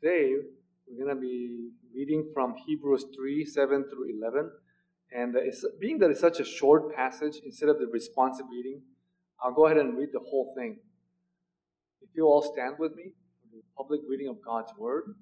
today 0.00 0.34
we're 0.86 1.04
going 1.04 1.14
to 1.14 1.20
be 1.20 1.70
reading 1.94 2.30
from 2.32 2.54
Hebrews 2.66 3.06
3 3.16 3.44
7 3.44 3.84
through 3.90 4.18
11. 4.22 4.50
And 5.10 5.36
uh, 5.36 5.40
it's, 5.42 5.64
being 5.80 5.98
that 5.98 6.10
it's 6.10 6.20
such 6.20 6.40
a 6.40 6.44
short 6.44 6.94
passage, 6.94 7.36
instead 7.44 7.68
of 7.68 7.78
the 7.78 7.86
responsive 7.86 8.46
reading, 8.50 8.82
I'll 9.42 9.52
go 9.52 9.66
ahead 9.66 9.78
and 9.78 9.96
read 9.96 10.10
the 10.12 10.20
whole 10.20 10.52
thing. 10.56 10.78
If 12.00 12.10
you 12.14 12.24
all 12.26 12.42
stand 12.42 12.76
with 12.78 12.94
me 12.94 13.12
for 13.40 13.56
the 13.56 13.62
public 13.76 14.00
reading 14.08 14.28
of 14.28 14.36
God's 14.44 14.72
Word, 14.78 15.14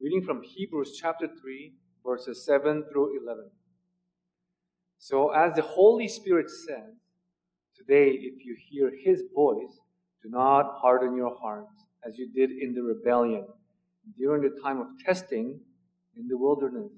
reading 0.00 0.22
from 0.22 0.42
Hebrews 0.42 0.98
chapter 1.00 1.28
3, 1.28 1.72
verses 2.04 2.44
7 2.44 2.84
through 2.90 3.20
11. 3.22 3.50
So, 4.98 5.30
as 5.30 5.54
the 5.54 5.62
Holy 5.62 6.08
Spirit 6.08 6.50
said, 6.50 6.94
today, 7.76 8.10
if 8.10 8.44
you 8.44 8.56
hear 8.70 8.90
His 9.04 9.22
voice, 9.34 9.78
do 10.22 10.30
not 10.30 10.78
harden 10.80 11.16
your 11.16 11.36
hearts 11.40 11.84
as 12.06 12.18
you 12.18 12.30
did 12.32 12.50
in 12.50 12.74
the 12.74 12.82
rebellion 12.82 13.46
during 14.18 14.42
the 14.42 14.60
time 14.60 14.80
of 14.80 14.86
testing 15.04 15.60
in 16.16 16.28
the 16.28 16.36
wilderness, 16.36 16.92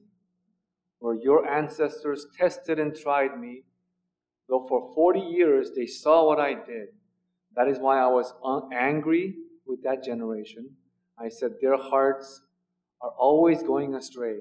where 0.98 1.14
your 1.14 1.48
ancestors 1.48 2.26
tested 2.38 2.78
and 2.78 2.94
tried 2.94 3.38
me, 3.38 3.62
though 4.48 4.64
for 4.68 4.92
40 4.94 5.20
years 5.20 5.70
they 5.76 5.86
saw 5.86 6.26
what 6.26 6.38
I 6.38 6.54
did. 6.54 6.88
That 7.54 7.68
is 7.68 7.78
why 7.78 7.98
I 7.98 8.06
was 8.06 8.32
angry 8.72 9.34
with 9.66 9.82
that 9.82 10.02
generation. 10.02 10.70
I 11.18 11.28
said, 11.28 11.52
Their 11.60 11.76
hearts 11.76 12.40
are 13.00 13.12
always 13.18 13.62
going 13.62 13.94
astray, 13.94 14.38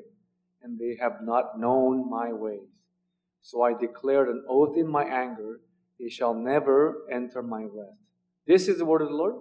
and 0.62 0.80
they 0.80 0.98
have 1.02 1.18
not 1.24 1.60
known 1.60 2.10
my 2.10 2.32
ways. 2.32 2.70
So 3.42 3.64
I 3.64 3.74
declared 3.74 4.30
an 4.30 4.46
oath 4.48 4.78
in 4.78 4.88
my 4.88 5.04
anger, 5.04 5.60
they 6.00 6.10
shall 6.10 6.34
never 6.34 7.04
enter 7.12 7.42
my 7.42 7.64
rest. 7.64 7.98
This 8.48 8.68
is 8.68 8.78
the 8.78 8.86
word 8.86 9.02
of 9.02 9.10
the 9.10 9.16
Lord. 9.16 9.36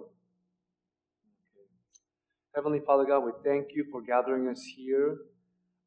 Heavenly 2.53 2.81
Father 2.85 3.05
God, 3.05 3.19
we 3.19 3.31
thank 3.45 3.67
you 3.73 3.85
for 3.89 4.01
gathering 4.01 4.49
us 4.49 4.61
here. 4.75 5.15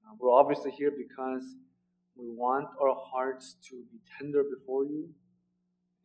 Uh, 0.02 0.14
we're 0.18 0.32
obviously 0.32 0.70
here 0.70 0.90
because 0.90 1.44
we 2.16 2.30
want 2.30 2.66
our 2.80 2.94
hearts 3.12 3.56
to 3.68 3.82
be 3.92 3.98
tender 4.18 4.42
before 4.42 4.86
you 4.86 5.10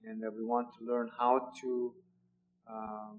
and 0.03 0.21
that 0.21 0.35
we 0.35 0.43
want 0.43 0.67
to 0.77 0.85
learn 0.85 1.09
how 1.17 1.49
to 1.61 1.93
uh, 2.69 3.11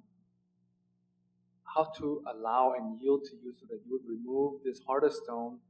how 1.65 1.85
to 1.97 2.23
allow 2.31 2.75
and 2.77 3.01
yield 3.01 3.25
to 3.25 3.37
you 3.43 3.55
so 3.59 3.65
that 3.71 3.81
you 3.87 3.93
would 3.93 4.07
remove 4.07 4.61
this 4.63 4.79
heart 4.87 5.03
of 5.03 5.15
stone 5.15 5.61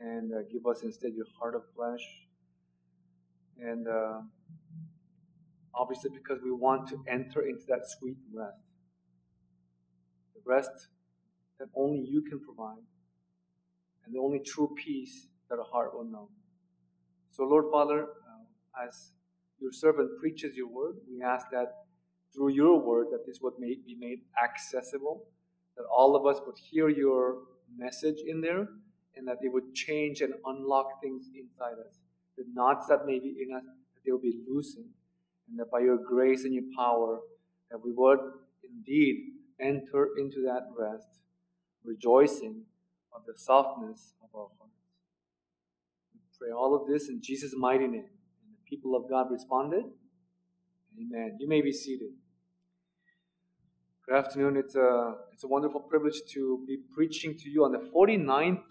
and 0.00 0.32
uh, 0.32 0.38
give 0.50 0.66
us 0.66 0.82
instead 0.82 1.12
your 1.14 1.26
heart 1.38 1.54
of 1.54 1.62
flesh. 1.76 2.04
And 3.56 3.86
uh, 3.86 4.22
obviously, 5.76 6.10
because 6.12 6.42
we 6.42 6.50
want 6.50 6.88
to 6.88 7.04
enter 7.06 7.42
into 7.42 7.66
that 7.68 7.82
sweet 7.86 8.16
rest. 8.34 8.56
The 10.34 10.40
rest 10.44 10.88
that 11.60 11.68
only 11.76 12.08
you 12.08 12.22
can 12.22 12.40
provide, 12.40 12.82
and 14.04 14.14
the 14.14 14.18
only 14.18 14.40
true 14.40 14.74
peace 14.82 15.28
that 15.48 15.58
a 15.60 15.62
heart 15.62 15.94
will 15.94 16.04
know. 16.04 16.28
So, 17.30 17.44
Lord 17.44 17.66
Father, 17.70 18.02
uh, 18.02 18.86
as 18.86 19.12
your 19.60 19.72
servant 19.72 20.18
preaches 20.18 20.56
your 20.56 20.68
word, 20.68 20.96
we 21.08 21.22
ask 21.22 21.46
that 21.52 21.84
through 22.34 22.48
your 22.48 22.80
word 22.80 23.08
that 23.12 23.26
this 23.26 23.40
would 23.42 23.54
be 23.60 23.96
made 23.98 24.20
accessible, 24.42 25.24
that 25.76 25.84
all 25.94 26.16
of 26.16 26.26
us 26.26 26.40
would 26.46 26.56
hear 26.58 26.88
your 26.88 27.42
message 27.76 28.18
in 28.26 28.40
there, 28.40 28.66
and 29.16 29.28
that 29.28 29.36
it 29.42 29.52
would 29.52 29.74
change 29.74 30.22
and 30.22 30.32
unlock 30.46 31.02
things 31.02 31.28
inside 31.38 31.78
us. 31.86 31.98
The 32.38 32.44
knots 32.54 32.86
that 32.88 33.04
may 33.04 33.18
be 33.18 33.36
in 33.42 33.54
us, 33.54 33.64
that 33.64 34.00
they 34.04 34.12
will 34.12 34.18
be 34.18 34.40
loosened, 34.48 34.88
and 35.48 35.58
that 35.58 35.70
by 35.70 35.80
your 35.80 35.98
grace 35.98 36.44
and 36.44 36.54
your 36.54 36.64
power, 36.76 37.18
that 37.70 37.84
we 37.84 37.92
would 37.92 38.20
indeed 38.64 39.16
enter 39.60 40.08
into 40.16 40.42
that 40.46 40.68
rest 40.78 41.20
rejoicing 41.84 42.62
of 43.12 43.22
the 43.26 43.34
softness 43.36 44.14
of 44.22 44.28
our 44.34 44.48
hearts. 44.58 44.74
We 46.14 46.20
pray 46.38 46.52
all 46.52 46.74
of 46.74 46.88
this 46.88 47.08
in 47.08 47.20
Jesus' 47.22 47.54
mighty 47.56 47.86
name. 47.86 48.10
And 48.44 48.52
the 48.52 48.68
people 48.68 48.96
of 48.96 49.08
God 49.08 49.30
responded, 49.30 49.84
Amen. 50.98 51.36
You 51.38 51.48
may 51.48 51.60
be 51.60 51.72
seated. 51.72 52.10
Good 54.06 54.16
afternoon. 54.16 54.56
It's 54.56 54.74
a, 54.74 55.14
it's 55.32 55.44
a 55.44 55.48
wonderful 55.48 55.80
privilege 55.80 56.20
to 56.32 56.64
be 56.66 56.78
preaching 56.92 57.36
to 57.38 57.48
you 57.48 57.64
on 57.64 57.72
the 57.72 57.78
49th 57.78 58.62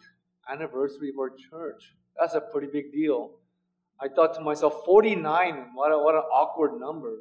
anniversary 0.51 1.09
of 1.09 1.15
our 1.17 1.29
church. 1.29 1.95
That's 2.19 2.35
a 2.35 2.41
pretty 2.41 2.67
big 2.71 2.91
deal. 2.91 3.31
I 4.01 4.07
thought 4.09 4.33
to 4.35 4.41
myself, 4.41 4.85
49, 4.85 5.71
what, 5.73 5.91
a, 5.91 5.97
what 5.97 6.15
an 6.15 6.21
awkward 6.21 6.79
number. 6.79 7.19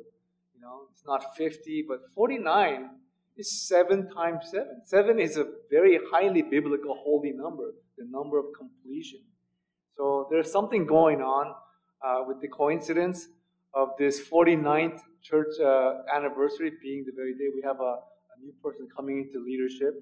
You 0.54 0.60
know, 0.60 0.82
it's 0.92 1.04
not 1.06 1.36
50, 1.36 1.84
but 1.88 2.00
49 2.14 2.90
is 3.38 3.68
seven 3.68 4.10
times 4.10 4.50
seven. 4.50 4.82
Seven 4.84 5.18
is 5.18 5.36
a 5.36 5.46
very 5.70 5.98
highly 6.10 6.42
biblical 6.42 6.96
holy 7.04 7.32
number, 7.32 7.72
the 7.96 8.04
number 8.10 8.38
of 8.38 8.46
completion. 8.56 9.20
So 9.96 10.26
there's 10.30 10.50
something 10.50 10.86
going 10.86 11.20
on 11.20 11.54
uh, 12.04 12.24
with 12.26 12.40
the 12.40 12.48
coincidence 12.48 13.28
of 13.74 13.90
this 13.98 14.20
49th 14.28 15.00
church 15.22 15.54
uh, 15.64 15.94
anniversary 16.14 16.72
being 16.82 17.04
the 17.04 17.12
very 17.14 17.32
day 17.34 17.48
we 17.54 17.62
have 17.64 17.80
a, 17.80 17.94
a 17.94 18.36
new 18.40 18.52
person 18.62 18.88
coming 18.94 19.18
into 19.18 19.44
leadership. 19.44 19.94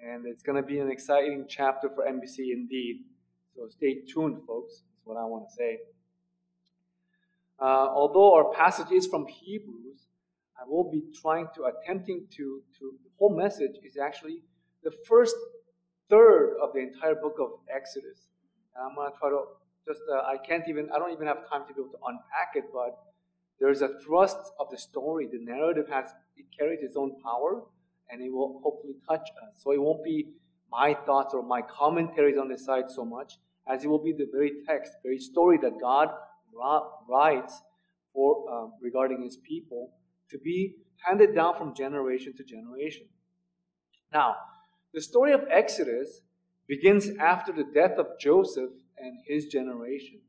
And 0.00 0.26
it's 0.26 0.42
going 0.42 0.56
to 0.56 0.66
be 0.66 0.80
an 0.80 0.90
exciting 0.90 1.46
chapter 1.48 1.88
for 1.88 2.04
NBC 2.04 2.52
indeed. 2.52 3.04
So 3.54 3.68
stay 3.68 4.00
tuned, 4.12 4.38
folks, 4.46 4.72
is 4.72 4.82
what 5.04 5.16
I 5.16 5.24
want 5.24 5.48
to 5.48 5.54
say. 5.54 5.78
Uh, 7.60 7.88
although 7.94 8.34
our 8.34 8.52
passage 8.52 8.90
is 8.90 9.06
from 9.06 9.26
Hebrews, 9.26 9.81
I 10.62 10.68
will 10.68 10.88
be 10.90 11.02
trying 11.20 11.48
to 11.56 11.64
attempting 11.64 12.26
to, 12.36 12.62
to 12.78 12.94
the 13.02 13.10
whole 13.18 13.36
message 13.36 13.72
is 13.82 13.96
actually 13.96 14.38
the 14.84 14.92
first 15.08 15.34
third 16.08 16.56
of 16.62 16.72
the 16.72 16.80
entire 16.80 17.16
book 17.16 17.36
of 17.40 17.50
Exodus. 17.74 18.28
And 18.76 18.90
I'm 18.90 18.94
to 18.94 19.18
try 19.18 19.30
to 19.30 19.42
just, 19.86 20.02
uh, 20.08 20.18
I 20.18 20.36
can't 20.36 20.62
even, 20.68 20.88
I 20.94 20.98
don't 20.98 21.12
even 21.12 21.26
have 21.26 21.48
time 21.50 21.62
to 21.66 21.74
be 21.74 21.80
able 21.80 21.90
to 21.90 21.98
unpack 22.06 22.52
it, 22.54 22.64
but 22.72 22.96
there's 23.58 23.82
a 23.82 23.98
thrust 24.04 24.52
of 24.60 24.70
the 24.70 24.78
story. 24.78 25.26
The 25.26 25.40
narrative 25.40 25.88
has, 25.88 26.06
it 26.36 26.46
carries 26.56 26.80
its 26.82 26.96
own 26.96 27.20
power, 27.22 27.62
and 28.10 28.22
it 28.22 28.32
will 28.32 28.60
hopefully 28.62 28.94
touch 29.08 29.28
us. 29.42 29.62
So 29.62 29.72
it 29.72 29.80
won't 29.80 30.04
be 30.04 30.28
my 30.70 30.94
thoughts 30.94 31.34
or 31.34 31.42
my 31.42 31.62
commentaries 31.62 32.38
on 32.38 32.48
the 32.48 32.58
side 32.58 32.84
so 32.88 33.04
much, 33.04 33.38
as 33.68 33.84
it 33.84 33.88
will 33.88 34.02
be 34.02 34.12
the 34.12 34.28
very 34.32 34.52
text, 34.66 34.92
very 35.02 35.18
story 35.18 35.58
that 35.62 35.80
God 35.80 36.08
writes 37.08 37.62
for 38.14 38.48
um, 38.52 38.72
regarding 38.80 39.22
His 39.22 39.36
people 39.36 39.92
to 40.32 40.38
be 40.38 40.74
handed 41.06 41.34
down 41.34 41.56
from 41.56 41.74
generation 41.74 42.34
to 42.36 42.44
generation. 42.44 43.06
Now, 44.12 44.36
the 44.92 45.00
story 45.00 45.32
of 45.32 45.44
Exodus 45.50 46.20
begins 46.68 47.10
after 47.18 47.52
the 47.52 47.64
death 47.64 47.98
of 47.98 48.18
Joseph 48.20 48.70
and 48.98 49.18
his 49.26 49.46
generation, 49.46 50.20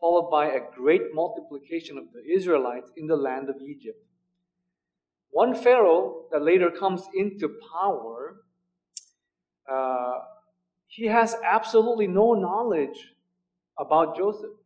followed 0.00 0.30
by 0.30 0.46
a 0.46 0.60
great 0.76 1.14
multiplication 1.14 1.98
of 1.98 2.04
the 2.12 2.22
Israelites 2.34 2.90
in 2.96 3.06
the 3.06 3.16
land 3.16 3.48
of 3.48 3.56
Egypt. 3.60 4.02
One 5.30 5.54
Pharaoh 5.54 6.26
that 6.30 6.42
later 6.42 6.70
comes 6.70 7.02
into 7.14 7.48
power, 7.72 8.36
uh, 9.70 10.18
he 10.86 11.06
has 11.06 11.34
absolutely 11.44 12.06
no 12.06 12.34
knowledge 12.34 13.14
about 13.78 14.16
Joseph. 14.16 14.56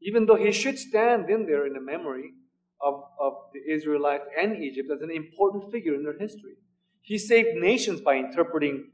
Even 0.00 0.26
though 0.26 0.36
he 0.36 0.52
should 0.52 0.78
stand 0.78 1.28
in 1.28 1.46
there 1.46 1.66
in 1.66 1.74
the 1.74 1.80
memory 1.80 2.32
of, 2.80 3.02
of 3.20 3.34
the 3.52 3.60
Israelites 3.72 4.24
and 4.40 4.62
Egypt 4.62 4.90
as 4.94 5.02
an 5.02 5.10
important 5.10 5.70
figure 5.70 5.94
in 5.94 6.02
their 6.02 6.18
history. 6.18 6.54
He 7.02 7.18
saved 7.18 7.56
nations 7.56 8.00
by 8.00 8.16
interpreting 8.16 8.90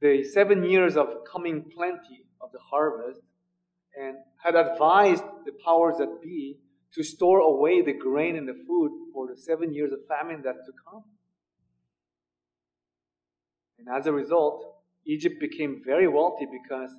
the 0.00 0.22
seven 0.22 0.64
years 0.64 0.96
of 0.96 1.08
coming 1.30 1.64
plenty 1.74 2.26
of 2.40 2.52
the 2.52 2.60
harvest 2.70 3.20
and 3.98 4.16
had 4.42 4.54
advised 4.54 5.24
the 5.44 5.52
powers 5.64 5.96
that 5.98 6.22
be 6.22 6.58
to 6.94 7.02
store 7.02 7.40
away 7.40 7.82
the 7.82 7.92
grain 7.92 8.36
and 8.36 8.48
the 8.48 8.64
food 8.66 8.92
for 9.12 9.26
the 9.26 9.36
seven 9.36 9.74
years 9.74 9.92
of 9.92 9.98
famine 10.06 10.40
that's 10.44 10.64
to 10.66 10.72
come. 10.88 11.02
And 13.78 13.88
as 13.88 14.06
a 14.06 14.12
result, 14.12 14.76
Egypt 15.06 15.40
became 15.40 15.82
very 15.84 16.08
wealthy 16.08 16.46
because 16.46 16.90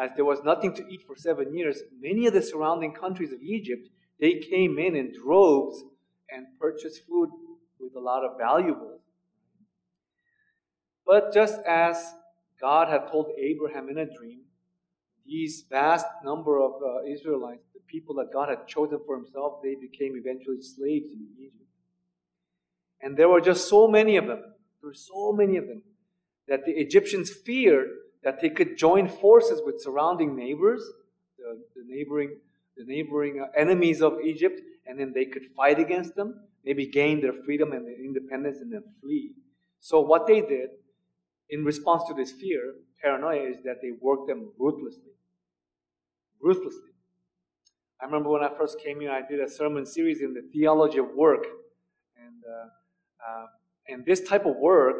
as 0.00 0.10
there 0.14 0.24
was 0.24 0.40
nothing 0.44 0.74
to 0.74 0.86
eat 0.88 1.02
for 1.06 1.16
seven 1.16 1.56
years, 1.56 1.80
many 2.00 2.26
of 2.26 2.34
the 2.34 2.42
surrounding 2.42 2.92
countries 2.92 3.32
of 3.32 3.40
Egypt 3.42 3.88
they 4.20 4.34
came 4.34 4.78
in 4.78 4.96
in 4.96 5.12
droves 5.12 5.84
and 6.30 6.46
purchased 6.58 7.06
food 7.06 7.30
with 7.78 7.94
a 7.96 8.00
lot 8.00 8.24
of 8.24 8.38
valuables. 8.38 9.00
But 11.06 11.32
just 11.32 11.60
as 11.68 12.14
God 12.60 12.88
had 12.88 13.10
told 13.10 13.26
Abraham 13.38 13.88
in 13.88 13.98
a 13.98 14.06
dream, 14.06 14.40
these 15.24 15.64
vast 15.68 16.06
number 16.24 16.60
of 16.60 16.72
uh, 16.82 17.04
Israelites, 17.04 17.64
the 17.74 17.80
people 17.86 18.14
that 18.16 18.32
God 18.32 18.48
had 18.48 18.66
chosen 18.66 18.98
for 19.04 19.16
himself, 19.16 19.60
they 19.62 19.74
became 19.74 20.14
eventually 20.16 20.60
slaves 20.60 21.10
in 21.10 21.26
Egypt. 21.38 21.56
And 23.00 23.16
there 23.16 23.28
were 23.28 23.40
just 23.40 23.68
so 23.68 23.86
many 23.86 24.16
of 24.16 24.26
them. 24.26 24.40
There 24.80 24.90
were 24.90 24.94
so 24.94 25.32
many 25.32 25.56
of 25.56 25.66
them 25.66 25.82
that 26.48 26.64
the 26.64 26.72
Egyptians 26.72 27.30
feared 27.30 27.88
that 28.22 28.40
they 28.40 28.48
could 28.48 28.76
join 28.76 29.08
forces 29.08 29.60
with 29.64 29.80
surrounding 29.80 30.34
neighbors, 30.36 30.82
the, 31.38 31.60
the 31.74 31.82
neighboring 31.86 32.36
the 32.76 32.84
neighboring 32.84 33.40
uh, 33.40 33.46
enemies 33.56 34.02
of 34.02 34.20
Egypt, 34.22 34.60
and 34.86 34.98
then 34.98 35.12
they 35.12 35.24
could 35.24 35.46
fight 35.56 35.78
against 35.78 36.14
them. 36.14 36.40
maybe 36.64 36.86
gain 36.86 37.20
their 37.20 37.32
freedom 37.32 37.72
and 37.72 37.86
their 37.86 37.98
independence 38.04 38.58
and 38.60 38.72
then 38.72 38.82
flee. 39.00 39.32
So 39.80 40.00
what 40.00 40.26
they 40.26 40.40
did 40.40 40.70
in 41.48 41.64
response 41.64 42.02
to 42.08 42.14
this 42.14 42.32
fear, 42.32 42.74
paranoia, 43.00 43.48
is 43.50 43.58
that 43.64 43.76
they 43.82 43.92
worked 44.00 44.26
them 44.26 44.50
ruthlessly. 44.58 45.14
Ruthlessly. 46.40 46.90
I 48.00 48.04
remember 48.04 48.30
when 48.30 48.42
I 48.42 48.50
first 48.58 48.80
came 48.80 49.00
here, 49.00 49.12
I 49.12 49.22
did 49.26 49.40
a 49.40 49.48
sermon 49.48 49.86
series 49.86 50.20
in 50.20 50.34
the 50.34 50.42
theology 50.52 50.98
of 50.98 51.14
work, 51.14 51.44
and 52.24 52.42
uh, 52.44 52.68
uh, 53.26 53.46
and 53.88 54.04
this 54.04 54.20
type 54.20 54.44
of 54.44 54.56
work 54.56 54.96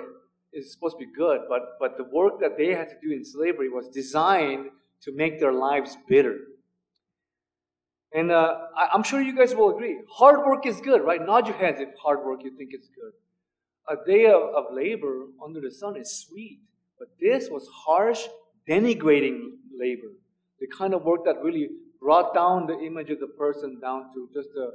is 0.52 0.72
supposed 0.72 0.96
to 0.99 1.05
be 1.05 1.12
good, 1.12 1.40
but 1.49 1.62
but 1.79 1.96
the 1.99 2.05
work 2.05 2.40
that 2.40 2.56
they 2.56 2.69
had 2.69 2.88
to 2.88 2.96
do 3.02 3.12
in 3.12 3.25
slavery 3.25 3.69
was 3.69 3.88
designed 3.88 4.70
to 5.02 5.12
make 5.12 5.38
their 5.40 5.52
lives 5.52 5.99
bitter. 6.08 6.38
And 8.12 8.31
uh, 8.31 8.56
I, 8.76 8.94
am 8.94 9.03
sure 9.03 9.20
you 9.20 9.37
guys 9.37 9.55
will 9.55 9.75
agree. 9.75 9.99
Hard 10.11 10.41
work 10.47 10.67
is 10.67 10.81
good, 10.81 11.03
right? 11.03 11.25
Nod 11.25 11.47
your 11.47 11.56
heads 11.56 11.81
if 11.81 11.88
hard 12.03 12.25
work 12.25 12.43
you 12.44 12.56
think 12.56 12.73
is 12.73 12.88
good. 12.94 13.12
A 13.88 14.06
day 14.06 14.26
of, 14.26 14.43
of 14.55 14.64
labor 14.73 15.26
under 15.44 15.61
the 15.61 15.70
sun 15.70 15.97
is 15.97 16.25
sweet, 16.26 16.61
but 16.99 17.08
this 17.20 17.49
was 17.50 17.69
harsh, 17.73 18.23
denigrating 18.69 19.50
labor. 19.79 20.12
The 20.61 20.67
kind 20.67 20.94
of 20.94 21.03
work 21.03 21.25
that 21.25 21.43
really 21.43 21.69
brought 22.00 22.35
down 22.35 22.67
the 22.67 22.79
image 22.79 23.11
of 23.11 23.20
the 23.20 23.26
person 23.26 23.81
down 23.81 24.12
to 24.14 24.29
just 24.32 24.50
a, 24.56 24.69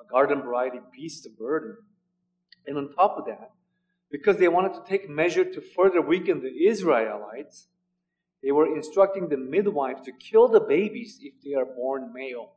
a 0.00 0.10
garden 0.10 0.42
variety 0.42 0.78
beast 0.92 1.26
of 1.26 1.38
burden. 1.38 1.76
And 2.66 2.76
on 2.76 2.92
top 2.94 3.16
of 3.18 3.26
that, 3.26 3.52
because 4.10 4.38
they 4.38 4.48
wanted 4.48 4.74
to 4.74 4.82
take 4.88 5.08
measure 5.08 5.44
to 5.44 5.60
further 5.60 6.00
weaken 6.00 6.42
the 6.42 6.66
Israelites, 6.66 7.68
they 8.42 8.52
were 8.52 8.74
instructing 8.74 9.28
the 9.28 9.36
midwives 9.36 10.02
to 10.02 10.12
kill 10.12 10.48
the 10.48 10.60
babies 10.60 11.18
if 11.20 11.34
they 11.44 11.54
are 11.54 11.64
born 11.64 12.12
male. 12.12 12.52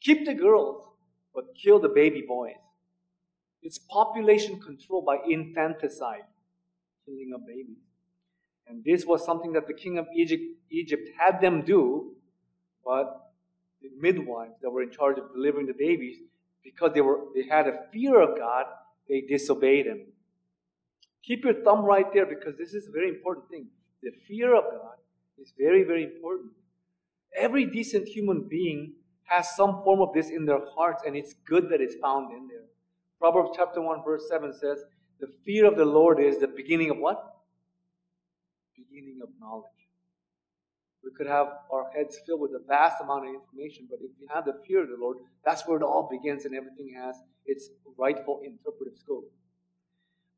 Keep 0.00 0.26
the 0.26 0.34
girls, 0.34 0.82
but 1.34 1.44
kill 1.62 1.78
the 1.78 1.88
baby 1.88 2.24
boys. 2.26 2.54
It's 3.62 3.78
population 3.78 4.60
control 4.60 5.02
by 5.02 5.18
infanticide, 5.28 6.24
killing 7.04 7.32
a 7.34 7.38
baby. 7.38 7.76
And 8.66 8.82
this 8.84 9.04
was 9.04 9.24
something 9.24 9.52
that 9.52 9.66
the 9.66 9.74
king 9.74 9.98
of 9.98 10.06
Egypt, 10.16 10.42
Egypt 10.70 11.08
had 11.18 11.40
them 11.40 11.62
do, 11.62 12.12
but 12.84 13.32
the 13.82 13.90
midwives 14.00 14.54
that 14.62 14.70
were 14.70 14.82
in 14.82 14.90
charge 14.90 15.18
of 15.18 15.32
delivering 15.34 15.66
the 15.66 15.74
babies, 15.74 16.18
because 16.62 16.92
they 16.94 17.00
were 17.00 17.18
they 17.34 17.46
had 17.48 17.66
a 17.66 17.84
fear 17.92 18.20
of 18.20 18.38
God, 18.38 18.66
they 19.08 19.22
disobeyed 19.22 19.86
him. 19.86 20.06
Keep 21.22 21.44
your 21.44 21.62
thumb 21.62 21.84
right 21.84 22.06
there 22.12 22.26
because 22.26 22.56
this 22.56 22.72
is 22.74 22.88
a 22.88 22.90
very 22.90 23.08
important 23.08 23.48
thing. 23.50 23.66
The 24.02 24.12
fear 24.26 24.54
of 24.54 24.64
God 24.64 24.96
is 25.38 25.52
very, 25.58 25.82
very 25.82 26.04
important. 26.04 26.52
Every 27.36 27.66
decent 27.66 28.08
human 28.08 28.48
being 28.48 28.94
has 29.30 29.54
some 29.54 29.82
form 29.84 30.00
of 30.00 30.12
this 30.12 30.28
in 30.28 30.44
their 30.44 30.60
hearts, 30.74 31.04
and 31.06 31.16
it's 31.16 31.34
good 31.46 31.68
that 31.70 31.80
it's 31.80 31.94
found 31.96 32.32
in 32.32 32.48
there. 32.48 32.66
Proverbs 33.18 33.50
chapter 33.56 33.80
1, 33.80 34.02
verse 34.04 34.24
7 34.28 34.52
says, 34.52 34.82
The 35.20 35.28
fear 35.44 35.66
of 35.66 35.76
the 35.76 35.84
Lord 35.84 36.20
is 36.20 36.38
the 36.38 36.48
beginning 36.48 36.90
of 36.90 36.98
what? 36.98 37.36
Beginning 38.76 39.20
of 39.22 39.28
knowledge. 39.40 39.66
We 41.04 41.10
could 41.16 41.28
have 41.28 41.46
our 41.72 41.90
heads 41.94 42.18
filled 42.26 42.40
with 42.40 42.50
a 42.52 42.66
vast 42.66 43.00
amount 43.00 43.28
of 43.28 43.34
information, 43.34 43.86
but 43.88 44.00
if 44.02 44.10
we 44.20 44.26
have 44.34 44.44
the 44.44 44.60
fear 44.66 44.82
of 44.82 44.88
the 44.88 44.96
Lord, 44.98 45.18
that's 45.44 45.66
where 45.66 45.78
it 45.78 45.82
all 45.82 46.08
begins 46.10 46.44
and 46.44 46.54
everything 46.54 46.92
has 47.00 47.16
its 47.46 47.70
rightful 47.96 48.40
interpretive 48.44 48.98
scope. 48.98 49.30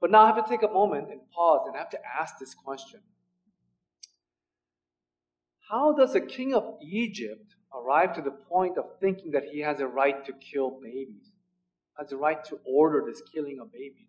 But 0.01 0.11
now 0.11 0.25
I 0.25 0.27
have 0.35 0.45
to 0.45 0.49
take 0.49 0.63
a 0.63 0.73
moment 0.73 1.11
and 1.11 1.21
pause 1.35 1.63
and 1.67 1.75
I 1.75 1.79
have 1.79 1.91
to 1.91 1.99
ask 2.21 2.39
this 2.39 2.55
question 2.55 3.01
How 5.71 5.93
does 5.93 6.15
a 6.15 6.21
king 6.21 6.55
of 6.55 6.77
Egypt 6.83 7.55
arrive 7.75 8.15
to 8.15 8.23
the 8.23 8.31
point 8.31 8.79
of 8.79 8.85
thinking 9.01 9.31
that 9.33 9.45
he 9.53 9.61
has 9.61 9.81
a 9.81 9.87
right 9.87 10.25
to 10.25 10.33
kill 10.33 10.79
babies, 10.83 11.33
has 11.99 12.13
a 12.13 12.17
right 12.17 12.45
to 12.45 12.59
order 12.65 13.05
this 13.07 13.23
killing 13.33 13.59
of 13.61 13.73
babies. 13.73 14.09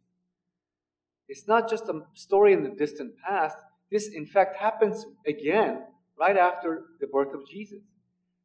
It's 1.28 1.48
not 1.48 1.70
just 1.70 1.86
a 1.86 2.02
story 2.14 2.54
in 2.54 2.64
the 2.64 2.70
distant 2.70 3.14
past. 3.18 3.58
This, 3.92 4.10
in 4.10 4.26
fact, 4.26 4.58
happens 4.58 5.06
again 5.26 5.84
right 6.20 6.38
after 6.38 6.84
the 7.00 7.08
birth 7.08 7.34
of 7.34 7.48
Jesus. 7.48 7.80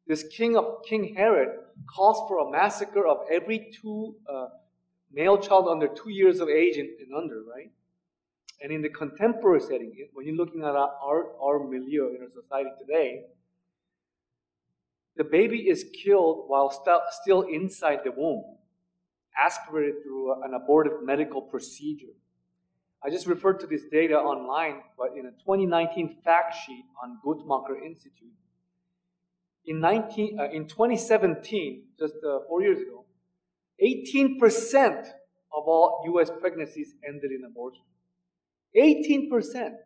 This 0.07 0.23
king 0.23 0.57
of 0.57 0.83
King 0.87 1.13
Herod 1.15 1.49
calls 1.93 2.27
for 2.27 2.39
a 2.39 2.51
massacre 2.51 3.05
of 3.05 3.19
every 3.31 3.71
two 3.79 4.15
uh, 4.27 4.47
male 5.11 5.37
child 5.37 5.67
under 5.67 5.87
two 5.87 6.09
years 6.09 6.39
of 6.39 6.49
age 6.49 6.77
and, 6.77 6.89
and, 6.99 7.13
under, 7.15 7.43
right? 7.43 7.71
And 8.61 8.71
in 8.71 8.81
the 8.81 8.89
contemporary 8.89 9.61
setting, 9.61 9.93
when 10.13 10.25
you're 10.25 10.35
looking 10.35 10.61
at 10.61 10.75
our, 10.75 11.27
our 11.39 11.59
milieu 11.59 12.15
in 12.15 12.23
our 12.23 12.29
society 12.29 12.69
today, 12.79 13.25
the 15.19 15.25
baby 15.25 15.67
is 15.67 15.83
killed 16.01 16.45
while 16.47 16.71
st- 16.71 17.01
still 17.11 17.41
inside 17.41 17.99
the 18.05 18.11
womb, 18.15 18.41
aspirated 19.37 19.95
through 20.01 20.41
an 20.43 20.53
abortive 20.53 21.03
medical 21.03 21.41
procedure. 21.41 22.15
I 23.03 23.09
just 23.09 23.27
referred 23.27 23.59
to 23.59 23.67
this 23.67 23.83
data 23.91 24.15
online, 24.15 24.81
but 24.97 25.09
in 25.17 25.25
a 25.25 25.31
2019 25.31 26.21
fact 26.23 26.55
sheet 26.65 26.85
on 27.03 27.19
Guttmacher 27.25 27.85
Institute, 27.85 28.31
in, 29.65 29.81
19, 29.81 30.39
uh, 30.39 30.49
in 30.53 30.67
2017, 30.69 31.83
just 31.99 32.15
uh, 32.25 32.39
four 32.47 32.61
years 32.61 32.79
ago, 32.79 33.03
18% 33.83 34.39
of 35.53 35.63
all 35.67 36.01
U.S. 36.13 36.31
pregnancies 36.39 36.93
ended 37.05 37.31
in 37.31 37.43
abortion. 37.43 37.83
18%, 38.73 39.29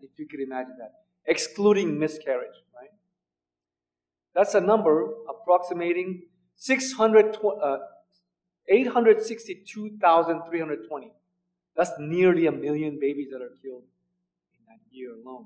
if 0.03 0.11
you 0.19 0.27
could 0.27 0.41
imagine 0.41 0.75
that, 0.77 0.91
excluding 1.25 1.97
miscarriage, 1.97 2.59
right? 2.75 2.91
That's 4.35 4.55
a 4.55 4.61
number 4.61 5.13
approximating 5.29 6.23
600, 6.55 7.37
uh, 7.61 7.77
862,320. 8.67 11.11
That's 11.75 11.91
nearly 11.99 12.47
a 12.47 12.51
million 12.51 12.99
babies 12.99 13.29
that 13.31 13.41
are 13.41 13.51
killed 13.61 13.83
in 14.53 14.59
that 14.67 14.79
year 14.91 15.13
alone. 15.13 15.45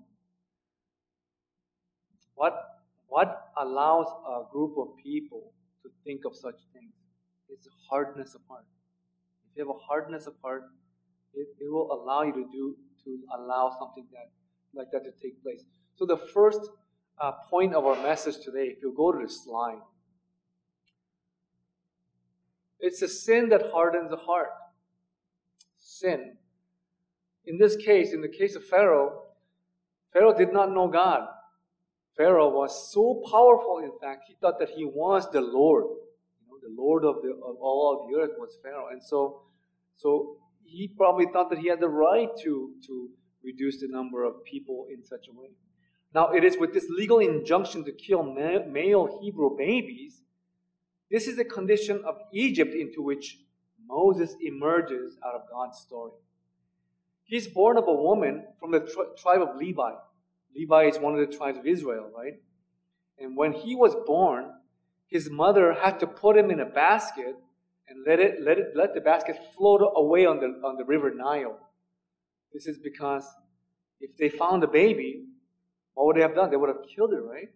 What, 2.36 2.80
what 3.07 3.51
allows 3.57 4.07
a 4.28 4.44
group 4.51 4.78
of 4.78 4.90
people 5.04 5.54
to 5.83 5.90
think 6.04 6.25
of 6.25 6.36
such 6.36 6.56
things? 6.74 6.94
It's 7.50 7.68
hardness 7.90 8.36
of 8.36 8.42
heart. 8.48 8.66
If 9.51 9.57
you 9.57 9.66
have 9.66 9.75
a 9.75 9.80
hardness 9.80 10.28
of 10.28 10.36
heart, 10.44 10.63
it, 11.33 11.48
it 11.60 11.72
will 11.72 11.92
allow 11.92 12.22
you 12.24 12.33
to 12.33 12.45
do 12.51 12.75
to 13.06 13.19
allow 13.38 13.74
something 13.80 14.06
that 14.12 14.30
like 14.74 14.92
that 14.92 15.06
to 15.06 15.12
take 15.22 15.42
place. 15.42 15.63
So 15.95 16.06
the 16.06 16.18
first 16.18 16.60
uh, 17.19 17.31
point 17.50 17.74
of 17.74 17.86
our 17.86 18.02
message 18.02 18.36
today, 18.44 18.74
if 18.76 18.81
you 18.81 18.94
go 18.95 19.12
to 19.12 19.19
this 19.19 19.45
line, 19.47 19.81
it's 22.80 23.02
a 23.02 23.07
sin 23.07 23.50
that 23.50 23.71
hardens 23.74 24.09
the 24.09 24.18
heart. 24.18 24.50
Sin. 25.80 26.36
In 27.45 27.57
this 27.57 27.76
case, 27.76 28.14
in 28.14 28.21
the 28.21 28.28
case 28.28 28.56
of 28.56 28.64
Pharaoh, 28.66 29.24
Pharaoh 30.14 30.38
did 30.38 30.54
not 30.54 30.71
know 30.71 30.88
God. 30.88 31.28
Pharaoh 32.16 32.50
was 32.50 32.92
so 32.92 33.24
powerful, 33.31 33.80
in 33.83 33.92
fact, 34.02 34.24
he 34.28 34.36
thought 34.42 34.59
that 34.59 34.69
he 34.69 34.86
was 34.86 35.30
the 35.31 35.42
Lord. 35.42 35.86
You 35.86 36.47
know, 36.47 36.57
the 36.62 36.81
Lord 36.81 37.04
of, 37.06 37.21
the, 37.21 37.30
of 37.30 37.56
all 37.62 38.02
of 38.04 38.09
the 38.12 38.19
earth 38.19 38.31
was 38.38 38.57
Pharaoh. 38.62 38.88
And 38.92 39.04
so, 39.04 39.44
so 39.95 40.38
he 40.64 40.88
probably 40.97 41.28
thought 41.31 41.50
that 41.52 41.59
he 41.59 41.69
had 41.69 41.80
the 41.80 41.90
right 41.90 42.30
to, 42.44 42.71
to 42.88 43.09
reduce 43.44 43.80
the 43.80 43.88
number 43.88 44.24
of 44.24 44.44
people 44.44 44.88
in 44.92 45.04
such 45.04 45.28
a 45.31 45.40
way. 45.40 45.50
Now, 46.14 46.31
it 46.31 46.44
is 46.44 46.57
with 46.57 46.73
this 46.73 46.87
legal 46.90 47.19
injunction 47.19 47.83
to 47.85 47.92
kill 47.92 48.23
male 48.23 49.19
Hebrew 49.21 49.57
babies, 49.57 50.21
this 51.09 51.28
is 51.28 51.37
the 51.37 51.45
condition 51.45 52.04
of 52.06 52.18
Egypt 52.33 52.73
into 52.73 53.02
which 53.02 53.40
Moses 53.85 54.35
emerges 54.42 55.18
out 55.26 55.35
of 55.35 55.42
God's 55.49 55.80
story. 55.80 56.11
He's 57.23 57.47
born 57.47 57.78
of 57.78 57.87
a 57.87 57.94
woman 57.94 58.45
from 58.59 58.71
the 58.71 58.80
tri- 58.80 59.06
tribe 59.18 59.42
of 59.42 59.56
Levi. 59.56 59.92
Levi 60.56 60.83
is 60.85 60.99
one 60.99 61.18
of 61.18 61.19
the 61.19 61.37
tribes 61.37 61.57
of 61.57 61.66
Israel, 61.66 62.09
right? 62.16 62.42
And 63.19 63.35
when 63.35 63.54
he 63.54 63.76
was 63.76 63.95
born, 64.06 64.52
his 65.07 65.30
mother 65.30 65.73
had 65.73 65.99
to 65.99 66.07
put 66.07 66.37
him 66.37 66.52
in 66.52 66.59
a 66.59 66.66
basket 66.66 67.35
and 67.87 68.04
let 68.06 68.19
it 68.19 68.42
let 68.42 68.57
it 68.57 68.73
let 68.76 68.94
the 68.94 69.02
basket 69.02 69.37
float 69.56 69.81
away 69.95 70.26
on 70.26 70.40
the 70.40 70.47
on 70.68 70.76
the 70.76 70.83
river 70.83 71.14
Nile. 71.14 71.57
This 72.54 72.68
is 72.68 72.78
because 72.78 73.26
if 74.02 74.18
they 74.18 74.30
found 74.30 74.61
the 74.61 74.68
baby, 74.68 75.27
what 75.97 76.06
would 76.06 76.16
they 76.16 76.21
have 76.21 76.35
done? 76.35 76.51
They 76.51 76.57
would 76.57 76.69
have 76.69 76.85
killed 76.95 77.11
him, 77.11 77.27
right? 77.27 77.49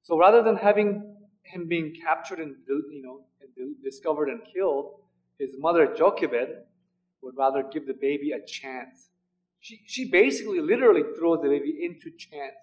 So 0.00 0.18
rather 0.18 0.42
than 0.42 0.56
having 0.56 1.14
him 1.42 1.68
being 1.68 1.94
captured 2.02 2.38
and 2.38 2.56
you 2.66 3.02
know 3.02 3.26
and 3.42 3.76
discovered 3.84 4.30
and 4.30 4.40
killed, 4.54 5.00
his 5.38 5.50
mother 5.58 5.94
Jochebed 5.94 6.48
would 7.20 7.36
rather 7.36 7.62
give 7.70 7.86
the 7.86 7.92
baby 7.92 8.32
a 8.32 8.40
chance. 8.46 9.10
She 9.60 9.82
she 9.86 10.10
basically 10.10 10.60
literally 10.60 11.02
throws 11.18 11.42
the 11.42 11.50
baby 11.50 11.80
into 11.82 12.10
chance, 12.16 12.56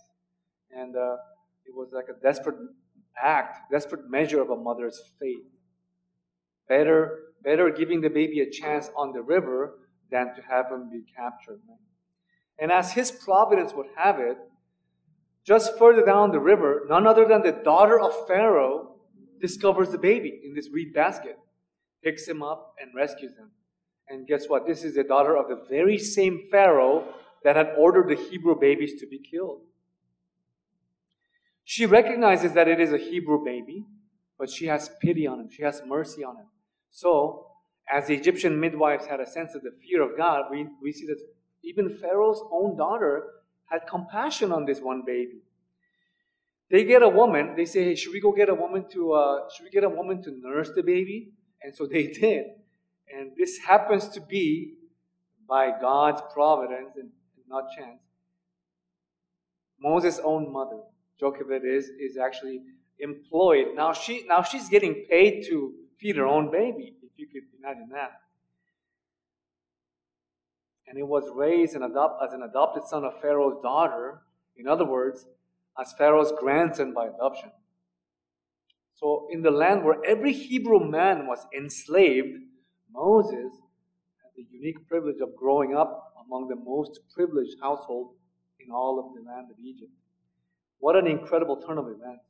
and 0.72 0.96
uh, 0.96 1.18
it 1.68 1.76
was 1.76 1.90
like 1.94 2.08
a 2.10 2.20
desperate 2.24 2.58
act, 3.22 3.72
desperate 3.72 4.10
measure 4.10 4.42
of 4.42 4.50
a 4.50 4.56
mother's 4.56 5.00
faith. 5.20 5.46
Better 6.68 7.20
better 7.44 7.70
giving 7.70 8.02
the 8.02 8.10
baby 8.10 8.40
a 8.40 8.50
chance 8.50 8.90
on 8.98 9.14
the 9.14 9.22
river 9.22 9.76
than 10.10 10.34
to 10.36 10.42
have 10.50 10.72
him 10.72 10.90
be 10.90 11.04
captured. 11.16 11.60
And 12.58 12.72
as 12.72 12.94
his 12.94 13.12
providence 13.12 13.72
would 13.76 13.90
have 13.96 14.20
it, 14.20 14.40
just 15.46 15.78
further 15.78 16.04
down 16.04 16.32
the 16.32 16.40
river, 16.40 16.86
none 16.90 17.06
other 17.06 17.26
than 17.26 17.44
the 17.44 17.52
daughter 17.52 18.00
of 18.00 18.28
Pharaoh 18.28 18.96
discovers 19.40 19.90
the 19.90 19.98
baby 19.98 20.42
in 20.44 20.56
this 20.56 20.70
reed 20.72 20.94
basket. 20.94 21.38
picks 22.04 22.28
him 22.28 22.44
up, 22.44 22.76
and 22.80 22.94
rescues 22.94 23.36
him. 23.36 23.50
And 24.08 24.28
guess 24.28 24.48
what? 24.48 24.68
This 24.68 24.84
is 24.84 24.94
the 24.94 25.04
daughter 25.04 25.36
of 25.36 25.48
the 25.48 25.66
very 25.68 25.98
same 25.98 26.44
Pharaoh 26.52 27.08
that 27.44 27.56
had 27.56 27.74
ordered 27.78 28.10
the 28.10 28.22
Hebrew 28.30 28.56
babies 28.60 29.00
to 29.00 29.08
be 29.08 29.20
killed. 29.20 29.62
She 31.64 31.88
recognizes 31.88 32.54
that 32.54 32.68
it 32.68 32.80
is 32.80 32.94
a 32.94 32.98
Hebrew 32.98 33.44
baby, 33.44 33.86
but 34.38 34.52
she 34.52 34.68
has 34.68 34.92
pity 35.02 35.26
on 35.26 35.40
him. 35.40 35.50
She 35.50 35.64
has 35.64 35.82
mercy 35.86 36.24
on 36.24 36.38
him. 36.38 36.46
So, 36.92 37.48
as 37.92 38.08
the 38.08 38.14
Egyptian 38.14 38.60
midwives 38.60 39.08
had 39.08 39.20
a 39.20 39.30
sense 39.30 39.56
of 39.56 39.64
the 39.64 39.72
fear 39.72 40.04
of 40.04 40.16
God, 40.16 40.46
we, 40.52 40.68
we 40.82 40.92
see 40.92 41.08
that 41.08 41.20
even 41.64 41.98
Pharaoh's 41.98 42.44
own 42.52 42.78
daughter 42.78 43.24
had 43.70 43.88
compassion 43.88 44.52
on 44.52 44.66
this 44.66 44.80
one 44.80 45.04
baby. 45.06 45.42
They 46.70 46.84
get 46.84 47.04
a 47.04 47.10
woman. 47.10 47.56
They 47.56 47.66
say, 47.66 47.84
"Hey, 47.84 47.96
should 47.96 48.14
we 48.14 48.20
go 48.20 48.32
get 48.32 48.50
a 48.50 48.56
woman 48.56 48.86
to? 48.90 49.14
Uh, 49.14 49.50
should 49.50 49.64
we 49.64 49.70
get 49.70 49.84
a 49.84 49.90
woman 49.90 50.22
to 50.24 50.32
nurse 50.32 50.72
the 50.76 50.84
baby?" 50.84 51.32
And 51.62 51.76
so 51.76 51.86
they 51.94 52.08
did. 52.08 52.46
And 53.14 53.32
this 53.38 53.60
happens 53.60 54.10
to 54.10 54.22
be 54.22 54.74
by 55.48 55.72
God's 55.80 56.22
providence 56.34 56.96
and 56.96 57.12
not 57.48 57.66
chance. 57.78 58.02
Moses' 59.80 60.20
own 60.24 60.52
mother, 60.52 60.82
Jochebed, 61.20 61.64
is 61.64 61.90
is 62.00 62.18
actually 62.18 62.62
employed. 63.00 63.76
Now 63.76 63.94
she 63.94 64.26
now 64.28 64.42
she's 64.42 64.70
getting 64.70 65.06
paid 65.10 65.46
to 65.48 65.74
feed 66.00 66.16
her 66.18 66.26
own 66.26 66.52
baby. 66.52 66.96
If 67.04 67.12
you 67.18 67.28
could 67.28 67.44
imagine 67.60 67.90
that. 67.92 68.22
And 70.88 70.98
he 70.98 71.04
was 71.04 71.24
raised 71.34 71.76
adopt, 71.76 72.24
as 72.24 72.34
an 72.34 72.44
adopted 72.44 72.84
son 72.84 73.04
of 73.04 73.20
Pharaoh's 73.22 73.62
daughter. 73.62 74.22
In 74.56 74.68
other 74.68 74.86
words, 74.86 75.26
as 75.80 75.94
Pharaoh's 75.98 76.32
grandson 76.40 76.94
by 76.94 77.08
adoption. 77.08 77.52
So, 78.96 79.28
in 79.30 79.42
the 79.42 79.52
land 79.52 79.84
where 79.84 80.04
every 80.06 80.32
Hebrew 80.32 80.80
man 80.80 81.28
was 81.28 81.46
enslaved, 81.58 82.38
Moses 82.92 83.52
had 84.24 84.32
the 84.36 84.46
unique 84.50 84.88
privilege 84.88 85.20
of 85.22 85.36
growing 85.36 85.76
up 85.76 86.14
among 86.26 86.48
the 86.48 86.56
most 86.56 87.02
privileged 87.14 87.58
household 87.62 88.14
in 88.60 88.72
all 88.72 89.00
of 89.00 89.14
the 89.14 89.30
land 89.30 89.48
of 89.52 89.58
Egypt. 89.64 89.92
What 90.80 90.96
an 90.96 91.08
incredible 91.08 91.58
turn 91.58 91.78
of 91.78 91.88
events. 91.88 92.24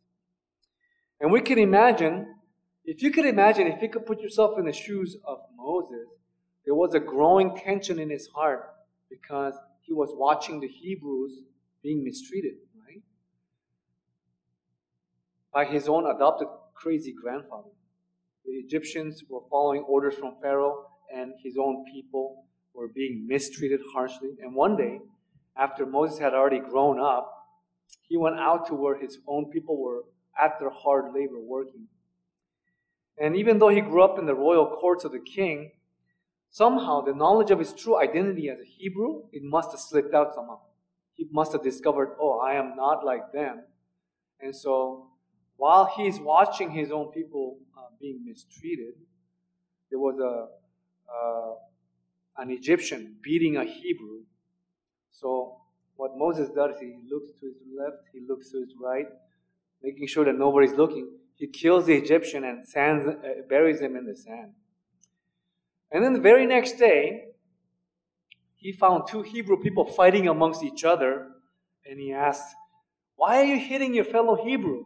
And 1.20 1.32
we 1.32 1.42
can 1.42 1.60
imagine, 1.60 2.36
if 2.84 3.02
you 3.02 3.12
could 3.12 3.26
imagine, 3.26 3.68
if 3.68 3.82
you 3.82 3.90
could 3.90 4.06
put 4.06 4.20
yourself 4.20 4.58
in 4.58 4.66
the 4.66 4.74
shoes 4.74 5.18
of 5.24 5.40
Moses, 5.56 6.08
there 6.66 6.76
was 6.76 6.94
a 6.94 7.00
growing 7.00 7.56
tension 7.56 8.00
in 8.00 8.10
his 8.10 8.28
heart 8.28 8.74
because 9.10 9.54
he 9.82 9.94
was 9.94 10.10
watching 10.14 10.60
the 10.60 10.68
Hebrews 10.68 11.40
being 11.84 12.04
mistreated 12.04 12.56
by 15.56 15.64
his 15.64 15.88
own 15.88 16.06
adopted 16.06 16.50
crazy 16.74 17.14
grandfather. 17.14 17.70
The 18.46 18.52
Egyptians 18.52 19.24
were 19.30 19.40
following 19.50 19.84
orders 19.84 20.16
from 20.16 20.36
Pharaoh, 20.42 20.86
and 21.16 21.32
his 21.42 21.56
own 21.58 21.86
people 21.94 22.44
were 22.74 22.90
being 22.90 23.26
mistreated 23.26 23.80
harshly. 23.94 24.32
And 24.44 24.54
one 24.54 24.76
day, 24.76 25.00
after 25.56 25.86
Moses 25.86 26.20
had 26.20 26.34
already 26.34 26.60
grown 26.60 27.00
up, 27.00 27.32
he 28.02 28.18
went 28.18 28.38
out 28.38 28.68
to 28.68 28.76
where 28.76 29.00
his 29.00 29.20
own 29.28 29.50
people 29.50 29.82
were 29.82 30.04
at 30.38 30.60
their 30.60 30.70
hard 30.70 31.14
labor 31.14 31.40
working. 31.40 31.88
And 33.18 33.38
even 33.38 33.58
though 33.58 33.70
he 33.70 33.80
grew 33.80 34.04
up 34.04 34.20
in 34.20 34.26
the 34.26 34.36
royal 34.36 34.68
courts 34.68 35.06
of 35.06 35.14
the 35.14 35.20
king, 35.20 35.72
somehow 36.62 37.02
the 37.02 37.14
knowledge 37.14 37.52
of 37.52 37.60
his 37.60 37.74
true 37.74 37.98
identity 38.00 38.50
as 38.50 38.60
a 38.60 38.70
Hebrew, 38.78 39.24
it 39.34 39.44
must 39.44 39.72
have 39.72 39.80
slipped 39.82 40.14
out 40.14 40.34
somehow. 40.34 40.60
He 41.14 41.28
must 41.30 41.52
have 41.52 41.64
discovered, 41.64 42.16
oh, 42.18 42.40
I 42.40 42.54
am 42.54 42.78
not 42.78 43.04
like 43.04 43.34
them. 43.34 43.64
And 44.40 44.56
so 44.56 45.08
while 45.58 45.92
he's 45.98 46.18
watching 46.18 46.72
his 46.72 46.92
own 46.92 47.12
people 47.12 47.58
uh, 47.78 47.90
being 48.00 48.24
mistreated, 48.26 48.96
there 49.90 50.00
was 50.00 50.18
a 50.20 50.48
uh, 51.16 51.56
an 52.38 52.52
Egyptian 52.52 53.16
beating 53.22 53.58
a 53.58 53.66
Hebrew. 53.66 54.20
So 55.12 55.58
what 55.98 56.12
Moses 56.16 56.50
does, 56.56 56.76
he 56.80 56.96
looks 57.12 57.32
to 57.40 57.46
his 57.48 57.62
left, 57.78 58.04
he 58.14 58.22
looks 58.28 58.52
to 58.52 58.60
his 58.62 58.74
right, 58.82 59.08
making 59.84 60.08
sure 60.08 60.24
that 60.24 60.38
nobody's 60.38 60.74
looking. 60.74 61.10
He 61.36 61.48
kills 61.48 61.86
the 61.86 61.96
Egyptian 61.96 62.46
and 62.46 62.66
sands, 62.66 63.08
uh, 63.08 63.14
buries 63.50 63.82
him 63.82 63.96
in 63.98 64.06
the 64.06 64.16
sand. 64.16 64.54
And 65.92 66.04
then 66.04 66.13
the 66.13 66.20
very 66.20 66.46
next 66.46 66.74
day, 66.74 67.25
he 68.56 68.72
found 68.72 69.04
two 69.08 69.22
Hebrew 69.22 69.62
people 69.62 69.86
fighting 69.86 70.27
amongst 70.27 70.63
each 70.63 70.84
other, 70.84 71.27
and 71.86 72.00
he 72.00 72.12
asked, 72.13 72.56
Why 73.15 73.42
are 73.42 73.46
you 73.46 73.60
hitting 73.60 73.94
your 73.94 74.06
fellow 74.06 74.44
Hebrew? 74.44 74.86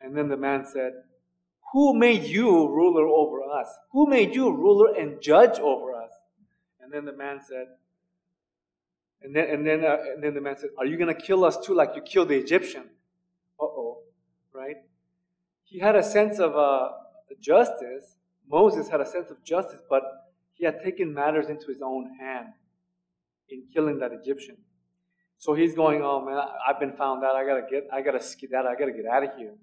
And 0.00 0.16
then 0.16 0.28
the 0.28 0.36
man 0.36 0.64
said, 0.64 0.92
Who 1.72 1.94
made 1.94 2.24
you 2.24 2.68
ruler 2.68 3.06
over 3.06 3.42
us? 3.42 3.68
Who 3.92 4.08
made 4.08 4.34
you 4.34 4.50
ruler 4.50 4.94
and 4.94 5.22
judge 5.22 5.58
over 5.58 5.94
us? 5.94 6.10
And 6.80 6.92
then 6.92 7.04
the 7.04 7.16
man 7.16 7.40
said, 7.46 7.66
and 9.22 9.36
then, 9.36 9.50
and 9.50 9.66
then, 9.66 9.84
uh, 9.84 9.98
and 10.14 10.24
then 10.24 10.34
the 10.34 10.40
man 10.40 10.56
said, 10.58 10.70
Are 10.78 10.86
you 10.86 10.96
going 10.96 11.14
to 11.14 11.20
kill 11.20 11.44
us 11.44 11.58
too, 11.58 11.74
like 11.74 11.90
you 11.94 12.02
killed 12.02 12.28
the 12.28 12.36
Egyptian? 12.36 12.84
Uh 13.60 13.64
oh, 13.64 13.98
right? 14.52 14.76
He 15.64 15.78
had 15.78 15.94
a 15.94 16.02
sense 16.02 16.38
of 16.38 16.56
uh, 16.56 16.88
justice. 17.40 18.16
Moses 18.48 18.88
had 18.88 19.00
a 19.00 19.06
sense 19.06 19.30
of 19.30 19.42
justice, 19.44 19.80
but 19.88 20.02
he 20.60 20.66
had 20.66 20.82
taken 20.84 21.14
matters 21.14 21.48
into 21.48 21.68
his 21.68 21.80
own 21.82 22.14
hand 22.20 22.48
in 23.48 23.64
killing 23.72 23.98
that 23.98 24.12
Egyptian. 24.12 24.58
So 25.38 25.54
he's 25.54 25.74
going, 25.74 26.02
Oh 26.04 26.22
man, 26.22 26.38
I've 26.68 26.78
been 26.78 26.92
found 26.92 27.24
out. 27.24 27.34
I 27.34 27.46
gotta 27.46 27.62
get, 27.68 27.88
I 27.90 28.02
gotta 28.02 28.22
skedaddle. 28.22 28.70
I 28.70 28.78
gotta 28.78 28.92
get 28.92 29.06
out 29.06 29.24
of 29.24 29.30
here. 29.38 29.54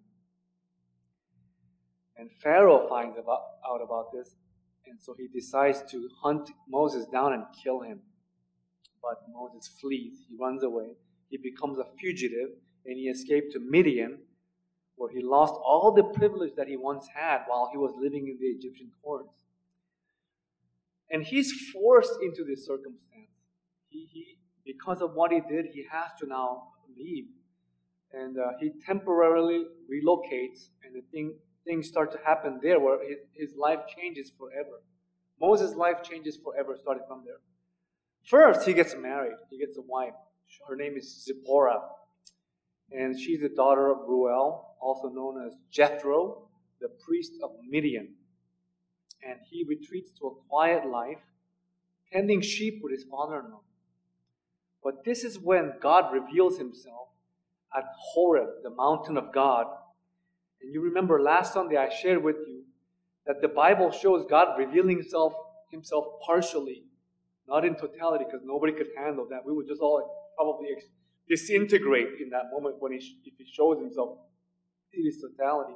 And 2.17 2.31
Pharaoh 2.41 2.89
finds 2.89 3.15
about, 3.15 3.41
out 3.63 3.79
about 3.83 4.11
this, 4.11 4.33
and 4.87 4.99
so 4.99 5.13
he 5.15 5.27
decides 5.27 5.83
to 5.91 6.09
hunt 6.23 6.49
Moses 6.67 7.05
down 7.05 7.33
and 7.33 7.43
kill 7.63 7.81
him. 7.81 7.99
But 8.99 9.21
Moses 9.31 9.69
flees, 9.79 10.25
he 10.27 10.35
runs 10.35 10.63
away, 10.63 10.95
he 11.29 11.37
becomes 11.37 11.77
a 11.77 11.85
fugitive, 11.99 12.49
and 12.87 12.97
he 12.97 13.03
escaped 13.03 13.53
to 13.53 13.59
Midian, 13.59 14.17
where 14.95 15.11
he 15.11 15.21
lost 15.21 15.53
all 15.63 15.93
the 15.95 16.05
privilege 16.17 16.53
that 16.57 16.67
he 16.67 16.75
once 16.75 17.07
had 17.13 17.41
while 17.45 17.69
he 17.71 17.77
was 17.77 17.93
living 17.95 18.27
in 18.27 18.39
the 18.39 18.47
Egyptian 18.47 18.89
courts. 19.03 19.43
And 21.09 21.23
he's 21.23 21.51
forced 21.71 22.17
into 22.21 22.43
this 22.43 22.65
circumstance. 22.65 23.31
He, 23.89 24.07
he, 24.11 24.37
because 24.65 25.01
of 25.01 25.13
what 25.13 25.31
he 25.31 25.39
did, 25.39 25.67
he 25.73 25.85
has 25.91 26.11
to 26.19 26.27
now 26.27 26.69
leave. 26.97 27.25
And 28.11 28.37
uh, 28.37 28.51
he 28.59 28.71
temporarily 28.85 29.65
relocates, 29.91 30.69
and 30.83 30.95
the 30.95 31.01
thing 31.11 31.35
things 31.65 31.87
start 31.87 32.11
to 32.13 32.17
happen 32.25 32.59
there 32.63 32.79
where 32.79 32.97
his 33.33 33.53
life 33.57 33.79
changes 33.95 34.31
forever. 34.37 34.81
Moses' 35.39 35.75
life 35.75 36.01
changes 36.01 36.37
forever, 36.41 36.77
starting 36.81 37.03
from 37.07 37.23
there. 37.25 37.41
First, 38.25 38.65
he 38.65 38.73
gets 38.73 38.95
married. 38.95 39.37
He 39.49 39.59
gets 39.59 39.77
a 39.77 39.81
wife. 39.81 40.13
Her 40.67 40.75
name 40.75 40.95
is 40.97 41.25
Zipporah. 41.25 41.81
And 42.91 43.19
she's 43.19 43.41
the 43.41 43.49
daughter 43.49 43.91
of 43.91 43.97
Reuel, 44.07 44.75
also 44.81 45.09
known 45.09 45.45
as 45.45 45.53
Jethro, 45.69 46.47
the 46.79 46.87
priest 47.05 47.33
of 47.43 47.51
Midian. 47.69 48.15
And 49.27 49.39
he 49.49 49.65
retreats 49.67 50.11
to 50.19 50.27
a 50.27 50.35
quiet 50.49 50.87
life, 50.87 51.19
tending 52.11 52.41
sheep 52.41 52.79
with 52.81 52.93
his 52.93 53.03
father 53.03 53.39
in 53.39 53.51
law. 53.51 53.61
But 54.83 55.03
this 55.03 55.23
is 55.23 55.37
when 55.37 55.73
God 55.81 56.13
reveals 56.13 56.57
himself 56.57 57.09
at 57.75 57.83
Horeb, 58.13 58.63
the 58.63 58.69
mountain 58.69 59.17
of 59.17 59.33
God, 59.33 59.67
and 60.61 60.73
you 60.73 60.81
remember 60.81 61.21
last 61.21 61.53
Sunday 61.53 61.77
I 61.77 61.89
shared 61.89 62.23
with 62.23 62.37
you 62.47 62.63
that 63.25 63.41
the 63.41 63.47
Bible 63.47 63.91
shows 63.91 64.25
God 64.25 64.57
revealing 64.57 64.97
himself, 64.97 65.33
himself 65.71 66.05
partially, 66.25 66.83
not 67.47 67.65
in 67.65 67.75
totality, 67.75 68.25
because 68.25 68.41
nobody 68.43 68.73
could 68.73 68.87
handle 68.97 69.27
that. 69.29 69.45
We 69.45 69.53
would 69.53 69.67
just 69.67 69.81
all 69.81 70.31
probably 70.35 70.69
disintegrate 71.29 72.19
in 72.21 72.29
that 72.29 72.45
moment 72.51 72.75
when 72.79 72.93
he, 72.93 72.97
if 73.25 73.33
he 73.37 73.45
shows 73.51 73.79
himself 73.79 74.17
in 74.93 75.05
his 75.05 75.21
totality. 75.21 75.75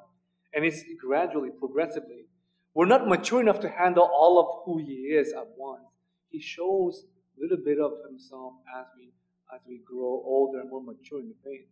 And 0.53 0.65
it's 0.65 0.83
gradually, 0.99 1.49
progressively. 1.57 2.25
We're 2.73 2.85
not 2.85 3.07
mature 3.07 3.41
enough 3.41 3.59
to 3.61 3.69
handle 3.69 4.03
all 4.03 4.39
of 4.39 4.63
who 4.65 4.77
he 4.77 4.93
is 4.93 5.33
at 5.33 5.47
once. 5.57 5.83
He 6.29 6.39
shows 6.39 7.05
a 7.37 7.41
little 7.41 7.63
bit 7.63 7.79
of 7.79 7.91
himself 8.07 8.53
as 8.79 8.85
we 8.97 9.11
as 9.53 9.59
we 9.67 9.81
grow 9.85 10.23
older 10.25 10.61
and 10.61 10.69
more 10.69 10.81
mature 10.81 11.19
in 11.19 11.27
the 11.27 11.35
faith. 11.43 11.67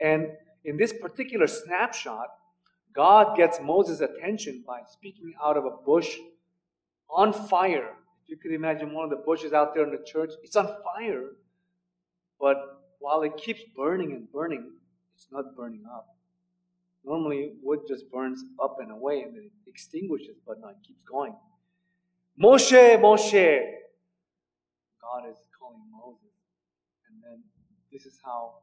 And 0.00 0.32
in 0.64 0.76
this 0.76 0.92
particular 0.92 1.46
snapshot, 1.46 2.28
God 2.94 3.36
gets 3.36 3.58
Moses' 3.62 4.00
attention 4.00 4.64
by 4.66 4.80
speaking 4.86 5.32
out 5.42 5.56
of 5.56 5.64
a 5.64 5.70
bush 5.70 6.18
on 7.08 7.32
fire. 7.32 7.94
If 8.22 8.28
you 8.28 8.36
could 8.36 8.52
imagine 8.52 8.92
one 8.92 9.04
of 9.04 9.10
the 9.10 9.24
bushes 9.24 9.52
out 9.52 9.74
there 9.74 9.84
in 9.84 9.90
the 9.90 10.04
church, 10.04 10.32
it's 10.42 10.56
on 10.56 10.66
fire. 10.66 11.30
But 12.38 12.56
while 12.98 13.22
it 13.22 13.36
keeps 13.36 13.62
burning 13.76 14.12
and 14.12 14.30
burning, 14.30 14.72
it's 15.14 15.28
not 15.30 15.56
burning 15.56 15.84
up. 15.90 16.06
Normally, 17.04 17.52
wood 17.62 17.80
just 17.88 18.10
burns 18.10 18.44
up 18.62 18.76
and 18.80 18.90
away 18.90 19.22
and 19.22 19.34
then 19.34 19.44
it 19.44 19.68
extinguishes, 19.68 20.36
but 20.46 20.60
no, 20.60 20.68
it 20.68 20.76
keeps 20.86 21.02
going. 21.02 21.34
Moshe, 22.40 23.00
Moshe. 23.00 23.60
God 25.00 25.30
is 25.30 25.38
calling 25.58 25.80
Moses. 25.90 26.34
And 27.08 27.22
then 27.22 27.42
this 27.92 28.06
is 28.06 28.18
how 28.24 28.54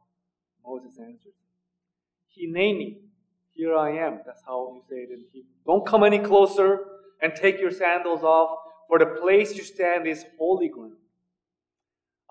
Moses 0.65 0.97
answers. 0.99 1.33
Hineni, 2.37 2.97
here 3.53 3.75
I 3.75 3.91
am. 3.97 4.19
That's 4.25 4.41
how 4.45 4.73
you 4.75 4.83
say 4.89 4.97
it 4.97 5.09
in 5.11 5.25
Hebrew. 5.33 5.49
Don't 5.65 5.85
come 5.85 6.03
any 6.03 6.19
closer. 6.19 6.79
and 7.21 7.33
take 7.35 7.59
your 7.59 7.71
sandals 7.71 8.23
off, 8.23 8.59
for 8.87 8.99
the 8.99 9.05
place 9.05 9.55
you 9.55 9.63
stand 9.63 10.07
is 10.07 10.25
holy 10.37 10.69
ground. 10.69 10.93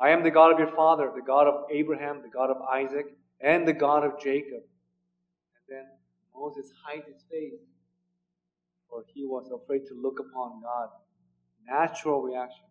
I 0.01 0.11
am 0.11 0.23
the 0.23 0.31
God 0.31 0.53
of 0.53 0.59
your 0.59 0.71
father, 0.71 1.11
the 1.15 1.23
God 1.23 1.47
of 1.47 1.65
Abraham, 1.73 2.23
the 2.23 2.29
God 2.29 2.51
of 2.51 2.59
Isaac, 2.63 3.07
and 3.41 3.67
the 3.67 3.73
God 3.73 4.05
of 4.05 4.21
Jacob. 4.21 4.63
And 4.63 5.65
then 5.69 5.85
Moses 6.39 6.71
hid 6.87 7.05
his 7.13 7.23
face, 7.31 7.61
for 8.89 9.05
he 9.13 9.25
was 9.25 9.51
afraid 9.51 9.87
to 9.87 9.95
look 10.01 10.19
upon 10.21 10.63
God. 10.63 10.89
Natural 11.67 12.23
reaction, 12.23 12.65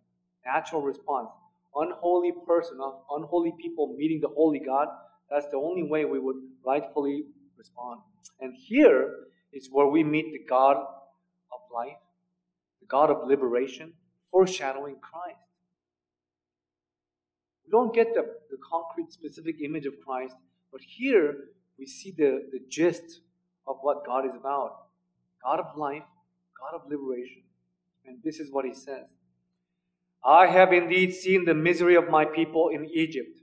natural 0.46 0.82
response. 0.82 1.30
Unholy 1.76 2.32
person, 2.48 2.78
unholy 3.10 3.54
people 3.60 3.96
meeting 3.98 4.22
the 4.22 4.30
holy 4.30 4.60
God, 4.60 4.88
that's 5.30 5.48
the 5.48 5.58
only 5.58 5.84
way 5.84 6.06
we 6.06 6.20
would 6.20 6.38
rightfully 6.66 7.24
respond. 7.58 8.02
And 8.40 8.54
here 8.56 9.26
is 9.52 9.70
where 9.72 9.88
we 9.88 10.04
meet 10.04 10.32
the 10.32 10.46
God 10.48 10.78
of 10.78 11.60
life, 11.74 11.98
the 12.80 12.88
God 12.88 13.10
of 13.10 13.28
liberation, 13.28 13.94
foreshadowing 14.32 14.98
Christ. 15.02 15.40
We 17.66 17.72
don't 17.72 17.94
get 17.94 18.14
the, 18.14 18.24
the 18.52 18.58
concrete, 18.64 19.12
specific 19.12 19.56
image 19.64 19.86
of 19.86 19.94
Christ, 20.06 20.36
but 20.72 20.82
here 20.82 21.36
we 21.80 21.86
see 21.86 22.14
the, 22.16 22.48
the 22.52 22.60
gist 22.70 23.22
of 23.68 23.78
what 23.82 24.06
God 24.06 24.26
is 24.26 24.36
about 24.36 24.86
God 25.44 25.60
of 25.60 25.78
life, 25.78 26.04
God 26.60 26.82
of 26.82 26.90
liberation. 26.90 27.44
And 28.06 28.18
this 28.24 28.40
is 28.40 28.52
what 28.52 28.66
he 28.66 28.74
says 28.74 29.16
I 30.24 30.48
have 30.48 30.74
indeed 30.74 31.14
seen 31.14 31.46
the 31.46 31.54
misery 31.54 31.96
of 31.96 32.10
my 32.10 32.26
people 32.26 32.70
in 32.70 32.86
Egypt. 32.86 33.40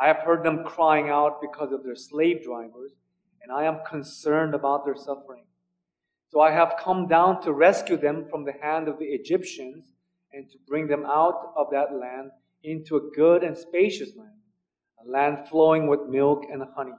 I 0.00 0.06
have 0.06 0.18
heard 0.18 0.44
them 0.44 0.64
crying 0.64 1.10
out 1.10 1.40
because 1.40 1.72
of 1.72 1.84
their 1.84 1.96
slave 1.96 2.42
drivers, 2.42 2.92
and 3.42 3.52
I 3.52 3.64
am 3.64 3.80
concerned 3.88 4.54
about 4.54 4.84
their 4.84 4.96
suffering. 4.96 5.44
So 6.30 6.40
I 6.40 6.52
have 6.52 6.76
come 6.82 7.08
down 7.08 7.42
to 7.42 7.52
rescue 7.52 7.98
them 7.98 8.26
from 8.30 8.44
the 8.44 8.54
hand 8.62 8.88
of 8.88 8.98
the 8.98 9.04
Egyptians 9.04 9.92
and 10.32 10.48
to 10.50 10.58
bring 10.66 10.86
them 10.86 11.04
out 11.04 11.52
of 11.56 11.66
that 11.72 11.92
land 11.92 12.30
into 12.62 12.96
a 12.96 13.10
good 13.14 13.42
and 13.42 13.56
spacious 13.56 14.16
land, 14.16 14.30
a 15.04 15.10
land 15.10 15.48
flowing 15.50 15.88
with 15.88 16.08
milk 16.08 16.44
and 16.50 16.62
honey. 16.74 16.96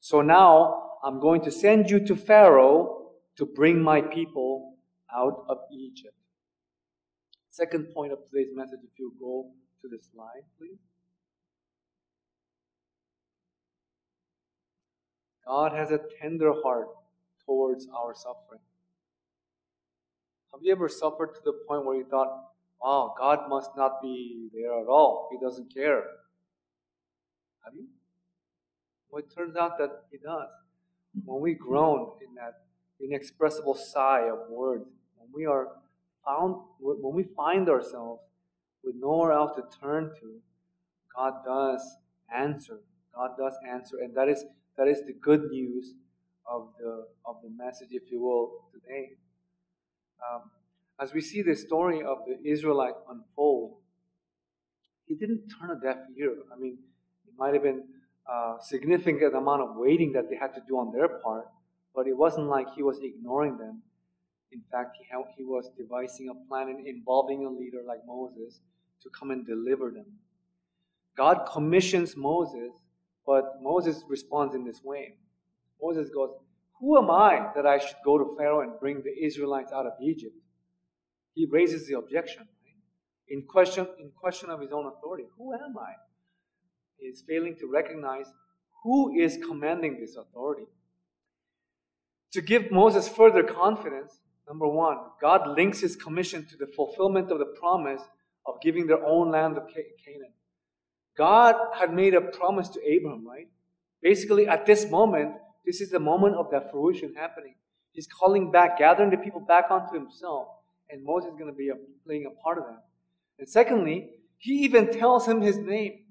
So 0.00 0.22
now 0.22 0.93
I'm 1.04 1.20
going 1.20 1.42
to 1.42 1.50
send 1.50 1.90
you 1.90 2.00
to 2.06 2.16
Pharaoh 2.16 3.10
to 3.36 3.44
bring 3.44 3.82
my 3.82 4.00
people 4.00 4.76
out 5.14 5.44
of 5.50 5.58
Egypt. 5.70 6.16
Second 7.50 7.92
point 7.92 8.10
of 8.10 8.18
today's 8.24 8.48
message, 8.54 8.80
if 8.82 8.98
you 8.98 9.12
go 9.20 9.50
to 9.82 9.88
the 9.88 10.02
slide, 10.02 10.44
please. 10.58 10.78
God 15.46 15.72
has 15.72 15.90
a 15.90 16.00
tender 16.22 16.54
heart 16.62 16.88
towards 17.44 17.86
our 17.94 18.14
suffering. 18.14 18.62
Have 20.52 20.62
you 20.62 20.72
ever 20.72 20.88
suffered 20.88 21.34
to 21.34 21.40
the 21.44 21.52
point 21.68 21.84
where 21.84 21.96
you 21.96 22.06
thought, 22.06 22.44
wow, 22.82 23.14
God 23.18 23.50
must 23.50 23.76
not 23.76 24.00
be 24.00 24.48
there 24.54 24.80
at 24.80 24.86
all. 24.86 25.28
He 25.30 25.44
doesn't 25.44 25.74
care. 25.74 26.02
Have 27.62 27.74
you? 27.74 27.88
Well, 29.10 29.22
it 29.22 29.34
turns 29.34 29.54
out 29.54 29.76
that 29.76 29.90
He 30.10 30.16
does. 30.16 30.48
When 31.24 31.40
we 31.40 31.54
groan 31.54 32.12
in 32.26 32.34
that 32.34 32.62
inexpressible 33.00 33.74
sigh 33.74 34.28
of 34.28 34.48
words, 34.50 34.84
when 35.16 35.28
we 35.32 35.46
are 35.46 35.68
found, 36.26 36.56
when 36.80 37.14
we 37.14 37.24
find 37.36 37.68
ourselves 37.68 38.22
with 38.82 38.96
nowhere 38.98 39.32
else 39.32 39.52
to 39.56 39.62
turn 39.80 40.10
to, 40.20 40.40
God 41.14 41.34
does 41.44 41.96
answer. 42.34 42.80
God 43.14 43.30
does 43.38 43.54
answer, 43.68 43.98
and 44.02 44.14
that 44.16 44.28
is 44.28 44.44
that 44.76 44.88
is 44.88 45.02
the 45.06 45.12
good 45.12 45.50
news 45.50 45.94
of 46.50 46.70
the 46.78 47.06
of 47.24 47.36
the 47.42 47.50
message, 47.50 47.88
if 47.92 48.10
you 48.10 48.20
will, 48.20 48.64
today. 48.72 49.12
Um, 50.20 50.50
as 51.00 51.12
we 51.12 51.20
see 51.20 51.42
the 51.42 51.54
story 51.54 52.02
of 52.02 52.18
the 52.26 52.38
Israelite 52.48 52.94
unfold, 53.08 53.76
he 55.06 55.14
didn't 55.14 55.48
turn 55.48 55.70
a 55.70 55.80
deaf 55.80 55.98
ear. 56.18 56.34
I 56.52 56.58
mean, 56.58 56.78
it 57.26 57.34
might 57.38 57.54
have 57.54 57.62
been 57.62 57.84
significant 58.62 59.34
amount 59.34 59.62
of 59.62 59.76
waiting 59.76 60.12
that 60.12 60.28
they 60.30 60.36
had 60.36 60.54
to 60.54 60.62
do 60.66 60.78
on 60.78 60.92
their 60.92 61.08
part, 61.08 61.46
but 61.94 62.06
it 62.06 62.16
wasn't 62.16 62.46
like 62.46 62.66
he 62.74 62.82
was 62.82 62.98
ignoring 63.02 63.58
them. 63.58 63.82
In 64.52 64.62
fact, 64.70 64.96
he, 64.98 65.04
he 65.36 65.44
was 65.44 65.70
devising 65.76 66.28
a 66.28 66.48
plan 66.48 66.84
involving 66.86 67.44
a 67.44 67.50
leader 67.50 67.82
like 67.86 68.00
Moses 68.06 68.60
to 69.02 69.10
come 69.10 69.30
and 69.30 69.46
deliver 69.46 69.90
them. 69.90 70.06
God 71.16 71.46
commissions 71.52 72.16
Moses, 72.16 72.70
but 73.26 73.44
Moses 73.60 74.02
responds 74.08 74.54
in 74.54 74.64
this 74.64 74.80
way. 74.82 75.16
Moses 75.82 76.08
goes, 76.14 76.30
Who 76.80 76.96
am 76.98 77.10
I 77.10 77.48
that 77.54 77.66
I 77.66 77.78
should 77.78 77.96
go 78.04 78.18
to 78.18 78.34
Pharaoh 78.38 78.62
and 78.62 78.78
bring 78.80 79.02
the 79.02 79.24
Israelites 79.24 79.72
out 79.72 79.86
of 79.86 79.92
Egypt? 80.00 80.34
he 81.34 81.46
raises 81.46 81.86
the 81.86 81.98
objection 81.98 82.42
right? 82.42 82.76
in 83.28 83.42
question 83.42 83.86
in 83.98 84.10
question 84.10 84.50
of 84.50 84.60
his 84.60 84.72
own 84.72 84.86
authority. 84.86 85.24
Who 85.36 85.52
am 85.52 85.76
I? 85.78 85.92
Is 87.00 87.22
failing 87.28 87.56
to 87.60 87.70
recognize 87.70 88.26
who 88.82 89.14
is 89.18 89.38
commanding 89.46 90.00
this 90.00 90.16
authority. 90.16 90.66
To 92.32 92.40
give 92.40 92.70
Moses 92.70 93.08
further 93.08 93.42
confidence, 93.42 94.20
number 94.48 94.66
one, 94.66 94.98
God 95.20 95.56
links 95.56 95.80
his 95.80 95.96
commission 95.96 96.46
to 96.46 96.56
the 96.56 96.66
fulfillment 96.66 97.30
of 97.30 97.38
the 97.38 97.54
promise 97.60 98.02
of 98.46 98.60
giving 98.62 98.86
their 98.86 99.04
own 99.04 99.30
land 99.30 99.56
of 99.58 99.68
Canaan. 99.68 100.32
God 101.16 101.54
had 101.78 101.92
made 101.92 102.14
a 102.14 102.20
promise 102.20 102.68
to 102.70 102.80
Abraham, 102.84 103.26
right? 103.26 103.48
Basically, 104.02 104.48
at 104.48 104.66
this 104.66 104.90
moment, 104.90 105.34
this 105.64 105.80
is 105.80 105.90
the 105.90 106.00
moment 106.00 106.36
of 106.36 106.50
that 106.50 106.70
fruition 106.70 107.14
happening. 107.14 107.54
He's 107.92 108.08
calling 108.08 108.50
back, 108.50 108.78
gathering 108.78 109.10
the 109.10 109.16
people 109.18 109.40
back 109.40 109.70
onto 109.70 109.94
himself 109.94 110.48
and 110.90 111.04
Moses 111.04 111.30
is 111.30 111.36
going 111.36 111.50
to 111.50 111.56
be 111.56 111.68
a, 111.68 111.74
playing 112.06 112.26
a 112.26 112.42
part 112.42 112.58
of 112.58 112.64
that. 112.64 112.84
And 113.38 113.48
secondly, 113.48 114.10
he 114.38 114.52
even 114.64 114.92
tells 114.92 115.26
him 115.26 115.40
his 115.40 115.58
name. 115.58 116.03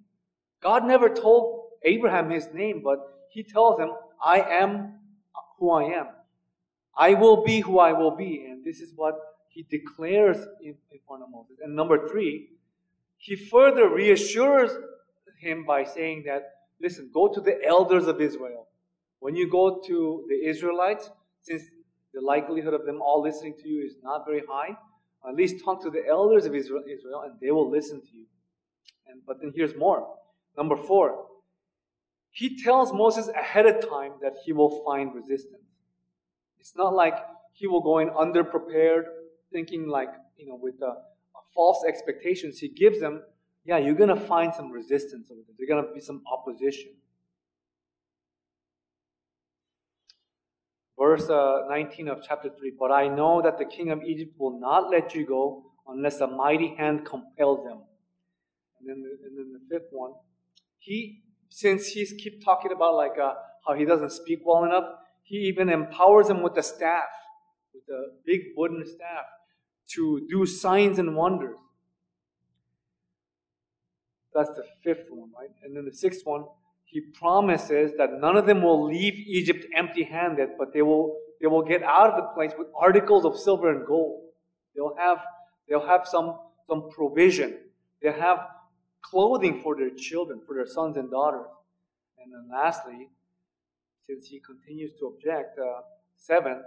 God 0.64 0.86
never 0.86 1.10
told 1.10 1.64
Abraham 1.84 2.30
his 2.30 2.48
name, 2.54 2.82
but 2.84 3.00
he 3.30 3.44
tells 3.44 3.80
him, 3.80 3.92
I 4.24 4.40
am 4.40 5.00
who 5.60 5.72
I 5.72 5.84
am. 5.84 6.08
I 6.98 7.16
will 7.16 7.44
be 7.44 7.60
who 7.60 7.80
I 7.80 7.92
will 7.92 8.16
be. 8.16 8.46
And 8.50 8.64
this 8.64 8.80
is 8.80 8.94
what 8.96 9.16
he 9.50 9.64
declares 9.70 10.38
in, 10.62 10.76
in 10.92 11.00
front 11.08 11.24
of 11.24 11.30
Moses. 11.30 11.58
And 11.62 11.76
number 11.76 12.08
three, 12.08 12.50
he 13.18 13.36
further 13.36 13.90
reassures 13.90 14.72
him 15.40 15.66
by 15.66 15.84
saying 15.84 16.24
that, 16.26 16.44
listen, 16.82 17.10
go 17.14 17.28
to 17.28 17.42
the 17.42 17.60
elders 17.66 18.08
of 18.08 18.22
Israel. 18.22 18.68
When 19.20 19.36
you 19.36 19.50
go 19.50 19.82
to 19.88 20.26
the 20.30 20.50
Israelites, 20.50 21.10
since 21.42 21.64
the 22.14 22.22
likelihood 22.22 22.74
of 22.74 22.86
them 22.86 23.02
all 23.02 23.22
listening 23.22 23.56
to 23.62 23.68
you 23.68 23.86
is 23.86 23.96
not 24.04 24.26
very 24.26 24.44
high. 24.48 24.78
At 25.28 25.36
least 25.36 25.64
talk 25.64 25.82
to 25.84 25.90
the 25.90 26.06
elders 26.08 26.46
of 26.46 26.54
Israel, 26.54 26.84
Israel 26.90 27.22
and 27.26 27.36
they 27.42 27.52
will 27.52 27.70
listen 27.70 28.02
to 28.02 28.08
you. 28.14 28.26
And, 29.08 29.22
but 29.26 29.38
then 29.42 29.54
here's 29.56 29.76
more. 29.76 30.08
Number 30.58 30.78
four, 30.78 31.26
he 32.32 32.62
tells 32.64 32.94
Moses 32.94 33.28
ahead 33.30 33.66
of 33.66 33.88
time 33.88 34.14
that 34.22 34.34
he 34.44 34.54
will 34.54 34.84
find 34.84 35.14
resistance. 35.14 35.64
It's 36.60 36.76
not 36.76 36.94
like 36.94 37.16
he 37.52 37.68
will 37.68 37.82
go 37.82 38.00
in 38.00 38.10
underprepared, 38.10 39.04
thinking 39.52 39.88
like, 39.88 40.10
you 40.38 40.48
know, 40.48 40.60
with 40.60 40.76
false 41.54 41.84
expectations. 41.88 42.60
He 42.60 42.70
gives 42.70 43.00
them, 43.00 43.24
yeah, 43.66 43.78
you're 43.78 43.96
going 43.96 44.10
to 44.10 44.20
find 44.20 44.54
some 44.54 44.72
resistance. 44.72 45.28
There's 45.30 45.70
going 45.70 45.86
to 45.86 45.94
be 45.94 46.00
some 46.00 46.24
opposition. 46.32 46.92
verse 51.04 51.30
uh, 51.30 51.62
19 51.70 52.08
of 52.08 52.20
chapter 52.28 52.50
3 52.50 52.74
But 52.80 52.92
I 52.92 53.08
know 53.08 53.42
that 53.42 53.58
the 53.58 53.66
king 53.66 53.92
of 53.92 54.02
Egypt 54.04 54.34
will 54.38 54.60
not 54.60 54.90
let 54.90 55.14
you 55.14 55.26
go 55.26 55.64
unless 55.88 56.22
a 56.22 56.28
mighty 56.28 56.76
hand 56.76 57.06
compels 57.06 57.64
them. 57.66 57.80
And 58.80 58.90
then 58.90 59.02
the, 59.04 59.12
and 59.26 59.38
then 59.38 59.54
the 59.54 59.64
fifth 59.70 59.90
one, 59.92 60.14
he, 60.84 61.22
since 61.50 61.88
he's 61.88 62.12
keep 62.12 62.44
talking 62.44 62.72
about 62.74 62.96
like 62.96 63.18
uh, 63.18 63.34
how 63.66 63.74
he 63.74 63.86
doesn't 63.86 64.12
speak 64.12 64.40
well 64.44 64.66
enough, 64.66 64.84
he 65.24 65.38
even 65.38 65.70
empowers 65.70 66.30
him 66.30 66.44
with 66.44 66.58
a 66.58 66.64
staff, 66.64 67.08
with 67.74 67.84
a 67.84 68.08
big 68.26 68.42
wooden 68.58 68.86
staff, 68.86 69.26
to 69.92 70.28
do 70.30 70.46
signs 70.46 71.00
and 71.00 71.16
wonders. 71.16 71.58
That's 74.36 74.50
the 74.50 74.66
fifth 74.84 75.08
one, 75.10 75.30
right? 75.40 75.52
And 75.64 75.76
then 75.76 75.86
the 75.86 75.96
sixth 75.96 76.26
one, 76.26 76.44
he 76.84 77.00
promises 77.00 77.94
that 77.98 78.20
none 78.20 78.36
of 78.36 78.46
them 78.46 78.62
will 78.62 78.86
leave 78.86 79.14
Egypt 79.14 79.66
empty 79.76 80.04
handed, 80.04 80.50
but 80.58 80.74
they 80.74 80.82
will, 80.82 81.16
they 81.40 81.48
will 81.48 81.64
get 81.64 81.82
out 81.84 82.10
of 82.10 82.18
the 82.18 82.28
place 82.34 82.52
with 82.58 82.68
articles 82.78 83.24
of 83.24 83.38
silver 83.38 83.70
and 83.70 83.86
gold. 83.88 84.26
They'll 84.76 84.96
have, 84.98 85.24
they'll 85.70 85.88
have 85.88 86.06
some, 86.06 86.40
some 86.68 86.90
provision. 86.90 87.58
They'll 88.02 88.20
have 88.20 88.40
clothing 89.04 89.62
for 89.62 89.76
their 89.76 89.92
children, 89.92 90.42
for 90.46 90.56
their 90.56 90.66
sons 90.66 90.98
and 90.98 91.12
daughters. 91.12 91.48
And 92.18 92.34
then 92.34 92.50
lastly, 92.52 93.10
since 94.08 94.28
he 94.28 94.40
continues 94.40 94.92
to 95.00 95.08
object, 95.08 95.60
uh, 95.60 95.82
seven, 96.18 96.62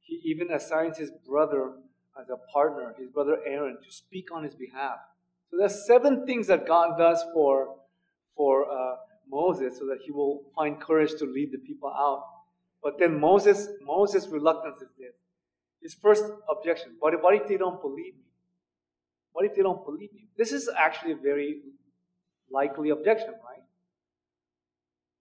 he 0.00 0.20
even 0.24 0.50
assigns 0.50 0.98
his 0.98 1.10
brother 1.26 1.72
as 2.20 2.28
a 2.28 2.36
partner, 2.52 2.94
his 2.98 3.08
brother 3.08 3.38
Aaron, 3.46 3.78
to 3.82 3.92
speak 3.92 4.32
on 4.32 4.44
his 4.44 4.54
behalf. 4.54 4.98
So 5.50 5.56
there's 5.58 5.86
seven 5.86 6.26
things 6.26 6.46
that 6.46 6.66
God 6.66 6.96
does 6.98 7.22
for, 7.32 7.76
for 8.36 8.70
uh, 8.70 8.96
Moses 9.30 9.78
so 9.78 9.86
that 9.86 9.98
he 10.04 10.10
will 10.10 10.42
find 10.56 10.80
courage 10.80 11.12
to 11.18 11.24
lead 11.24 11.52
the 11.52 11.58
people 11.58 11.88
out. 11.88 12.24
But 12.82 12.98
then 12.98 13.20
Moses, 13.20 13.68
Moses' 13.84 14.26
reluctance 14.28 14.78
is 14.78 14.88
this. 14.98 15.14
His 15.80 15.94
first 15.94 16.24
objection, 16.50 16.92
but 17.00 17.22
what 17.22 17.34
if 17.34 17.48
they 17.48 17.56
don't 17.56 17.80
believe 17.80 18.14
me? 18.14 18.31
What 19.32 19.44
if 19.44 19.54
they 19.54 19.62
don't 19.62 19.84
believe 19.84 20.10
you? 20.12 20.26
This 20.36 20.52
is 20.52 20.68
actually 20.76 21.12
a 21.12 21.16
very 21.16 21.62
likely 22.50 22.90
objection, 22.90 23.30
right? 23.30 23.62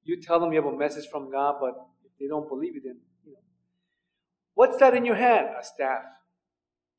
You 0.04 0.22
tell 0.22 0.40
them 0.40 0.52
you 0.52 0.62
have 0.62 0.74
a 0.74 0.78
message 0.78 1.08
from 1.10 1.32
God, 1.32 1.56
but 1.60 1.74
if 2.04 2.12
they 2.20 2.28
don't 2.28 2.50
believe 2.50 2.76
you, 2.76 2.82
then, 2.84 2.98
you 3.26 3.34
know. 3.34 3.40
What's 4.56 4.78
that 4.78 4.96
in 4.96 5.06
your 5.06 5.16
hand? 5.16 5.48
A 5.60 5.64
staff. 5.64 6.04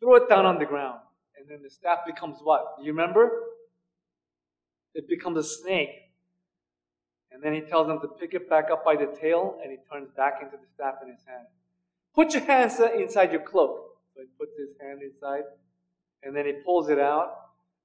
Throw 0.00 0.14
it 0.16 0.28
down 0.28 0.46
on 0.46 0.58
the 0.58 0.64
ground. 0.64 1.00
And 1.38 1.48
then 1.48 1.62
the 1.62 1.70
staff 1.70 1.98
becomes 2.06 2.38
what? 2.42 2.76
Do 2.78 2.84
you 2.84 2.92
remember? 2.92 3.30
It 4.94 5.08
becomes 5.08 5.38
a 5.38 5.42
snake. 5.42 5.90
And 7.30 7.42
then 7.42 7.54
he 7.54 7.62
tells 7.62 7.86
them 7.88 8.00
to 8.00 8.08
pick 8.08 8.34
it 8.34 8.48
back 8.48 8.70
up 8.70 8.84
by 8.84 8.94
the 8.94 9.06
tail, 9.20 9.58
and 9.62 9.70
he 9.72 9.78
turns 9.90 10.10
back 10.16 10.40
into 10.42 10.56
the 10.56 10.68
staff 10.74 10.94
in 11.02 11.10
his 11.10 11.24
hand. 11.26 11.46
Put 12.14 12.34
your 12.34 12.44
hands 12.44 12.78
inside 12.78 13.32
your 13.32 13.40
cloak. 13.40 13.88
So 14.14 14.20
he 14.20 14.28
puts 14.38 14.52
his 14.58 14.76
hand 14.80 15.00
inside, 15.02 15.44
and 16.22 16.34
then 16.34 16.46
he 16.46 16.52
pulls 16.64 16.88
it 16.88 16.98
out, 16.98 17.32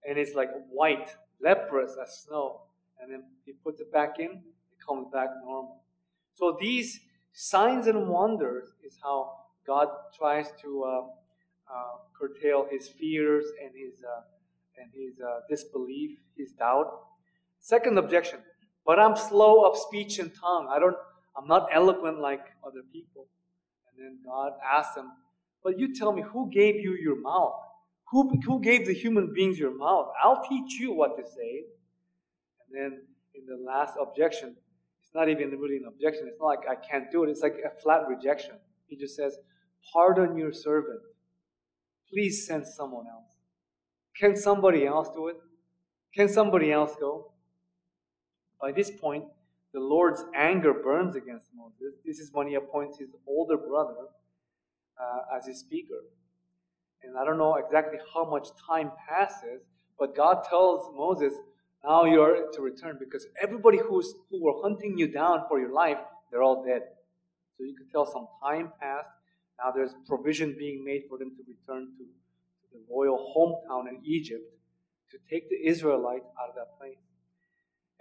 and 0.08 0.18
it's 0.18 0.36
like 0.36 0.50
white, 0.70 1.16
leprous 1.42 1.96
as 2.02 2.24
snow. 2.24 2.62
And 3.02 3.12
then 3.12 3.24
he 3.46 3.54
puts 3.54 3.80
it 3.80 3.92
back 3.92 4.20
in, 4.20 4.32
it 4.32 4.86
comes 4.86 5.08
back 5.12 5.30
normal. 5.44 5.84
So 6.34 6.58
these 6.60 7.00
signs 7.34 7.88
and 7.88 8.08
wonders 8.08 8.70
is 8.84 8.98
how 9.02 9.34
God 9.66 9.88
tries 10.18 10.48
to 10.62 10.84
uh, 10.84 11.02
uh, 11.72 11.98
curtail 12.18 12.68
his 12.70 12.88
fears 12.88 13.46
and 13.62 13.72
his 13.76 14.04
uh, 14.04 14.22
and 14.80 14.92
his 14.94 15.20
uh, 15.20 15.40
disbelief, 15.50 16.20
his 16.38 16.52
doubt. 16.52 16.92
Second 17.60 17.98
objection, 17.98 18.40
but 18.86 19.00
I'm 19.00 19.16
slow 19.16 19.66
of 19.66 19.78
speech 19.78 20.20
and 20.20 20.32
tongue. 20.34 20.70
I 20.72 20.80
don't. 20.80 20.96
I'm 21.38 21.48
not 21.48 21.68
eloquent 21.72 22.20
like 22.20 22.46
other 22.66 22.82
people. 22.92 23.28
And 23.92 24.06
then 24.06 24.20
God 24.26 24.54
asks 24.64 24.98
him, 24.98 25.12
but 25.64 25.78
you 25.78 25.94
tell 25.94 26.12
me 26.12 26.24
who 26.24 26.50
gave 26.52 26.76
you 26.76 26.94
your 26.94 27.20
mouth? 27.20 27.60
Who, 28.12 28.40
who 28.46 28.62
gave 28.62 28.86
the 28.86 28.94
human 28.94 29.34
beings 29.34 29.60
your 29.60 29.76
mouth? 29.76 30.08
I'll 30.24 30.44
teach 30.48 30.80
you 30.80 30.94
what 30.94 31.18
to 31.18 31.24
say. 31.24 31.64
And 32.66 32.74
then 32.74 33.02
in 33.36 33.46
the 33.46 33.62
last 33.64 33.96
objection, 34.02 34.56
it's 35.02 35.14
not 35.14 35.30
even 35.30 35.50
really 35.52 35.78
an 35.78 35.86
objection. 35.88 36.28
It's 36.28 36.40
not 36.40 36.48
like 36.48 36.68
I 36.70 36.76
can't 36.76 37.12
do 37.12 37.24
it. 37.24 37.30
It's 37.30 37.42
like 37.42 37.58
a 37.66 37.82
flat 37.82 38.08
rejection. 38.08 38.56
He 38.88 38.96
just 38.96 39.16
says, 39.16 39.38
Pardon 39.94 40.38
your 40.38 40.52
servant. 40.52 41.02
Please 42.10 42.46
send 42.48 42.66
someone 42.66 43.06
else. 43.08 43.28
Can 44.20 44.36
somebody 44.36 44.86
else 44.86 45.10
do 45.14 45.28
it? 45.28 45.38
Can 46.16 46.28
somebody 46.28 46.72
else 46.72 46.96
go? 47.00 47.32
By 48.60 48.72
this 48.72 48.90
point, 48.90 49.26
the 49.74 49.80
Lord's 49.80 50.24
anger 50.36 50.74
burns 50.74 51.16
against 51.16 51.50
Moses. 51.56 52.00
This 52.06 52.20
is 52.20 52.32
when 52.34 52.48
he 52.48 52.56
appoints 52.56 52.98
his 52.98 53.10
older 53.28 53.58
brother 53.58 54.08
uh, 55.00 55.38
as 55.38 55.46
his 55.46 55.60
speaker. 55.60 56.00
And 57.04 57.18
I 57.18 57.24
don't 57.26 57.38
know 57.38 57.56
exactly 57.56 58.00
how 58.14 58.30
much 58.30 58.50
time 58.68 58.92
passes, 59.08 59.62
but 60.00 60.16
God 60.16 60.44
tells 60.50 60.90
Moses, 60.96 61.34
now 61.84 62.06
you're 62.06 62.52
to 62.52 62.62
return 62.62 62.98
because 63.00 63.26
everybody 63.42 63.78
who's, 63.78 64.14
who 64.30 64.44
were 64.44 64.62
hunting 64.62 64.98
you 64.98 65.08
down 65.08 65.44
for 65.48 65.60
your 65.60 65.72
life, 65.72 65.98
they're 66.32 66.44
all 66.44 66.64
dead. 66.66 66.82
So 67.58 67.64
you 67.64 67.76
can 67.76 67.88
tell 67.90 68.06
some 68.06 68.28
time 68.44 68.72
passed. 68.80 69.08
Now 69.64 69.72
there's 69.72 69.96
provision 70.08 70.56
being 70.58 70.84
made 70.84 71.04
for 71.10 71.18
them 71.18 71.32
to 71.36 71.44
return 71.48 71.88
to, 71.98 72.06
the 72.74 72.80
royal 72.94 73.34
hometown 73.34 73.88
in 73.88 74.02
Egypt 74.04 74.44
to 75.10 75.18
take 75.32 75.50
the 75.50 75.56
Israelites 75.66 76.26
out 76.42 76.50
of 76.50 76.56
that 76.56 76.78
place. 76.78 76.98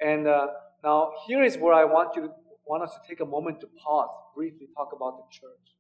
And 0.00 0.26
uh, 0.26 0.48
now 0.82 1.12
here 1.26 1.44
is 1.44 1.56
where 1.56 1.72
I 1.72 1.84
want 1.84 2.16
you 2.16 2.22
to 2.22 2.28
want 2.66 2.82
us 2.82 2.90
to 2.94 3.08
take 3.08 3.20
a 3.20 3.24
moment 3.24 3.60
to 3.60 3.68
pause, 3.82 4.10
briefly 4.34 4.66
talk 4.76 4.88
about 4.92 5.18
the 5.18 5.24
church 5.30 5.75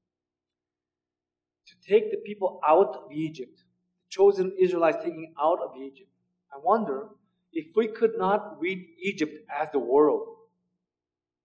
take 1.88 2.10
the 2.10 2.18
people 2.18 2.60
out 2.66 2.96
of 2.96 3.12
Egypt, 3.12 3.58
the 3.58 4.04
chosen 4.10 4.52
Israelites 4.58 4.98
taking 4.98 5.32
out 5.40 5.58
of 5.60 5.76
Egypt. 5.80 6.10
I 6.52 6.58
wonder 6.62 7.08
if 7.52 7.66
we 7.74 7.88
could 7.88 8.12
not 8.16 8.60
read 8.60 8.86
Egypt 9.02 9.34
as 9.60 9.68
the 9.70 9.78
world. 9.78 10.28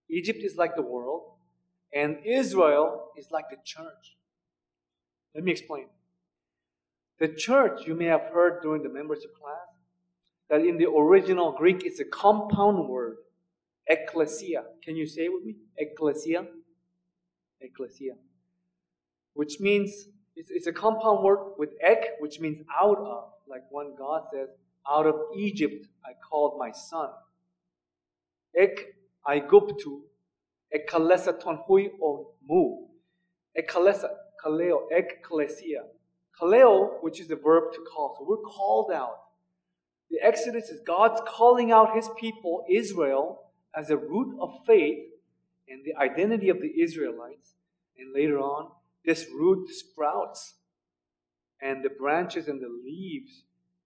Egypt 0.08 0.40
is 0.42 0.56
like 0.56 0.74
the 0.76 0.82
world, 0.82 1.22
and 1.94 2.18
Israel 2.24 3.10
is 3.16 3.30
like 3.30 3.48
the 3.50 3.56
church. 3.64 4.16
Let 5.34 5.44
me 5.44 5.52
explain. 5.52 5.86
The 7.18 7.28
church, 7.28 7.86
you 7.86 7.94
may 7.94 8.06
have 8.06 8.30
heard 8.32 8.62
during 8.62 8.82
the 8.82 8.88
membership 8.88 9.34
class, 9.40 9.68
that 10.50 10.60
in 10.60 10.76
the 10.76 10.90
original 10.90 11.52
Greek 11.52 11.82
it's 11.84 12.00
a 12.00 12.04
compound 12.04 12.88
word, 12.88 13.16
ecclesia. 13.86 14.64
Can 14.84 14.96
you 14.96 15.06
say 15.06 15.22
it 15.22 15.32
with 15.32 15.44
me? 15.44 15.56
Ecclesia? 15.78 16.46
Ecclesia 17.60 18.14
which 19.34 19.60
means 19.60 20.08
it's, 20.36 20.50
it's 20.50 20.66
a 20.66 20.72
compound 20.72 21.22
word 21.22 21.54
with 21.58 21.70
ek, 21.86 22.12
which 22.20 22.40
means 22.40 22.60
out 22.80 22.98
of. 22.98 23.28
Like 23.48 23.64
when 23.70 23.94
God 23.96 24.22
says, 24.32 24.48
out 24.90 25.06
of 25.06 25.16
Egypt 25.36 25.86
I 26.04 26.12
called 26.28 26.58
my 26.58 26.72
son. 26.72 27.10
Ek 28.56 28.94
aiguptu, 29.26 30.00
ekalesa 30.74 31.40
tonhui 31.40 31.90
o 32.02 32.32
mu. 32.48 32.86
Ekalesa, 33.58 34.08
kaleo, 34.44 34.88
ekklesia. 34.92 35.82
Kaleo, 36.40 37.02
which 37.02 37.20
is 37.20 37.28
the 37.28 37.36
verb 37.36 37.72
to 37.74 37.80
call. 37.80 38.16
So 38.18 38.24
we're 38.26 38.38
called 38.38 38.90
out. 38.90 39.18
The 40.10 40.20
Exodus 40.22 40.68
is 40.68 40.80
God's 40.80 41.20
calling 41.26 41.72
out 41.72 41.94
his 41.94 42.08
people, 42.18 42.64
Israel, 42.70 43.42
as 43.76 43.90
a 43.90 43.96
root 43.96 44.36
of 44.40 44.52
faith 44.66 44.98
and 45.68 45.82
the 45.84 45.94
identity 45.96 46.48
of 46.48 46.60
the 46.60 46.82
Israelites. 46.82 47.54
And 47.98 48.14
later 48.14 48.38
on, 48.38 48.70
this 49.04 49.26
root 49.34 49.68
sprouts 49.68 50.54
and 51.60 51.84
the 51.84 51.90
branches 51.90 52.48
and 52.48 52.60
the 52.60 52.80
leaves 52.84 53.44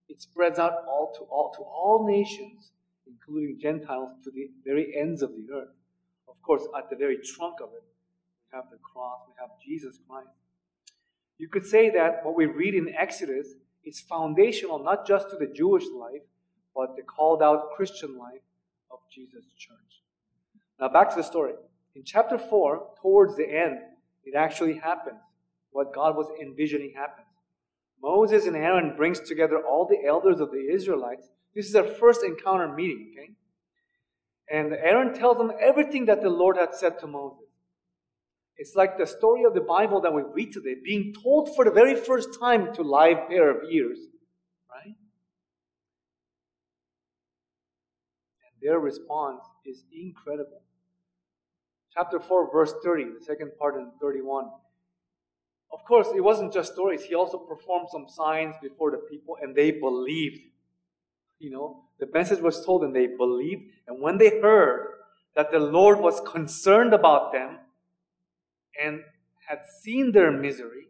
it 0.09 0.21
spreads 0.21 0.59
out 0.59 0.85
all 0.89 1.13
to 1.17 1.25
all 1.25 1.53
to 1.53 1.63
all 1.63 2.07
nations 2.07 2.71
including 3.07 3.59
gentiles 3.61 4.11
to 4.25 4.31
the 4.31 4.51
very 4.65 4.97
ends 4.97 5.23
of 5.23 5.31
the 5.31 5.47
earth. 5.55 5.75
Of 6.29 6.41
course 6.43 6.63
at 6.77 6.91
the 6.91 6.97
very 6.97 7.19
trunk 7.19 7.57
of 7.63 7.71
it 7.75 7.85
we 7.85 8.57
have 8.57 8.65
the 8.71 8.79
cross 8.79 9.21
we 9.29 9.35
have 9.41 9.51
jesus 9.65 9.99
christ. 10.09 10.29
You 11.39 11.49
could 11.49 11.67
say 11.67 11.91
that 11.91 12.25
what 12.25 12.37
we 12.37 12.47
read 12.47 12.75
in 12.75 12.95
exodus 12.95 13.49
is 13.85 14.01
foundational 14.01 14.83
not 14.83 15.07
just 15.07 15.31
to 15.31 15.37
the 15.37 15.53
jewish 15.53 15.85
life 15.95 16.23
but 16.75 16.97
the 16.97 17.03
called 17.03 17.43
out 17.43 17.71
christian 17.77 18.17
life 18.19 18.45
of 18.91 18.99
jesus 19.13 19.45
church. 19.57 20.03
Now 20.79 20.89
back 20.89 21.11
to 21.11 21.17
the 21.17 21.23
story. 21.23 21.55
In 21.95 22.05
chapter 22.05 22.39
4 22.39 22.91
towards 23.01 23.37
the 23.37 23.49
end 23.49 23.79
it 24.27 24.35
actually 24.35 24.79
happens. 24.79 25.21
What 25.71 25.95
God 25.95 26.17
was 26.17 26.27
envisioning 26.43 26.93
happens. 26.97 27.29
Moses 28.03 28.47
and 28.47 28.57
Aaron 28.57 28.95
brings 28.97 29.21
together 29.21 29.59
all 29.59 29.87
the 29.87 30.07
elders 30.07 30.41
of 30.41 30.51
the 30.51 30.69
Israelites. 30.71 31.29
This 31.55 31.67
is 31.67 31.73
their 31.73 31.85
first 31.85 32.23
encounter 32.23 32.69
meeting, 32.69 33.15
okay? 33.17 33.31
And 34.51 34.73
Aaron 34.75 35.15
tells 35.15 35.39
them 35.39 35.53
everything 35.61 36.07
that 36.07 36.23
the 36.23 36.29
Lord 36.29 36.57
had 36.57 36.75
said 36.75 36.99
to 37.01 37.07
Moses. 37.07 37.47
It's 38.59 38.75
like 38.75 38.99
the 38.99 39.07
story 39.07 39.45
of 39.45 39.55
the 39.55 39.61
Bible 39.61 40.01
that 40.01 40.13
we 40.13 40.23
read 40.23 40.53
today, 40.53 40.75
being 40.83 41.15
told 41.23 41.55
for 41.55 41.65
the 41.65 41.71
very 41.71 41.95
first 41.95 42.39
time 42.41 42.75
to 42.75 42.83
live 42.83 43.29
pair 43.29 43.51
of 43.51 43.71
ears, 43.71 43.99
right? 44.71 44.87
And 44.87 44.95
their 48.61 48.79
response 48.79 49.43
is 49.65 49.85
incredible 49.93 50.63
chapter 51.97 52.21
4, 52.21 52.53
verse 52.53 52.75
30, 52.85 53.05
the 53.19 53.25
second 53.25 53.53
part 53.59 53.77
in 53.77 53.91
31. 54.01 54.51
Of 55.73 55.85
course, 55.85 56.09
it 56.15 56.21
wasn't 56.21 56.53
just 56.53 56.75
stories. 56.75 57.03
He 57.03 57.15
also 57.15 57.39
performed 57.39 57.89
some 57.91 58.07
signs 58.09 58.55
before 58.63 58.91
the 58.91 58.99
people, 58.99 59.39
and 59.41 59.55
they 59.55 59.71
believed. 59.71 60.41
You 61.39 61.51
know, 61.51 61.85
the 61.99 62.07
message 62.13 62.41
was 62.41 62.65
told, 62.65 62.85
and 62.85 62.95
they 62.95 63.07
believed. 63.07 63.63
And 63.87 64.01
when 64.01 64.19
they 64.19 64.41
heard 64.41 64.89
that 65.35 65.51
the 65.51 65.59
Lord 65.59 66.01
was 66.01 66.21
concerned 66.21 66.93
about 66.93 67.33
them 67.33 67.59
and 68.83 69.01
had 69.49 69.61
seen 69.83 70.13
their 70.13 70.31
misery, 70.31 70.89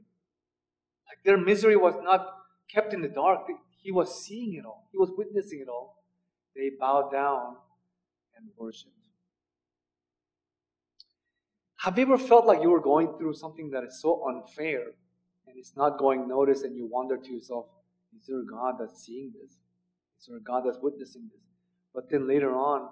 like 1.09 1.23
their 1.25 1.39
misery 1.39 1.77
was 1.77 1.95
not 2.03 2.27
kept 2.69 2.93
in 2.93 3.01
the 3.01 3.09
dark, 3.09 3.47
he 3.83 3.93
was 3.93 4.25
seeing 4.25 4.55
it 4.55 4.65
all, 4.65 4.89
he 4.91 4.99
was 4.99 5.11
witnessing 5.17 5.61
it 5.61 5.69
all. 5.69 6.03
They 6.57 6.71
bowed 6.81 7.13
down 7.13 7.57
and 8.37 8.49
worshiped. 8.57 9.06
Have 11.87 11.97
you 11.99 12.03
ever 12.03 12.19
felt 12.19 12.47
like 12.47 12.63
you 12.63 12.71
were 12.71 12.81
going 12.81 13.17
through 13.17 13.35
something 13.35 13.71
that 13.71 13.85
is 13.85 14.01
so 14.03 14.27
unfair 14.27 14.87
and 15.47 15.57
it's 15.57 15.77
not 15.77 16.01
going 16.01 16.27
noticed 16.27 16.65
and 16.65 16.77
you 16.77 16.85
wonder 16.91 17.17
to 17.17 17.33
yourself, 17.33 17.67
is 18.19 18.27
there 18.27 18.41
a 18.41 18.45
God 18.45 18.75
that's 18.81 19.05
seeing 19.05 19.31
this? 19.41 19.53
Is 19.53 20.27
there 20.27 20.37
a 20.37 20.41
God 20.41 20.65
that's 20.67 20.79
witnessing 20.83 21.31
this? 21.33 21.45
But 21.95 22.11
then 22.11 22.27
later 22.27 22.53
on, 22.57 22.89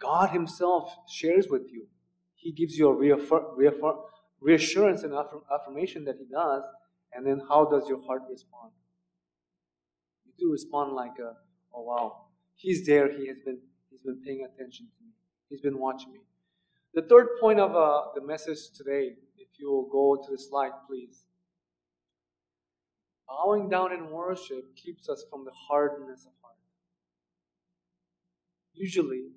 God 0.00 0.30
Himself 0.30 0.96
shares 1.08 1.46
with 1.48 1.70
you. 1.70 1.86
He 2.34 2.50
gives 2.50 2.76
you 2.76 2.88
a 2.88 2.96
reaffir- 2.96 3.56
reaffir- 3.56 4.02
reassurance 4.40 5.04
and 5.04 5.12
affirm- 5.12 5.44
affirmation 5.54 6.04
that 6.06 6.16
He 6.18 6.24
does. 6.24 6.64
And 7.12 7.24
then 7.24 7.40
how 7.48 7.66
does 7.66 7.88
your 7.88 8.02
heart 8.04 8.22
respond? 8.28 8.72
You 10.26 10.32
do 10.36 10.50
respond 10.50 10.92
like 10.94 11.20
a, 11.20 11.34
oh 11.72 11.82
wow, 11.82 12.22
He's 12.56 12.84
there. 12.84 13.16
He 13.16 13.28
has 13.28 13.36
been, 13.44 13.60
He's 13.92 14.02
been 14.02 14.20
paying 14.26 14.44
attention 14.44 14.86
to 14.86 15.04
me. 15.04 15.12
He's 15.48 15.60
been 15.60 15.78
watching 15.78 16.14
me. 16.14 16.18
The 16.94 17.02
third 17.02 17.26
point 17.40 17.58
of 17.58 17.74
uh, 17.74 18.12
the 18.14 18.24
message 18.24 18.70
today, 18.76 19.14
if 19.36 19.48
you 19.58 19.68
will 19.68 19.88
go 19.90 20.22
to 20.24 20.30
the 20.30 20.38
slide, 20.38 20.70
please. 20.86 21.24
Bowing 23.26 23.68
down 23.68 23.92
in 23.92 24.10
worship 24.10 24.76
keeps 24.76 25.08
us 25.08 25.24
from 25.28 25.44
the 25.44 25.50
hardness 25.68 26.24
of 26.24 26.30
heart. 26.40 26.54
Usually, 28.74 29.30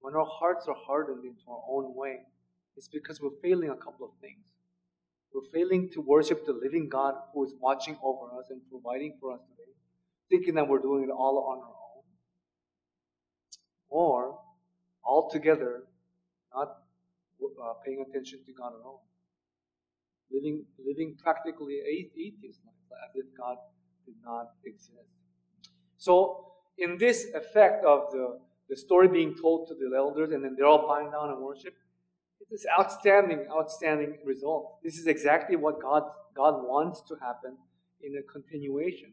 when 0.00 0.14
our 0.14 0.24
hearts 0.24 0.68
are 0.68 0.76
hardened 0.86 1.24
into 1.24 1.42
our 1.48 1.62
own 1.68 1.94
way, 1.94 2.20
it's 2.76 2.88
because 2.88 3.20
we're 3.20 3.40
failing 3.42 3.68
a 3.68 3.76
couple 3.76 4.06
of 4.06 4.12
things. 4.22 4.46
We're 5.34 5.50
failing 5.52 5.90
to 5.92 6.00
worship 6.00 6.46
the 6.46 6.54
living 6.54 6.88
God 6.88 7.14
who 7.34 7.44
is 7.44 7.52
watching 7.60 7.98
over 8.02 8.38
us 8.38 8.46
and 8.48 8.62
providing 8.70 9.18
for 9.20 9.34
us 9.34 9.40
today, 9.50 9.72
thinking 10.30 10.54
that 10.54 10.66
we're 10.66 10.78
doing 10.78 11.04
it 11.04 11.12
all 11.12 11.44
on 11.50 11.58
our 11.58 11.66
own. 11.66 12.04
Or, 13.90 14.38
altogether, 15.04 15.82
not 16.54 16.85
uh, 17.42 17.74
paying 17.84 18.04
attention 18.08 18.40
to 18.46 18.52
God 18.52 18.72
all. 18.84 19.06
Living, 20.30 20.64
living 20.84 21.16
practically 21.22 21.78
atheist 21.86 22.60
life, 22.64 23.00
as 23.04 23.14
if 23.14 23.26
God 23.36 23.56
did 24.04 24.16
not 24.24 24.50
exist. 24.64 25.08
So, 25.98 26.52
in 26.78 26.98
this 26.98 27.26
effect 27.34 27.84
of 27.84 28.10
the, 28.10 28.38
the 28.68 28.76
story 28.76 29.08
being 29.08 29.34
told 29.40 29.68
to 29.68 29.74
the 29.74 29.96
elders, 29.96 30.32
and 30.32 30.44
then 30.44 30.54
they're 30.56 30.66
all 30.66 30.86
bowing 30.86 31.10
down 31.10 31.30
and 31.30 31.40
worship, 31.40 31.74
it's 32.40 32.50
this 32.50 32.66
outstanding, 32.78 33.46
outstanding 33.50 34.18
result. 34.24 34.78
This 34.82 34.98
is 34.98 35.06
exactly 35.06 35.56
what 35.56 35.80
God, 35.80 36.02
God 36.36 36.62
wants 36.62 37.02
to 37.08 37.16
happen 37.20 37.56
in 38.02 38.16
a 38.16 38.22
continuation. 38.32 39.12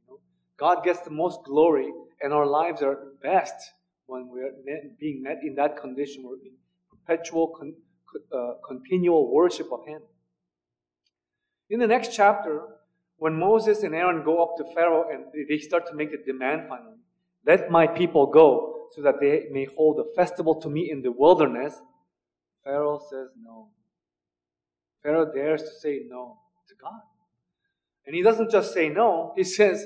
You 0.00 0.14
know? 0.14 0.18
God 0.58 0.84
gets 0.84 1.00
the 1.00 1.10
most 1.10 1.40
glory, 1.44 1.92
and 2.22 2.32
our 2.32 2.46
lives 2.46 2.82
are 2.82 3.12
best 3.22 3.72
when 4.06 4.28
we're 4.28 4.52
being 4.98 5.22
met 5.22 5.38
in 5.42 5.54
that 5.56 5.76
condition. 5.76 6.24
We're 6.24 6.36
perpetual, 7.06 7.48
con, 7.58 7.74
uh, 8.32 8.54
continual 8.66 9.32
worship 9.32 9.72
of 9.72 9.86
Him. 9.86 10.00
In 11.70 11.80
the 11.80 11.86
next 11.86 12.14
chapter, 12.14 12.62
when 13.18 13.38
Moses 13.38 13.82
and 13.82 13.94
Aaron 13.94 14.24
go 14.24 14.42
up 14.42 14.56
to 14.58 14.74
Pharaoh 14.74 15.06
and 15.10 15.24
they 15.48 15.58
start 15.58 15.86
to 15.86 15.94
make 15.94 16.10
the 16.10 16.18
demand 16.24 16.68
finally, 16.68 16.98
let 17.46 17.70
my 17.70 17.86
people 17.86 18.26
go 18.26 18.88
so 18.92 19.02
that 19.02 19.14
they 19.20 19.46
may 19.50 19.66
hold 19.76 19.98
a 19.98 20.14
festival 20.14 20.60
to 20.60 20.68
me 20.68 20.90
in 20.90 21.02
the 21.02 21.12
wilderness, 21.12 21.74
Pharaoh 22.62 23.00
says 23.10 23.28
no. 23.42 23.68
Pharaoh 25.02 25.32
dares 25.32 25.62
to 25.62 25.70
say 25.80 26.02
no 26.08 26.38
to 26.68 26.74
God. 26.80 27.00
And 28.06 28.14
he 28.14 28.22
doesn't 28.22 28.50
just 28.50 28.72
say 28.72 28.88
no, 28.88 29.32
he 29.36 29.44
says, 29.44 29.84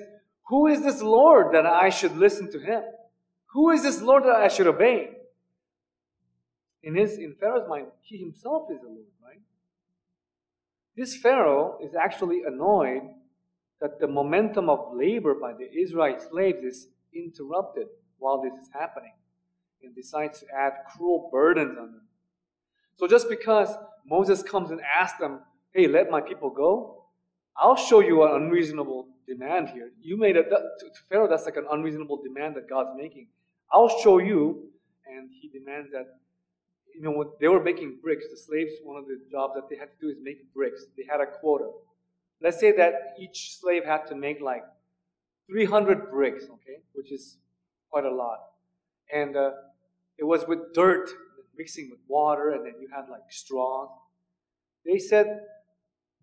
Who 0.49 0.67
is 0.67 0.83
this 0.83 1.01
Lord 1.01 1.55
that 1.55 1.67
I 1.67 1.89
should 1.89 2.17
listen 2.17 2.51
to 2.53 2.59
him? 2.59 2.83
Who 3.53 3.71
is 3.71 3.83
this 3.83 4.01
Lord 4.03 4.25
that 4.25 4.37
I 4.37 4.49
should 4.49 4.67
obey? 4.67 5.11
In 6.83 6.95
his 6.95 7.19
in 7.19 7.35
Pharaoh's 7.35 7.69
mind, 7.69 7.87
he 8.01 8.19
himself 8.19 8.71
is 8.71 8.81
the 8.81 8.89
Lord, 8.89 9.07
right? 9.25 9.41
This 10.97 11.17
Pharaoh 11.17 11.79
is 11.83 11.95
actually 11.95 12.43
annoyed 12.47 13.03
that 13.81 14.01
the 14.01 14.07
momentum 14.07 14.69
of 14.69 14.95
labor 14.95 15.35
by 15.35 15.53
the 15.53 15.71
Israelite 15.73 16.23
slaves 16.23 16.63
is 16.63 16.89
interrupted 17.15 17.87
while 18.19 18.43
this 18.43 18.53
is 18.55 18.69
happening 18.73 19.13
and 19.83 19.95
decides 19.95 20.41
to 20.41 20.47
add 20.55 20.73
cruel 20.95 21.29
burdens 21.33 21.79
on 21.79 21.93
them. 21.93 22.03
So 22.97 23.07
just 23.07 23.29
because 23.29 23.75
Moses 24.07 24.43
comes 24.43 24.71
and 24.71 24.81
asks 24.83 25.19
them, 25.19 25.41
hey, 25.73 25.87
let 25.87 26.11
my 26.11 26.21
people 26.21 26.51
go, 26.51 27.05
I'll 27.57 27.77
show 27.77 28.01
you 28.01 28.23
an 28.25 28.43
unreasonable 28.43 29.09
demand 29.27 29.71
here. 29.71 29.91
You 30.03 30.19
made 30.19 30.37
it, 30.37 30.45
to, 30.51 30.57
to 30.57 31.01
Pharaoh, 31.09 31.29
that's 31.29 31.45
like 31.45 31.57
an 31.57 31.67
unreasonable 31.71 32.21
demand 32.23 32.57
that 32.57 32.69
God's 32.69 32.91
making. 32.97 33.29
I'll 33.73 34.01
show 34.01 34.19
you. 34.19 34.69
And 35.07 35.31
he 35.41 35.49
demands 35.49 35.91
that, 35.93 36.07
you 36.95 37.03
know, 37.03 37.11
when 37.11 37.29
they 37.41 37.49
were 37.49 37.63
making 37.63 37.99
bricks, 38.03 38.27
the 38.31 38.37
slaves, 38.37 38.73
one 38.83 38.97
of 38.97 39.07
the 39.07 39.21
jobs 39.31 39.55
that 39.55 39.69
they 39.69 39.77
had 39.77 39.91
to 39.91 39.97
do 40.01 40.09
is 40.09 40.17
make 40.23 40.53
bricks. 40.53 40.85
They 40.97 41.05
had 41.11 41.21
a 41.21 41.27
quota. 41.27 41.71
Let's 42.43 42.59
say 42.59 42.73
that 42.73 43.15
each 43.19 43.59
slave 43.59 43.85
had 43.85 44.07
to 44.09 44.15
make 44.15 44.41
like 44.41 44.65
300 45.49 46.11
bricks, 46.11 46.45
okay, 46.45 46.81
which 46.95 47.13
is 47.13 47.37
quite 47.91 48.05
a 48.05 48.15
lot. 48.15 48.39
And 49.13 49.37
uh, 49.37 49.51
it 50.19 50.25
was 50.25 50.45
with 50.47 50.73
dirt, 50.75 51.11
mixing 51.57 51.91
with 51.91 52.01
water, 52.09 52.51
and 52.51 52.65
then 52.65 52.75
you 52.81 52.89
had 52.95 53.09
like 53.11 53.23
straw. 53.29 53.89
They 54.85 54.99
said, 54.99 55.41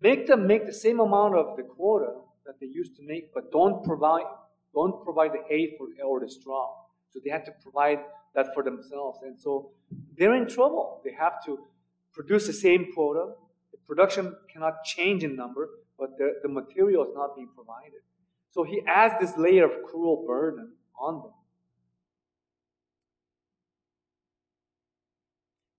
make 0.00 0.26
them 0.26 0.46
make 0.46 0.66
the 0.66 0.72
same 0.72 1.00
amount 1.00 1.34
of 1.34 1.56
the 1.56 1.62
quota 1.62 2.14
that 2.46 2.58
they 2.60 2.66
used 2.66 2.96
to 2.96 3.02
make, 3.02 3.32
but 3.34 3.52
don't 3.52 3.84
provide 3.84 4.24
don't 4.74 5.02
provide 5.02 5.32
the 5.32 5.42
hay 5.48 5.76
for 5.76 5.86
or 6.04 6.20
the 6.20 6.28
straw. 6.28 6.68
So 7.10 7.20
they 7.24 7.30
had 7.30 7.44
to 7.46 7.52
provide 7.62 8.00
that 8.34 8.54
for 8.54 8.62
themselves. 8.62 9.18
And 9.22 9.38
so 9.38 9.70
they're 10.16 10.34
in 10.34 10.48
trouble. 10.48 11.00
They 11.04 11.12
have 11.18 11.44
to 11.46 11.58
produce 12.12 12.46
the 12.46 12.52
same 12.52 12.92
quota. 12.94 13.32
The 13.72 13.78
production 13.86 14.34
cannot 14.52 14.84
change 14.84 15.24
in 15.24 15.36
number, 15.36 15.68
but 15.98 16.10
the, 16.18 16.34
the 16.42 16.48
material 16.48 17.04
is 17.04 17.10
not 17.14 17.36
being 17.36 17.48
provided. 17.54 18.00
So 18.50 18.64
he 18.64 18.82
adds 18.86 19.14
this 19.20 19.36
layer 19.36 19.64
of 19.64 19.84
cruel 19.88 20.24
burden 20.26 20.72
on 20.98 21.22
them. 21.22 21.32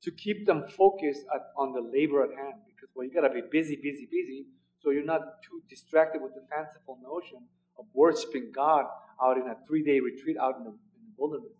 To 0.03 0.11
keep 0.11 0.45
them 0.45 0.63
focused 0.77 1.25
at, 1.33 1.41
on 1.57 1.73
the 1.73 1.81
labor 1.81 2.23
at 2.23 2.29
hand. 2.29 2.61
Because 2.65 2.89
well, 2.95 3.05
you 3.05 3.13
gotta 3.13 3.33
be 3.33 3.41
busy, 3.51 3.75
busy, 3.75 4.07
busy, 4.09 4.45
so 4.79 4.91
you're 4.91 5.03
not 5.03 5.21
too 5.43 5.61
distracted 5.69 6.21
with 6.21 6.33
the 6.33 6.41
fanciful 6.49 6.97
notion 7.03 7.39
of 7.77 7.85
worshiping 7.93 8.51
God 8.55 8.85
out 9.21 9.37
in 9.37 9.43
a 9.43 9.55
three-day 9.67 9.99
retreat 9.99 10.37
out 10.37 10.55
in 10.57 10.63
the 10.63 10.73
wilderness. 11.17 11.58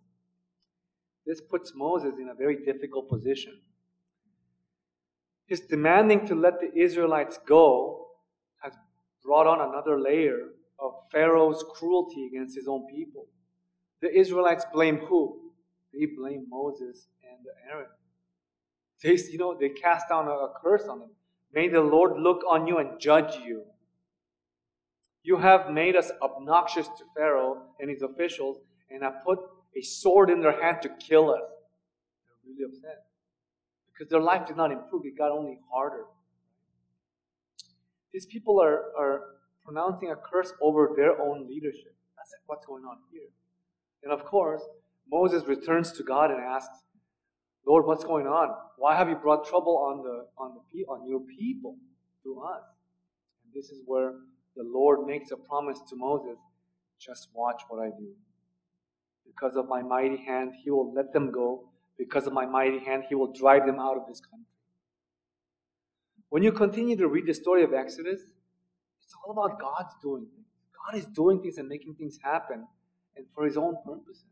This 1.30 1.40
puts 1.40 1.76
Moses 1.76 2.14
in 2.20 2.28
a 2.28 2.34
very 2.34 2.64
difficult 2.64 3.08
position. 3.08 3.60
His 5.46 5.60
demanding 5.60 6.26
to 6.26 6.34
let 6.34 6.58
the 6.58 6.76
Israelites 6.76 7.38
go 7.46 8.08
has 8.58 8.72
brought 9.22 9.46
on 9.46 9.60
another 9.60 10.00
layer 10.00 10.48
of 10.80 10.92
Pharaoh's 11.12 11.64
cruelty 11.72 12.26
against 12.26 12.56
his 12.56 12.66
own 12.66 12.84
people. 12.92 13.28
The 14.02 14.12
Israelites 14.12 14.64
blame 14.72 14.96
who? 14.96 15.52
They 15.94 16.06
blame 16.06 16.46
Moses 16.48 17.06
and 17.22 17.46
Aaron. 17.70 17.86
They, 19.00 19.16
you 19.30 19.38
know, 19.38 19.56
they 19.56 19.68
cast 19.68 20.08
down 20.08 20.26
a, 20.26 20.32
a 20.32 20.54
curse 20.60 20.88
on 20.90 20.98
them. 20.98 21.10
May 21.54 21.68
the 21.68 21.80
Lord 21.80 22.18
look 22.18 22.42
on 22.50 22.66
you 22.66 22.78
and 22.78 22.98
judge 22.98 23.36
you. 23.36 23.66
You 25.22 25.36
have 25.36 25.70
made 25.70 25.94
us 25.94 26.10
obnoxious 26.20 26.88
to 26.88 27.04
Pharaoh 27.16 27.66
and 27.78 27.88
his 27.88 28.02
officials, 28.02 28.56
and 28.90 29.04
have 29.04 29.22
put 29.24 29.38
a 29.76 29.82
sword 29.82 30.30
in 30.30 30.40
their 30.40 30.62
hand 30.62 30.78
to 30.82 30.88
kill 30.88 31.30
us. 31.30 31.42
They're 31.42 32.52
really 32.52 32.64
upset. 32.64 33.04
Because 33.92 34.10
their 34.10 34.20
life 34.20 34.46
did 34.46 34.56
not 34.56 34.72
improve, 34.72 35.04
it 35.04 35.16
got 35.16 35.30
only 35.30 35.58
harder. 35.72 36.04
These 38.12 38.26
people 38.26 38.60
are, 38.60 38.92
are 38.98 39.22
pronouncing 39.64 40.10
a 40.10 40.16
curse 40.16 40.52
over 40.60 40.92
their 40.96 41.20
own 41.20 41.46
leadership. 41.48 41.94
That's 42.16 42.34
what's 42.46 42.66
going 42.66 42.84
on 42.84 42.96
here. 43.12 43.28
And 44.02 44.12
of 44.12 44.24
course, 44.24 44.62
Moses 45.10 45.44
returns 45.46 45.92
to 45.92 46.02
God 46.02 46.30
and 46.30 46.40
asks, 46.40 46.78
Lord, 47.66 47.86
what's 47.86 48.04
going 48.04 48.26
on? 48.26 48.54
Why 48.78 48.96
have 48.96 49.08
you 49.08 49.16
brought 49.16 49.46
trouble 49.46 49.76
on 49.76 50.02
the 50.02 50.26
on 50.38 50.54
the 50.54 50.84
on 50.84 51.06
your 51.06 51.20
people 51.20 51.76
through 52.22 52.42
us? 52.42 52.62
And 53.44 53.52
this 53.54 53.70
is 53.70 53.82
where 53.84 54.14
the 54.56 54.64
Lord 54.64 55.06
makes 55.06 55.30
a 55.30 55.36
promise 55.36 55.78
to 55.90 55.96
Moses: 55.96 56.38
just 56.98 57.28
watch 57.34 57.62
what 57.68 57.82
I 57.84 57.90
do. 57.90 58.14
Because 59.32 59.56
of 59.56 59.68
my 59.68 59.82
mighty 59.82 60.16
hand, 60.16 60.52
he 60.62 60.70
will 60.70 60.92
let 60.92 61.12
them 61.12 61.30
go. 61.30 61.68
Because 61.96 62.26
of 62.26 62.32
my 62.32 62.46
mighty 62.46 62.78
hand, 62.78 63.04
he 63.08 63.14
will 63.14 63.32
drive 63.32 63.66
them 63.66 63.78
out 63.78 63.96
of 63.96 64.06
this 64.08 64.20
country. 64.20 64.46
When 66.30 66.42
you 66.42 66.52
continue 66.52 66.96
to 66.96 67.08
read 67.08 67.26
the 67.26 67.34
story 67.34 67.62
of 67.62 67.72
Exodus, 67.72 68.20
it's 69.02 69.14
all 69.24 69.32
about 69.32 69.60
God's 69.60 69.94
doing 70.02 70.26
things. 70.34 70.46
God 70.86 70.98
is 70.98 71.06
doing 71.06 71.40
things 71.42 71.58
and 71.58 71.68
making 71.68 71.94
things 71.94 72.18
happen 72.22 72.66
and 73.16 73.26
for 73.34 73.44
his 73.44 73.56
own 73.56 73.76
purposes. 73.84 74.24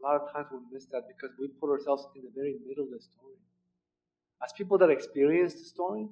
A 0.00 0.06
lot 0.06 0.20
of 0.20 0.32
times 0.32 0.46
we 0.50 0.58
miss 0.72 0.86
that 0.86 1.02
because 1.06 1.30
we 1.38 1.48
put 1.60 1.70
ourselves 1.70 2.06
in 2.16 2.22
the 2.22 2.30
very 2.34 2.56
middle 2.66 2.84
of 2.84 2.90
the 2.90 3.00
story. 3.00 3.36
As 4.42 4.52
people 4.52 4.78
that 4.78 4.90
experience 4.90 5.54
the 5.54 5.64
story, 5.64 6.08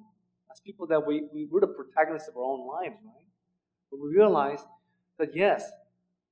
as 0.51 0.59
people 0.61 0.87
that 0.87 1.05
we, 1.05 1.23
we 1.33 1.45
were 1.45 1.61
the 1.61 1.67
protagonists 1.67 2.29
of 2.29 2.37
our 2.37 2.43
own 2.43 2.67
lives, 2.67 2.95
right? 3.03 3.27
But 3.89 3.99
we 3.99 4.09
realize 4.09 4.59
that 5.19 5.35
yes, 5.35 5.69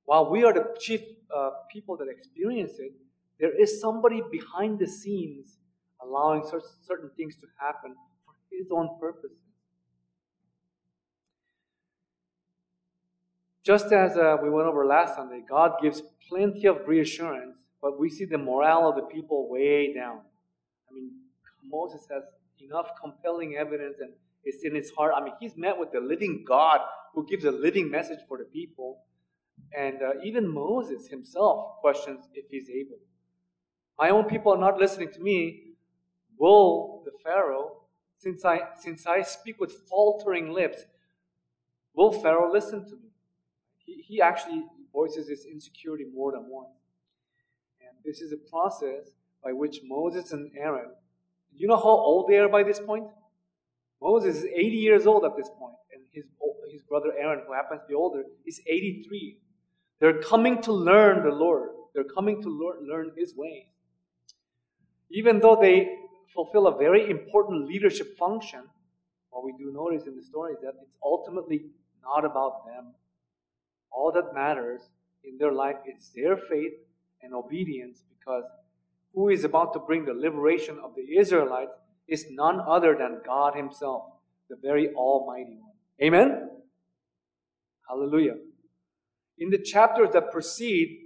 while 0.04 0.30
we 0.30 0.44
are 0.44 0.52
the 0.52 0.74
chief 0.78 1.00
uh, 1.36 1.50
people 1.72 1.96
that 1.96 2.08
experience 2.08 2.72
it, 2.78 2.92
there 3.38 3.58
is 3.58 3.80
somebody 3.80 4.22
behind 4.30 4.78
the 4.78 4.86
scenes 4.86 5.58
allowing 6.02 6.42
certain 6.82 7.10
things 7.16 7.36
to 7.36 7.46
happen 7.58 7.94
for 8.24 8.34
his 8.50 8.70
own 8.70 8.88
purposes. 9.00 9.36
Just 13.64 13.92
as 13.92 14.16
uh, 14.16 14.36
we 14.42 14.50
went 14.50 14.66
over 14.66 14.86
last 14.86 15.16
Sunday, 15.16 15.42
God 15.48 15.72
gives 15.82 16.02
plenty 16.28 16.66
of 16.66 16.78
reassurance, 16.86 17.58
but 17.82 18.00
we 18.00 18.08
see 18.08 18.24
the 18.24 18.38
morale 18.38 18.88
of 18.88 18.96
the 18.96 19.02
people 19.02 19.48
way 19.50 19.92
down. 19.92 20.20
I 20.90 20.94
mean, 20.94 21.10
Moses 21.70 22.06
has 22.10 22.22
enough 22.58 22.90
compelling 23.00 23.56
evidence 23.56 23.96
and 24.00 24.12
it's 24.44 24.64
in 24.64 24.74
his 24.74 24.90
heart. 24.90 25.12
I 25.14 25.22
mean, 25.22 25.34
he's 25.40 25.56
met 25.56 25.78
with 25.78 25.92
the 25.92 26.00
living 26.00 26.44
God 26.46 26.80
who 27.14 27.26
gives 27.26 27.44
a 27.44 27.50
living 27.50 27.90
message 27.90 28.20
for 28.28 28.38
the 28.38 28.44
people. 28.44 29.02
And 29.76 30.02
uh, 30.02 30.20
even 30.24 30.52
Moses 30.52 31.08
himself 31.08 31.78
questions 31.80 32.28
if 32.34 32.46
he's 32.50 32.68
able. 32.68 32.98
My 33.98 34.10
own 34.10 34.24
people 34.24 34.52
are 34.52 34.58
not 34.58 34.78
listening 34.78 35.12
to 35.12 35.20
me. 35.20 35.74
Will 36.38 37.02
the 37.04 37.12
Pharaoh, 37.22 37.82
since 38.16 38.44
I, 38.44 38.60
since 38.78 39.06
I 39.06 39.22
speak 39.22 39.60
with 39.60 39.72
faltering 39.88 40.52
lips, 40.52 40.84
Will 41.94 42.12
Pharaoh 42.12 42.52
listen 42.52 42.84
to 42.84 42.92
me? 42.92 43.10
He, 43.76 44.02
he 44.06 44.20
actually 44.20 44.64
voices 44.92 45.28
his 45.28 45.44
insecurity 45.44 46.04
more 46.14 46.32
than 46.32 46.48
once. 46.48 46.70
And 47.80 47.96
this 48.04 48.20
is 48.20 48.32
a 48.32 48.36
process 48.50 49.10
by 49.42 49.52
which 49.52 49.80
Moses 49.84 50.32
and 50.32 50.50
Aaron, 50.56 50.90
you 51.54 51.66
know 51.66 51.76
how 51.76 51.82
old 51.88 52.28
they 52.28 52.38
are 52.38 52.48
by 52.48 52.62
this 52.62 52.80
point? 52.80 53.06
Moses 54.00 54.36
is 54.36 54.44
80 54.44 54.76
years 54.76 55.06
old 55.06 55.24
at 55.24 55.36
this 55.36 55.50
point, 55.58 55.74
and 55.92 56.02
his, 56.12 56.24
his 56.70 56.82
brother 56.82 57.12
Aaron, 57.18 57.42
who 57.46 57.52
happens 57.52 57.82
to 57.82 57.88
be 57.88 57.94
older, 57.94 58.24
is 58.46 58.60
83. 58.66 59.36
They're 60.00 60.20
coming 60.22 60.62
to 60.62 60.72
learn 60.72 61.22
the 61.22 61.34
Lord. 61.34 61.70
They're 61.94 62.04
coming 62.04 62.42
to 62.42 62.48
learn, 62.48 63.12
His 63.16 63.34
ways. 63.36 63.66
Even 65.10 65.40
though 65.40 65.58
they 65.60 65.96
fulfill 66.34 66.66
a 66.66 66.76
very 66.76 67.10
important 67.10 67.66
leadership 67.66 68.16
function, 68.16 68.62
what 69.30 69.44
we 69.44 69.52
do 69.58 69.72
notice 69.72 70.06
in 70.06 70.16
the 70.16 70.22
story 70.22 70.54
is 70.54 70.60
that 70.62 70.74
it's 70.82 70.96
ultimately 71.04 71.66
not 72.02 72.24
about 72.24 72.66
them. 72.66 72.94
All 73.90 74.12
that 74.12 74.34
matters 74.34 74.80
in 75.24 75.36
their 75.38 75.52
life 75.52 75.76
is 75.86 76.10
their 76.14 76.36
faith 76.36 76.72
and 77.22 77.34
obedience 77.34 78.02
because 78.18 78.44
who 79.12 79.28
is 79.28 79.44
about 79.44 79.72
to 79.72 79.80
bring 79.80 80.04
the 80.04 80.14
liberation 80.14 80.78
of 80.82 80.94
the 80.94 81.18
Israelites 81.18 81.72
is 82.08 82.26
none 82.30 82.60
other 82.60 82.96
than 82.96 83.20
God 83.24 83.54
Himself, 83.54 84.04
the 84.48 84.56
very 84.56 84.92
Almighty 84.94 85.58
One. 85.60 85.72
Amen? 86.02 86.48
Hallelujah. 87.88 88.36
In 89.40 89.50
the 89.50 89.58
chapters 89.58 90.10
that 90.12 90.30
precede 90.30 90.98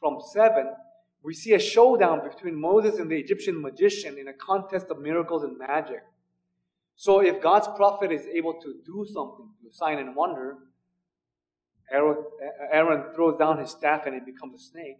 from 0.00 0.18
7, 0.32 0.72
we 1.22 1.34
see 1.34 1.52
a 1.52 1.58
showdown 1.58 2.26
between 2.28 2.58
Moses 2.58 2.98
and 2.98 3.10
the 3.10 3.18
Egyptian 3.18 3.60
magician 3.60 4.18
in 4.18 4.28
a 4.28 4.32
contest 4.32 4.86
of 4.90 5.00
miracles 5.00 5.44
and 5.44 5.58
magic. 5.58 6.02
So 6.96 7.20
if 7.20 7.42
God's 7.42 7.68
prophet 7.76 8.10
is 8.10 8.26
able 8.26 8.54
to 8.54 8.74
do 8.84 9.06
something, 9.12 9.50
do 9.62 9.68
sign 9.70 9.98
and 9.98 10.16
wonder, 10.16 10.56
Aaron 11.92 13.04
throws 13.14 13.38
down 13.38 13.58
his 13.58 13.70
staff 13.70 14.06
and 14.06 14.14
it 14.14 14.26
becomes 14.26 14.60
a 14.60 14.64
snake. 14.64 14.96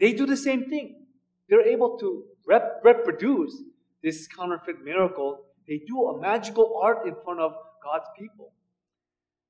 They 0.00 0.12
do 0.12 0.26
the 0.26 0.36
same 0.36 0.68
thing. 0.68 1.06
They're 1.48 1.66
able 1.66 1.98
to 1.98 2.24
rep- 2.46 2.80
reproduce 2.82 3.62
this 4.02 4.26
counterfeit 4.28 4.82
miracle. 4.82 5.40
They 5.68 5.82
do 5.86 6.08
a 6.08 6.20
magical 6.20 6.78
art 6.82 7.06
in 7.06 7.14
front 7.24 7.40
of 7.40 7.54
God's 7.82 8.06
people. 8.18 8.52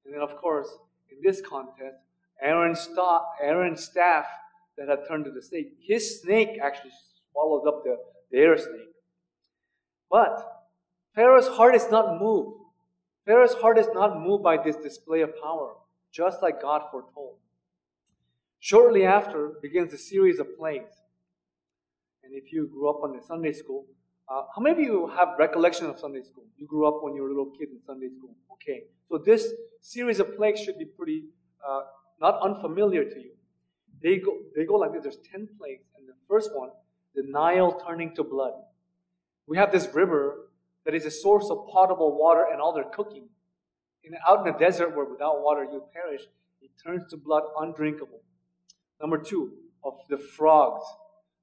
And 0.04 0.14
then, 0.14 0.20
of 0.20 0.36
course, 0.36 0.68
in 1.10 1.18
this 1.22 1.40
contest, 1.40 1.96
Aaron's, 2.44 2.80
sta- 2.80 3.24
Aaron's 3.42 3.82
staff 3.82 4.26
that 4.76 4.88
had 4.88 5.08
turned 5.08 5.24
to 5.24 5.30
the 5.30 5.42
snake, 5.42 5.72
his 5.80 6.20
snake 6.20 6.58
actually 6.62 6.92
swallowed 7.32 7.66
up 7.66 7.82
the, 7.84 7.96
their 8.30 8.56
snake. 8.58 8.92
But 10.10 10.64
Pharaoh's 11.14 11.48
heart 11.48 11.74
is 11.74 11.90
not 11.90 12.20
moved. 12.20 12.58
Pharaoh's 13.24 13.54
heart 13.54 13.78
is 13.78 13.88
not 13.94 14.20
moved 14.20 14.42
by 14.42 14.58
this 14.62 14.76
display 14.76 15.22
of 15.22 15.30
power, 15.42 15.72
just 16.12 16.42
like 16.42 16.60
God 16.60 16.82
foretold. 16.90 17.36
Shortly 18.60 19.04
after 19.04 19.52
begins 19.62 19.92
a 19.92 19.98
series 19.98 20.38
of 20.38 20.56
plagues. 20.58 20.94
And 22.22 22.34
if 22.34 22.52
you 22.52 22.66
grew 22.66 22.90
up 22.90 23.02
on 23.02 23.16
the 23.16 23.22
Sunday 23.22 23.52
school, 23.52 23.86
uh, 24.28 24.42
how 24.54 24.62
many 24.62 24.72
of 24.72 24.80
you 24.80 25.10
have 25.16 25.28
recollection 25.38 25.86
of 25.86 25.98
Sunday 25.98 26.22
school? 26.22 26.44
You 26.58 26.66
grew 26.66 26.86
up 26.86 27.02
when 27.02 27.14
you 27.14 27.22
were 27.22 27.28
a 27.28 27.30
little 27.30 27.52
kid 27.58 27.68
in 27.70 27.80
Sunday 27.86 28.08
school. 28.16 28.34
Okay, 28.52 28.84
so 29.08 29.18
this 29.18 29.52
series 29.80 30.20
of 30.20 30.34
plagues 30.36 30.60
should 30.60 30.78
be 30.78 30.86
pretty 30.86 31.24
uh, 31.66 31.82
not 32.20 32.40
unfamiliar 32.42 33.04
to 33.04 33.20
you. 33.20 33.30
They 34.02 34.18
go, 34.18 34.38
they 34.54 34.64
go 34.64 34.74
like 34.74 34.92
this. 34.92 35.02
There's 35.02 35.18
ten 35.30 35.48
plagues, 35.58 35.84
and 35.96 36.08
the 36.08 36.14
first 36.28 36.50
one, 36.54 36.70
the 37.14 37.22
Nile 37.26 37.80
turning 37.86 38.14
to 38.16 38.24
blood. 38.24 38.52
We 39.46 39.56
have 39.56 39.72
this 39.72 39.88
river 39.94 40.48
that 40.84 40.94
is 40.94 41.06
a 41.06 41.10
source 41.10 41.50
of 41.50 41.66
potable 41.72 42.18
water 42.18 42.46
and 42.50 42.60
all 42.60 42.72
their 42.72 42.84
cooking. 42.84 43.28
In, 44.02 44.12
out 44.28 44.46
in 44.46 44.52
the 44.52 44.58
desert 44.58 44.94
where 44.94 45.06
without 45.06 45.42
water 45.42 45.64
you 45.64 45.82
perish, 45.92 46.22
it 46.60 46.70
turns 46.84 47.02
to 47.10 47.16
blood 47.16 47.44
undrinkable. 47.58 48.20
Number 49.00 49.18
two, 49.18 49.52
of 49.84 49.94
the 50.08 50.18
frogs. 50.18 50.84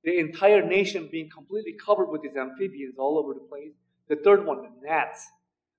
The 0.04 0.18
entire 0.18 0.66
nation 0.66 1.10
being 1.12 1.30
completely 1.30 1.74
covered 1.74 2.10
with 2.10 2.24
these 2.24 2.36
amphibians 2.36 2.96
all 2.98 3.20
over 3.20 3.34
the 3.34 3.40
place. 3.40 3.74
The 4.10 4.16
third 4.16 4.46
one, 4.46 4.64
the 4.64 4.72
gnats. 4.84 5.28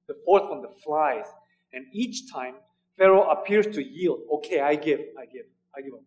The 0.07 0.14
fourth 0.24 0.48
one, 0.48 0.62
the 0.62 0.72
flies. 0.85 1.26
And 1.72 1.87
each 1.92 2.33
time, 2.33 2.55
Pharaoh 2.96 3.28
appears 3.31 3.66
to 3.74 3.83
yield. 3.83 4.20
Okay, 4.35 4.61
I 4.61 4.74
give, 4.74 5.00
I 5.18 5.26
give, 5.26 5.46
I 5.76 5.81
give 5.81 5.94
up. 5.94 6.00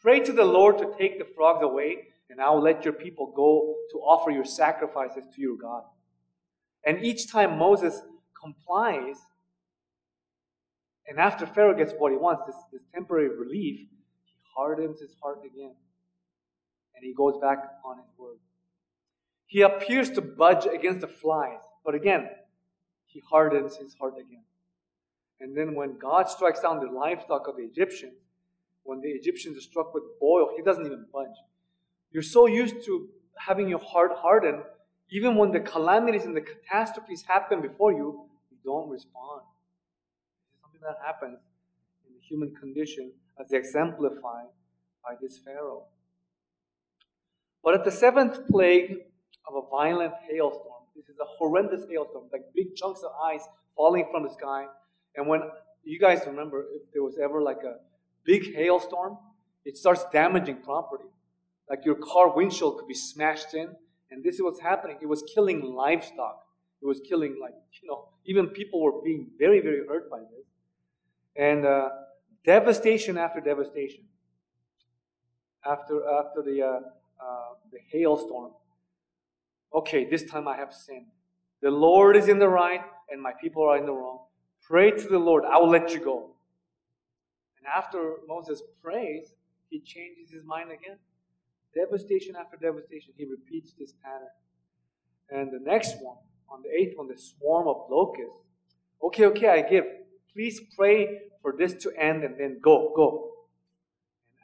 Pray 0.00 0.20
to 0.20 0.32
the 0.32 0.44
Lord 0.44 0.78
to 0.78 0.92
take 0.96 1.18
the 1.18 1.24
frogs 1.24 1.62
away, 1.62 2.08
and 2.30 2.40
I 2.40 2.50
will 2.50 2.62
let 2.62 2.84
your 2.84 2.94
people 2.94 3.32
go 3.34 3.74
to 3.90 3.98
offer 3.98 4.30
your 4.30 4.44
sacrifices 4.44 5.24
to 5.34 5.40
your 5.40 5.56
God. 5.56 5.82
And 6.84 7.04
each 7.04 7.30
time 7.30 7.58
Moses 7.58 8.00
complies, 8.40 9.16
and 11.06 11.18
after 11.18 11.46
Pharaoh 11.46 11.76
gets 11.76 11.92
what 11.98 12.12
he 12.12 12.18
wants, 12.18 12.42
this, 12.46 12.56
this 12.72 12.82
temporary 12.94 13.28
relief, 13.28 13.80
he 13.80 14.34
hardens 14.56 15.00
his 15.00 15.16
heart 15.22 15.38
again. 15.44 15.74
And 16.94 17.04
he 17.04 17.14
goes 17.14 17.38
back 17.40 17.58
on 17.84 17.96
his 17.96 18.06
word. 18.18 18.38
He 19.46 19.62
appears 19.62 20.10
to 20.10 20.20
budge 20.20 20.66
against 20.66 21.00
the 21.00 21.08
flies, 21.08 21.60
but 21.84 21.94
again, 21.94 22.28
he 23.06 23.22
hardens 23.30 23.76
his 23.76 23.94
heart 23.94 24.14
again. 24.14 24.42
And 25.40 25.56
then 25.56 25.74
when 25.74 25.98
God 25.98 26.28
strikes 26.28 26.60
down 26.60 26.80
the 26.80 26.90
livestock 26.90 27.46
of 27.48 27.56
the 27.56 27.62
Egyptians, 27.62 28.14
when 28.82 29.00
the 29.00 29.08
Egyptians 29.08 29.56
are 29.58 29.60
struck 29.60 29.94
with 29.94 30.02
boil, 30.20 30.50
he 30.56 30.62
doesn't 30.62 30.84
even 30.84 31.06
budge. 31.12 31.36
You're 32.10 32.22
so 32.22 32.46
used 32.46 32.84
to 32.86 33.08
having 33.38 33.68
your 33.68 33.78
heart 33.78 34.12
hardened 34.16 34.62
even 35.10 35.36
when 35.36 35.52
the 35.52 35.60
calamities 35.60 36.24
and 36.24 36.36
the 36.36 36.42
catastrophes 36.42 37.24
happen 37.26 37.62
before 37.62 37.92
you, 37.92 38.26
you 38.50 38.58
don't 38.64 38.88
respond. 38.90 39.42
Something 40.60 40.80
that 40.82 40.98
happens 41.04 41.38
in 42.06 42.14
the 42.14 42.20
human 42.20 42.54
condition 42.54 43.12
as 43.40 43.52
exemplified 43.52 44.48
by 45.02 45.14
this 45.20 45.38
Pharaoh. 45.38 45.84
But 47.64 47.74
at 47.74 47.84
the 47.84 47.90
seventh 47.90 48.46
plague 48.50 48.96
of 49.48 49.64
a 49.64 49.68
violent 49.70 50.12
hailstorm, 50.30 50.84
this 50.94 51.08
is 51.08 51.16
a 51.20 51.24
horrendous 51.38 51.86
hailstorm, 51.90 52.24
like 52.32 52.42
big 52.54 52.74
chunks 52.76 53.02
of 53.02 53.12
ice 53.24 53.46
falling 53.76 54.06
from 54.10 54.24
the 54.24 54.30
sky. 54.30 54.66
And 55.18 55.26
when 55.26 55.42
you 55.82 55.98
guys 55.98 56.20
remember, 56.26 56.64
if 56.72 56.82
there 56.92 57.02
was 57.02 57.18
ever 57.18 57.42
like 57.42 57.64
a 57.64 57.78
big 58.24 58.54
hailstorm, 58.54 59.18
it 59.64 59.76
starts 59.76 60.04
damaging 60.12 60.62
property. 60.62 61.10
Like 61.68 61.84
your 61.84 61.96
car 61.96 62.34
windshield 62.34 62.78
could 62.78 62.86
be 62.86 62.94
smashed 62.94 63.52
in, 63.52 63.68
and 64.12 64.22
this 64.22 64.36
is 64.36 64.42
what's 64.42 64.60
happening. 64.60 64.96
It 65.02 65.06
was 65.06 65.24
killing 65.34 65.60
livestock. 65.60 66.44
It 66.80 66.86
was 66.86 67.00
killing, 67.00 67.36
like, 67.42 67.54
you 67.82 67.88
know, 67.88 68.10
even 68.26 68.46
people 68.46 68.80
were 68.80 69.02
being 69.04 69.26
very, 69.36 69.60
very 69.60 69.84
hurt 69.88 70.08
by 70.08 70.20
this. 70.20 70.46
And 71.34 71.66
uh, 71.66 71.88
devastation 72.44 73.18
after 73.18 73.40
devastation. 73.40 74.04
After, 75.66 76.00
after 76.08 76.42
the, 76.42 76.62
uh, 76.62 76.66
uh, 77.20 77.54
the 77.72 77.78
hailstorm. 77.90 78.52
Okay, 79.74 80.08
this 80.08 80.30
time 80.30 80.46
I 80.46 80.56
have 80.56 80.72
sinned. 80.72 81.06
The 81.60 81.72
Lord 81.72 82.16
is 82.16 82.28
in 82.28 82.38
the 82.38 82.48
right, 82.48 82.82
and 83.10 83.20
my 83.20 83.32
people 83.42 83.64
are 83.64 83.76
in 83.76 83.84
the 83.84 83.92
wrong. 83.92 84.20
Pray 84.68 84.90
to 84.90 85.08
the 85.08 85.18
Lord. 85.18 85.44
I 85.44 85.56
will 85.58 85.70
let 85.70 85.94
you 85.94 86.00
go. 86.00 86.30
And 87.56 87.66
after 87.74 88.16
Moses 88.28 88.62
prays, 88.82 89.32
he 89.70 89.80
changes 89.80 90.30
his 90.30 90.44
mind 90.44 90.70
again. 90.70 90.98
Devastation 91.74 92.36
after 92.36 92.58
devastation, 92.58 93.14
he 93.16 93.24
repeats 93.24 93.72
this 93.78 93.94
pattern. 94.02 94.28
And 95.30 95.50
the 95.52 95.64
next 95.64 95.96
one, 96.02 96.16
on 96.50 96.62
the 96.62 96.68
eighth 96.68 96.98
one, 96.98 97.08
the 97.08 97.16
swarm 97.16 97.66
of 97.66 97.86
locusts. 97.90 98.44
Okay, 99.02 99.24
okay, 99.26 99.48
I 99.48 99.62
give. 99.62 99.84
Please 100.34 100.60
pray 100.76 101.20
for 101.40 101.54
this 101.56 101.72
to 101.82 101.92
end 101.98 102.24
and 102.24 102.38
then 102.38 102.60
go, 102.62 102.92
go. 102.94 103.30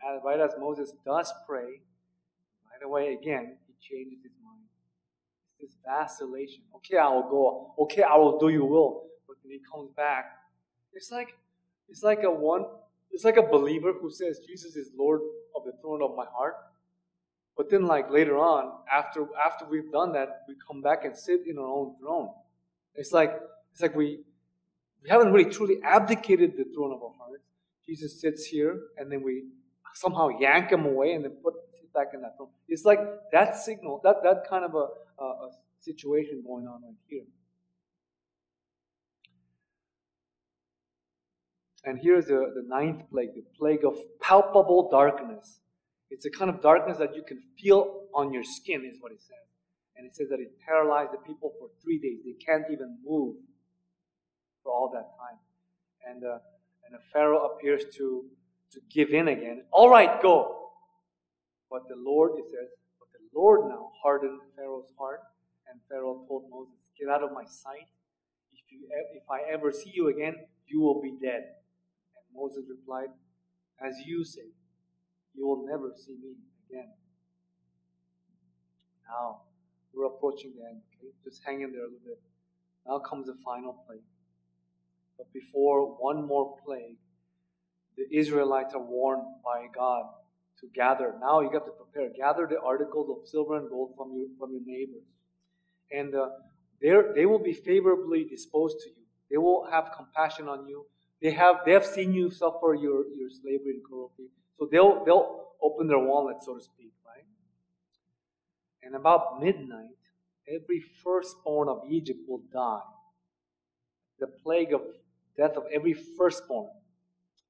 And 0.06 0.24
right 0.24 0.40
as 0.40 0.52
Moses 0.58 0.92
does 1.04 1.32
pray, 1.46 1.80
right 2.70 2.82
away 2.84 3.14
again, 3.14 3.56
he 3.66 3.74
changes 3.80 4.22
his 4.22 4.32
mind. 4.42 4.64
It's 5.60 5.74
this 5.74 5.80
vacillation. 5.84 6.62
Okay, 6.76 6.96
I 6.96 7.08
will 7.08 7.28
go. 7.28 7.74
Okay, 7.84 8.02
I 8.02 8.16
will 8.16 8.38
do 8.38 8.48
your 8.48 8.66
will. 8.66 9.04
When 9.44 9.52
he 9.52 9.60
comes 9.70 9.90
back, 9.96 10.38
it's 10.92 11.12
like 11.12 11.36
it's 11.88 12.02
like 12.02 12.24
a 12.24 12.30
one 12.30 12.64
it's 13.14 13.24
like 13.24 13.36
a 13.36 13.42
believer 13.42 13.92
who 13.92 14.10
says 14.10 14.40
Jesus 14.44 14.74
is 14.74 14.90
Lord 14.98 15.20
of 15.54 15.64
the 15.64 15.72
throne 15.80 16.02
of 16.02 16.16
my 16.16 16.24
heart. 16.36 16.56
But 17.56 17.70
then, 17.70 17.86
like 17.86 18.10
later 18.10 18.36
on, 18.36 18.72
after 18.92 19.28
after 19.46 19.64
we've 19.66 19.92
done 19.92 20.12
that, 20.12 20.42
we 20.48 20.56
come 20.66 20.82
back 20.82 21.04
and 21.04 21.16
sit 21.16 21.42
in 21.46 21.56
our 21.56 21.64
own 21.64 21.94
throne. 22.00 22.30
It's 22.96 23.12
like 23.12 23.32
it's 23.72 23.80
like 23.80 23.94
we 23.94 24.18
we 25.02 25.08
haven't 25.08 25.32
really 25.32 25.48
truly 25.48 25.76
abdicated 25.84 26.56
the 26.56 26.64
throne 26.74 26.92
of 26.92 27.02
our 27.02 27.12
hearts. 27.16 27.44
Jesus 27.86 28.20
sits 28.20 28.44
here, 28.44 28.80
and 28.98 29.12
then 29.12 29.22
we 29.22 29.44
somehow 29.94 30.28
yank 30.40 30.70
him 30.70 30.84
away 30.84 31.12
and 31.12 31.24
then 31.24 31.32
put 31.42 31.54
him 31.54 31.88
back 31.94 32.08
in 32.14 32.22
that 32.22 32.36
throne. 32.36 32.48
It's 32.66 32.84
like 32.84 32.98
that 33.30 33.56
signal, 33.56 34.00
that 34.02 34.16
that 34.24 34.48
kind 34.50 34.64
of 34.64 34.74
a, 34.74 34.88
a, 35.22 35.24
a 35.24 35.50
situation 35.78 36.42
going 36.44 36.66
on 36.66 36.82
right 36.82 36.94
here. 37.06 37.22
And 41.84 41.98
here's 42.02 42.26
the, 42.26 42.52
the 42.54 42.64
ninth 42.66 43.02
plague, 43.10 43.34
the 43.34 43.44
plague 43.58 43.84
of 43.84 43.96
palpable 44.20 44.88
darkness. 44.90 45.60
It's 46.10 46.24
a 46.24 46.30
kind 46.30 46.50
of 46.50 46.62
darkness 46.62 46.98
that 46.98 47.14
you 47.14 47.22
can 47.22 47.40
feel 47.60 48.04
on 48.14 48.32
your 48.32 48.44
skin, 48.44 48.88
is 48.90 48.98
what 49.00 49.12
it 49.12 49.20
says. 49.20 49.46
And 49.96 50.06
it 50.06 50.14
says 50.14 50.28
that 50.30 50.40
it 50.40 50.52
paralyzed 50.66 51.12
the 51.12 51.18
people 51.18 51.52
for 51.58 51.68
three 51.82 51.98
days. 51.98 52.20
They 52.24 52.44
can't 52.44 52.64
even 52.72 52.98
move 53.04 53.36
for 54.62 54.72
all 54.72 54.90
that 54.94 55.08
time. 55.18 55.38
and 56.06 56.24
uh, 56.24 56.38
and 56.86 57.00
Pharaoh 57.12 57.46
appears 57.50 57.84
to 57.96 58.24
to 58.72 58.80
give 58.90 59.10
in 59.10 59.28
again. 59.28 59.64
All 59.72 59.88
right, 59.88 60.20
go. 60.22 60.70
But 61.70 61.88
the 61.88 61.96
Lord, 61.96 62.32
it 62.38 62.44
says, 62.46 62.68
but 62.98 63.08
the 63.12 63.38
Lord 63.38 63.68
now 63.68 63.90
hardened 64.02 64.40
Pharaoh's 64.56 64.90
heart, 64.98 65.20
and 65.70 65.80
Pharaoh 65.88 66.24
told 66.28 66.50
Moses, 66.50 66.88
"Get 66.98 67.08
out 67.08 67.22
of 67.22 67.32
my 67.32 67.44
sight. 67.44 67.88
If 68.52 68.72
you 68.72 68.88
if 69.14 69.24
I 69.30 69.52
ever 69.52 69.72
see 69.72 69.92
you 69.94 70.08
again, 70.08 70.36
you 70.66 70.80
will 70.80 71.00
be 71.02 71.16
dead." 71.22 71.44
Moses 72.34 72.64
replied, 72.68 73.10
"As 73.80 73.94
you 74.06 74.24
say, 74.24 74.48
you 75.34 75.46
will 75.46 75.66
never 75.66 75.92
see 75.94 76.16
me 76.22 76.34
again." 76.68 76.92
Now 79.08 79.42
we're 79.92 80.06
approaching 80.06 80.54
the 80.56 80.64
end. 80.64 80.82
Okay, 80.98 81.12
just 81.24 81.42
hang 81.44 81.60
in 81.62 81.72
there 81.72 81.82
a 81.82 81.84
little 81.84 81.98
bit. 82.04 82.20
Now 82.86 82.98
comes 82.98 83.26
the 83.26 83.36
final 83.44 83.84
plague. 83.86 84.02
But 85.16 85.32
before 85.32 85.96
one 85.96 86.26
more 86.26 86.56
plague, 86.64 86.98
the 87.96 88.06
Israelites 88.10 88.74
are 88.74 88.82
warned 88.82 89.22
by 89.44 89.66
God 89.74 90.06
to 90.60 90.66
gather. 90.74 91.14
Now 91.20 91.40
you 91.40 91.50
got 91.50 91.64
to 91.66 91.72
prepare. 91.72 92.10
Gather 92.16 92.46
the 92.46 92.60
articles 92.60 93.08
of 93.10 93.28
silver 93.28 93.56
and 93.56 93.68
gold 93.68 93.94
from 93.96 94.12
your 94.16 94.26
from 94.38 94.52
your 94.52 94.62
neighbors, 94.66 95.04
and 95.92 96.14
uh, 96.14 96.30
they 96.80 97.26
will 97.26 97.38
be 97.42 97.52
favorably 97.52 98.24
disposed 98.24 98.80
to 98.80 98.90
you. 98.90 99.04
They 99.30 99.36
will 99.38 99.66
have 99.70 99.92
compassion 99.96 100.48
on 100.48 100.66
you. 100.66 100.86
They 101.24 101.30
have 101.30 101.60
they 101.64 101.72
have 101.72 101.86
seen 101.86 102.12
you 102.12 102.30
suffer 102.30 102.74
your, 102.74 103.06
your 103.16 103.30
slavery 103.30 103.70
and 103.70 103.82
cruelty, 103.82 104.24
so 104.58 104.68
they'll 104.70 105.02
they'll 105.06 105.46
open 105.62 105.88
their 105.88 105.98
wallet, 105.98 106.36
so 106.42 106.54
to 106.54 106.60
speak, 106.62 106.92
right? 107.06 107.24
And 108.82 108.94
about 108.94 109.40
midnight, 109.42 109.96
every 110.46 110.84
firstborn 111.02 111.70
of 111.70 111.80
Egypt 111.88 112.18
will 112.28 112.42
die. 112.52 112.82
The 114.20 114.26
plague 114.26 114.74
of 114.74 114.82
death 115.34 115.56
of 115.56 115.64
every 115.72 115.94
firstborn, 115.94 116.68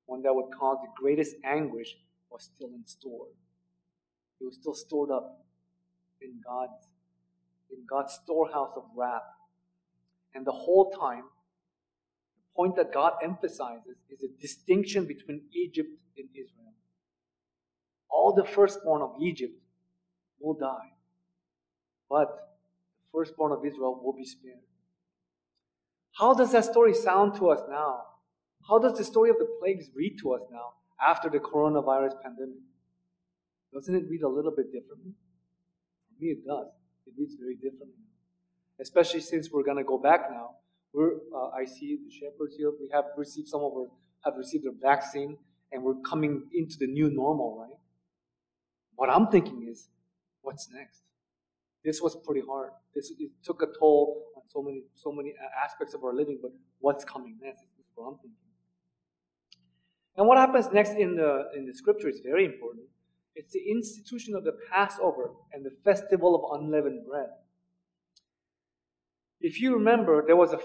one 0.06 0.22
that 0.22 0.32
would 0.32 0.54
cause 0.56 0.78
the 0.80 0.92
greatest 0.96 1.34
anguish, 1.44 1.96
was 2.30 2.44
still 2.44 2.68
in 2.68 2.86
store. 2.86 3.26
It 4.40 4.44
was 4.44 4.54
still 4.54 4.74
stored 4.74 5.10
up 5.10 5.44
in 6.22 6.40
God's 6.46 6.86
in 7.72 7.84
God's 7.90 8.12
storehouse 8.22 8.74
of 8.76 8.84
wrath. 8.96 9.22
And 10.32 10.46
the 10.46 10.52
whole 10.52 10.92
time, 10.92 11.24
point 12.56 12.76
that 12.76 12.92
God 12.92 13.14
emphasizes 13.22 13.96
is 14.10 14.22
a 14.22 14.40
distinction 14.40 15.06
between 15.06 15.42
Egypt 15.52 15.90
and 16.16 16.28
Israel. 16.32 16.72
All 18.08 18.32
the 18.34 18.44
firstborn 18.44 19.02
of 19.02 19.14
Egypt 19.20 19.54
will 20.40 20.54
die, 20.54 20.92
but 22.08 22.28
the 23.02 23.18
firstborn 23.18 23.52
of 23.52 23.64
Israel 23.64 24.00
will 24.02 24.12
be 24.12 24.24
spared. 24.24 24.58
How 26.12 26.32
does 26.32 26.52
that 26.52 26.64
story 26.64 26.94
sound 26.94 27.34
to 27.36 27.50
us 27.50 27.60
now? 27.68 28.02
How 28.68 28.78
does 28.78 28.96
the 28.96 29.04
story 29.04 29.30
of 29.30 29.38
the 29.38 29.48
plagues 29.60 29.90
read 29.94 30.16
to 30.20 30.34
us 30.34 30.42
now 30.50 30.74
after 31.04 31.28
the 31.28 31.38
coronavirus 31.38 32.22
pandemic? 32.22 32.62
Doesn't 33.72 33.94
it 33.94 34.04
read 34.08 34.22
a 34.22 34.28
little 34.28 34.52
bit 34.52 34.72
differently? 34.72 35.12
For 36.06 36.24
me, 36.24 36.30
it 36.30 36.46
does. 36.46 36.68
It 37.06 37.14
reads 37.18 37.34
very 37.34 37.56
differently. 37.56 38.04
Especially 38.80 39.20
since 39.20 39.50
we're 39.50 39.64
going 39.64 39.76
to 39.76 39.84
go 39.84 39.98
back 39.98 40.30
now. 40.30 40.56
We're, 40.94 41.14
uh, 41.34 41.48
I 41.48 41.64
see 41.64 41.96
the 41.96 42.10
shepherds 42.10 42.54
here. 42.56 42.70
We 42.70 42.88
have 42.92 43.06
received 43.16 43.48
some 43.48 43.60
of 43.60 43.72
our 43.72 43.86
have 44.24 44.36
received 44.38 44.64
their 44.64 44.72
vaccine, 44.80 45.36
and 45.72 45.82
we're 45.82 46.00
coming 46.00 46.44
into 46.54 46.76
the 46.78 46.86
new 46.86 47.10
normal, 47.10 47.58
right? 47.60 47.76
What 48.94 49.10
I'm 49.10 49.26
thinking 49.26 49.66
is, 49.70 49.88
what's 50.40 50.70
next? 50.72 51.02
This 51.84 52.00
was 52.00 52.16
pretty 52.24 52.40
hard. 52.48 52.70
This 52.94 53.12
it 53.18 53.30
took 53.42 53.60
a 53.62 53.66
toll 53.78 54.22
on 54.36 54.42
so 54.48 54.62
many 54.62 54.84
so 54.94 55.12
many 55.12 55.34
aspects 55.62 55.94
of 55.94 56.04
our 56.04 56.14
living. 56.14 56.38
But 56.40 56.52
what's 56.78 57.04
coming 57.04 57.36
next 57.42 57.62
is 57.62 57.86
what 57.94 58.06
I'm 58.06 58.14
thinking. 58.14 58.38
And 60.16 60.26
what 60.28 60.38
happens 60.38 60.68
next 60.72 60.92
in 60.92 61.16
the 61.16 61.48
in 61.56 61.66
the 61.66 61.74
scripture 61.74 62.08
is 62.08 62.20
very 62.24 62.44
important. 62.44 62.86
It's 63.34 63.50
the 63.50 63.68
institution 63.68 64.36
of 64.36 64.44
the 64.44 64.56
Passover 64.72 65.32
and 65.52 65.66
the 65.66 65.72
festival 65.84 66.36
of 66.36 66.60
unleavened 66.60 67.04
bread. 67.04 67.30
If 69.40 69.60
you 69.60 69.74
remember, 69.74 70.24
there 70.24 70.36
was 70.36 70.52
a. 70.52 70.60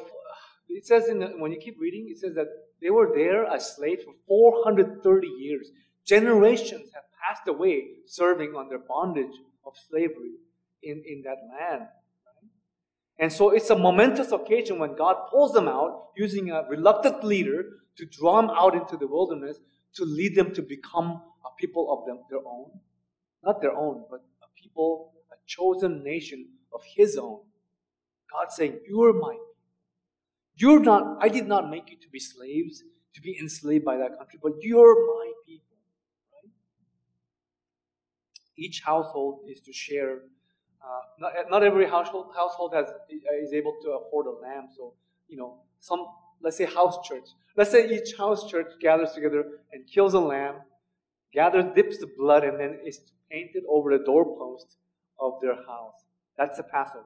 It 0.70 0.86
says 0.86 1.10
in 1.10 1.20
the, 1.20 1.28
when 1.28 1.52
you 1.52 1.60
keep 1.60 1.80
reading, 1.80 2.08
it 2.10 2.20
says 2.20 2.36
that 2.36 2.48
they 2.82 2.90
were 2.90 3.12
there 3.14 3.46
as 3.46 3.76
slaves 3.76 4.04
for 4.04 4.14
430 4.28 5.28
years. 5.28 5.72
Generations 6.06 6.92
have 6.94 7.04
passed 7.28 7.48
away 7.48 7.88
serving 8.06 8.56
under 8.58 8.78
bondage 8.78 9.36
of 9.66 9.74
slavery 9.90 10.36
in, 10.84 11.04
in 11.06 11.24
that 11.24 11.38
land. 11.52 11.88
And 13.18 13.34
so 13.34 13.50
it's 13.50 13.70
a 13.70 13.78
momentous 13.78 14.32
occasion 14.32 14.80
when 14.80 14.96
God 14.96 15.28
pulls 15.30 15.52
them 15.52 15.68
out 15.68 16.10
using 16.16 16.52
a 16.52 16.64
reluctant 16.70 17.24
leader 17.24 17.66
to 17.98 18.06
draw 18.06 18.42
them 18.42 18.50
out 18.50 18.76
into 18.76 18.96
the 18.96 19.08
wilderness 19.08 19.58
to 19.96 20.06
lead 20.06 20.36
them 20.36 20.54
to 20.54 20.62
become 20.62 21.22
a 21.46 21.50
people 21.60 21.92
of 21.92 22.06
them, 22.06 22.24
their 22.30 22.40
own. 22.40 22.72
Not 23.44 23.62
their 23.62 23.76
own, 23.76 24.06
but 24.10 24.22
a 24.42 24.62
people, 24.62 25.14
a 25.32 25.36
chosen 25.46 26.04
nation 26.04 26.48
of 26.74 26.82
His 26.96 27.18
own. 27.18 27.42
God 28.32 28.52
saying, 28.52 28.80
You're 28.88 29.14
my 29.14 29.34
people. 29.34 29.49
You're 30.60 30.82
not, 30.82 31.18
I 31.22 31.30
did 31.30 31.48
not 31.48 31.70
make 31.70 31.90
you 31.90 31.98
to 31.98 32.10
be 32.10 32.20
slaves, 32.20 32.84
to 33.16 33.22
be 33.22 33.38
enslaved 33.40 33.86
by 33.86 33.98
that 33.98 34.18
country, 34.18 34.40
but 34.42 34.54
you're 34.62 34.96
my 35.16 35.32
people. 35.46 35.78
Right? 36.34 36.52
Each 38.58 38.82
household 38.82 39.46
is 39.48 39.62
to 39.62 39.74
share 39.74 40.20
uh, 40.82 41.02
not, 41.20 41.32
not 41.50 41.64
every 41.64 41.88
household 41.88 42.28
household 42.36 42.74
has 42.74 42.88
is 43.44 43.54
able 43.54 43.76
to 43.84 43.90
afford 43.92 44.28
a 44.28 44.32
lamb. 44.32 44.68
So 44.76 44.94
you 45.28 45.38
know, 45.38 45.60
some 45.80 46.06
let's 46.42 46.58
say 46.58 46.66
house 46.66 46.98
church. 47.08 47.28
Let's 47.58 47.72
say 47.72 47.90
each 47.90 48.16
house 48.18 48.50
church 48.50 48.68
gathers 48.80 49.12
together 49.12 49.44
and 49.74 49.86
kills 49.88 50.14
a 50.14 50.20
lamb, 50.20 50.56
gathers, 51.34 51.66
dips 51.76 51.98
the 51.98 52.08
blood, 52.18 52.44
and 52.44 52.60
then 52.60 52.80
is 52.86 53.02
painted 53.30 53.64
over 53.70 53.98
the 53.98 54.04
doorpost 54.04 54.78
of 55.20 55.34
their 55.42 55.56
house. 55.56 56.06
That's 56.38 56.58
the 56.58 56.64
Passover. 56.64 57.06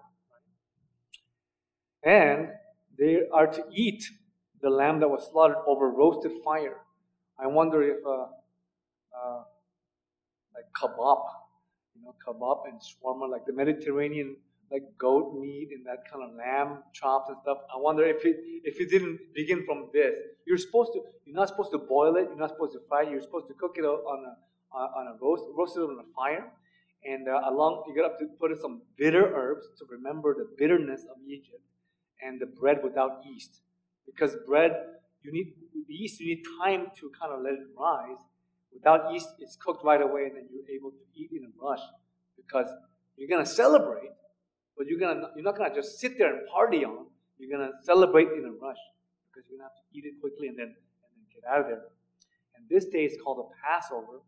And 2.05 2.49
they 2.97 3.21
are 3.33 3.47
to 3.47 3.63
eat 3.71 4.03
the 4.61 4.69
lamb 4.69 4.99
that 5.01 5.09
was 5.09 5.27
slaughtered 5.31 5.57
over 5.67 5.89
roasted 5.89 6.31
fire. 6.43 6.77
I 7.39 7.47
wonder 7.47 7.83
if 7.83 8.05
uh, 8.05 8.27
uh, 9.17 9.43
like 10.55 10.65
kebab 10.79 11.23
you 11.95 12.03
know, 12.03 12.15
kebab 12.25 12.69
and 12.69 12.79
shawarma, 12.81 13.29
like 13.29 13.45
the 13.45 13.53
Mediterranean, 13.53 14.37
like 14.71 14.83
goat 14.97 15.39
meat 15.39 15.69
and 15.71 15.85
that 15.85 15.99
kind 16.11 16.23
of 16.23 16.35
lamb 16.35 16.83
chops 16.93 17.29
and 17.29 17.37
stuff. 17.41 17.59
I 17.73 17.77
wonder 17.77 18.03
if 18.05 18.25
it 18.25 18.37
if 18.63 18.79
it 18.79 18.89
didn't 18.89 19.19
begin 19.33 19.65
from 19.65 19.89
this. 19.93 20.13
You're 20.47 20.57
supposed 20.57 20.93
to. 20.93 21.01
You're 21.25 21.35
not 21.35 21.49
supposed 21.49 21.71
to 21.71 21.77
boil 21.77 22.15
it. 22.15 22.25
You're 22.29 22.37
not 22.37 22.49
supposed 22.49 22.73
to 22.73 22.81
fry 22.87 23.03
it. 23.03 23.11
You're 23.11 23.21
supposed 23.21 23.47
to 23.47 23.53
cook 23.53 23.75
it 23.77 23.85
on 23.85 24.25
a 24.25 24.33
on 24.77 25.07
a 25.07 25.17
roast, 25.21 25.43
roast 25.55 25.77
it 25.77 25.81
on 25.81 25.99
a 25.99 26.13
fire, 26.15 26.51
and 27.05 27.27
uh, 27.27 27.41
along 27.49 27.83
you 27.87 27.95
got 27.95 28.17
to 28.19 28.25
put 28.39 28.51
in 28.51 28.59
some 28.59 28.81
bitter 28.97 29.25
herbs 29.35 29.67
to 29.77 29.85
remember 29.89 30.33
the 30.33 30.47
bitterness 30.57 31.03
of 31.03 31.17
Egypt, 31.27 31.61
and 32.25 32.39
the 32.39 32.45
bread 32.45 32.79
without 32.83 33.23
yeast, 33.25 33.61
because 34.05 34.35
bread 34.47 34.71
you 35.21 35.31
need 35.31 35.53
the 35.87 35.93
yeast 35.93 36.19
you 36.19 36.35
need 36.35 36.43
time 36.59 36.87
to 36.99 37.11
kind 37.19 37.33
of 37.33 37.41
let 37.41 37.53
it 37.53 37.67
rise 37.77 38.23
Without 38.73 39.13
yeast, 39.13 39.29
it's 39.39 39.55
cooked 39.55 39.83
right 39.83 40.01
away, 40.01 40.25
and 40.25 40.35
then 40.35 40.49
you're 40.51 40.67
able 40.75 40.91
to 40.91 41.03
eat 41.15 41.29
in 41.31 41.45
a 41.45 41.63
rush 41.63 41.81
because 42.35 42.67
you're 43.15 43.29
gonna 43.29 43.45
celebrate, 43.45 44.11
but 44.77 44.87
you're 44.87 44.99
gonna 44.99 45.29
you're 45.35 45.45
not 45.45 45.57
gonna 45.57 45.73
just 45.73 45.99
sit 45.99 46.17
there 46.17 46.35
and 46.35 46.47
party 46.47 46.83
on. 46.83 47.05
You're 47.37 47.55
gonna 47.55 47.71
celebrate 47.83 48.29
in 48.29 48.45
a 48.45 48.51
rush 48.51 48.77
because 49.29 49.47
you're 49.49 49.59
gonna 49.59 49.69
have 49.69 49.75
to 49.75 49.97
eat 49.97 50.05
it 50.05 50.19
quickly 50.19 50.47
and 50.47 50.57
then 50.57 50.67
and 50.67 51.11
then 51.15 51.25
get 51.33 51.43
out 51.49 51.61
of 51.61 51.67
there. 51.67 51.83
And 52.55 52.67
this 52.69 52.85
day 52.85 53.05
is 53.05 53.15
called 53.23 53.45
a 53.45 53.47
Passover 53.65 54.21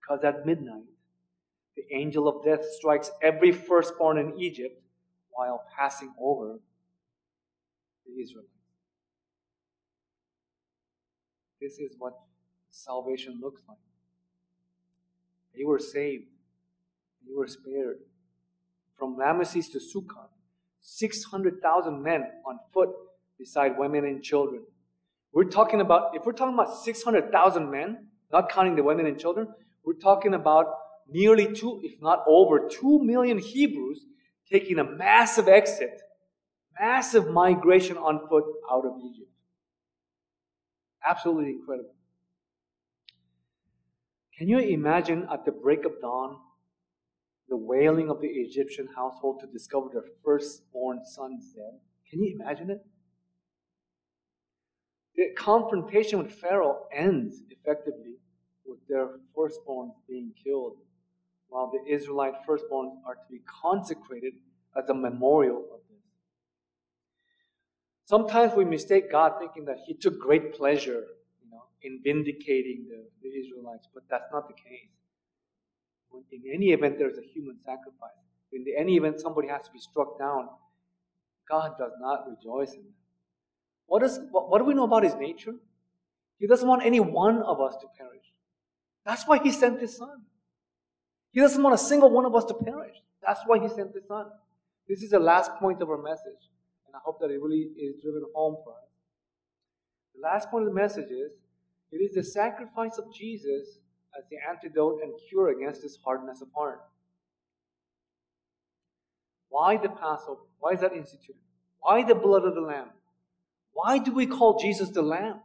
because 0.00 0.22
at 0.22 0.46
midnight 0.46 0.84
the 1.76 1.82
angel 1.94 2.28
of 2.28 2.44
death 2.44 2.64
strikes 2.78 3.10
every 3.20 3.52
firstborn 3.52 4.16
in 4.18 4.38
Egypt 4.38 4.80
while 5.30 5.64
passing 5.76 6.14
over 6.18 6.58
the 8.06 8.22
Israelites. 8.22 8.50
This 11.60 11.78
is 11.78 11.96
what 11.98 12.14
salvation 12.70 13.40
looks 13.42 13.62
like. 13.68 13.78
They 15.56 15.64
were 15.64 15.78
saved, 15.78 16.26
they 17.26 17.34
were 17.34 17.46
spared. 17.46 17.98
From 18.98 19.16
Ramesses 19.16 19.70
to 19.72 19.78
Sukkot, 19.78 20.28
600,000 20.80 22.02
men 22.02 22.24
on 22.46 22.58
foot 22.72 22.90
beside 23.38 23.78
women 23.78 24.04
and 24.04 24.22
children. 24.22 24.62
We're 25.32 25.44
talking 25.44 25.80
about, 25.80 26.14
if 26.14 26.24
we're 26.24 26.32
talking 26.32 26.54
about 26.54 26.74
600,000 26.74 27.70
men, 27.70 28.06
not 28.32 28.50
counting 28.50 28.76
the 28.76 28.82
women 28.82 29.06
and 29.06 29.18
children, 29.18 29.48
we're 29.84 29.94
talking 29.94 30.34
about 30.34 30.66
nearly 31.08 31.52
two, 31.52 31.80
if 31.82 32.00
not 32.00 32.24
over, 32.26 32.68
two 32.68 33.02
million 33.02 33.38
Hebrews 33.38 34.06
taking 34.50 34.78
a 34.78 34.84
massive 34.84 35.48
exit, 35.48 36.00
massive 36.80 37.28
migration 37.28 37.96
on 37.96 38.26
foot 38.28 38.44
out 38.70 38.84
of 38.84 38.92
Egypt. 39.04 39.30
Absolutely 41.06 41.50
incredible. 41.50 41.94
Can 44.36 44.48
you 44.48 44.58
imagine 44.58 45.26
at 45.32 45.44
the 45.44 45.52
break 45.52 45.84
of 45.84 46.00
dawn 46.00 46.36
the 47.48 47.56
wailing 47.56 48.10
of 48.10 48.20
the 48.20 48.28
Egyptian 48.28 48.88
household 48.94 49.40
to 49.40 49.46
discover 49.46 49.88
their 49.92 50.04
firstborn 50.24 51.00
son 51.04 51.38
dead? 51.54 51.80
Can 52.10 52.22
you 52.22 52.34
imagine 52.38 52.70
it? 52.70 52.84
The 55.16 55.28
confrontation 55.38 56.18
with 56.18 56.32
Pharaoh 56.32 56.82
ends 56.94 57.40
effectively 57.48 58.16
with 58.66 58.78
their 58.88 59.20
firstborn 59.34 59.92
being 60.06 60.32
killed, 60.44 60.76
while 61.48 61.70
the 61.70 61.90
Israelite 61.90 62.34
firstborns 62.46 62.92
are 63.06 63.14
to 63.14 63.30
be 63.30 63.40
consecrated 63.62 64.34
as 64.76 64.90
a 64.90 64.94
memorial 64.94 65.64
of 65.72 65.80
this. 65.88 65.95
Sometimes 68.06 68.54
we 68.54 68.64
mistake 68.64 69.10
God 69.10 69.32
thinking 69.40 69.64
that 69.64 69.78
He 69.84 69.92
took 69.92 70.18
great 70.20 70.54
pleasure 70.54 71.04
you 71.42 71.50
know, 71.50 71.64
in 71.82 72.00
vindicating 72.04 72.86
the, 72.88 73.04
the 73.20 73.28
Israelites, 73.28 73.88
but 73.92 74.04
that's 74.08 74.32
not 74.32 74.46
the 74.46 74.54
case. 74.54 74.90
In 76.32 76.42
any 76.54 76.70
event, 76.70 76.98
there's 76.98 77.18
a 77.18 77.22
human 77.34 77.58
sacrifice. 77.58 78.16
In 78.52 78.64
any 78.78 78.96
event, 78.96 79.20
somebody 79.20 79.48
has 79.48 79.64
to 79.64 79.72
be 79.72 79.80
struck 79.80 80.18
down. 80.18 80.48
God 81.50 81.72
does 81.78 81.92
not 82.00 82.26
rejoice 82.28 82.72
in 82.74 82.82
that. 82.82 83.06
What, 83.86 84.02
is, 84.02 84.20
what, 84.30 84.50
what 84.50 84.58
do 84.58 84.64
we 84.64 84.74
know 84.74 84.84
about 84.84 85.02
His 85.02 85.14
nature? 85.16 85.54
He 86.38 86.46
doesn't 86.46 86.66
want 86.66 86.84
any 86.84 87.00
one 87.00 87.42
of 87.42 87.60
us 87.60 87.74
to 87.80 87.86
perish. 87.98 88.24
That's 89.04 89.26
why 89.26 89.38
He 89.42 89.50
sent 89.50 89.80
His 89.80 89.96
Son. 89.96 90.22
He 91.32 91.40
doesn't 91.40 91.62
want 91.62 91.74
a 91.74 91.78
single 91.78 92.10
one 92.10 92.24
of 92.24 92.34
us 92.34 92.44
to 92.46 92.54
perish. 92.54 92.96
That's 93.20 93.40
why 93.46 93.58
He 93.58 93.68
sent 93.68 93.94
His 93.94 94.06
Son. 94.06 94.26
This 94.88 95.02
is 95.02 95.10
the 95.10 95.18
last 95.18 95.50
point 95.56 95.82
of 95.82 95.90
our 95.90 96.00
message, 96.00 96.50
I 96.96 96.98
hope 97.04 97.20
that 97.20 97.30
it 97.30 97.40
really 97.42 97.68
is 97.76 98.00
driven 98.02 98.22
home 98.34 98.56
for 98.64 98.72
us. 98.72 98.88
The 100.14 100.22
last 100.22 100.50
point 100.50 100.66
of 100.66 100.72
the 100.72 100.80
message 100.80 101.10
is 101.10 101.32
it 101.92 101.96
is 101.98 102.14
the 102.14 102.24
sacrifice 102.24 102.96
of 102.96 103.12
Jesus 103.14 103.78
as 104.16 104.24
the 104.30 104.38
antidote 104.48 105.00
and 105.02 105.12
cure 105.28 105.50
against 105.50 105.82
this 105.82 105.98
hardness 106.02 106.40
of 106.40 106.48
heart. 106.56 106.80
Why 109.50 109.76
the 109.76 109.90
Passover? 109.90 110.40
Why 110.58 110.72
is 110.72 110.80
that 110.80 110.94
instituted? 110.94 111.36
Why 111.80 112.02
the 112.02 112.14
blood 112.14 112.44
of 112.44 112.54
the 112.54 112.62
Lamb? 112.62 112.90
Why 113.72 113.98
do 113.98 114.12
we 114.12 114.26
call 114.26 114.58
Jesus 114.58 114.88
the 114.88 115.02
Lamb? 115.02 115.40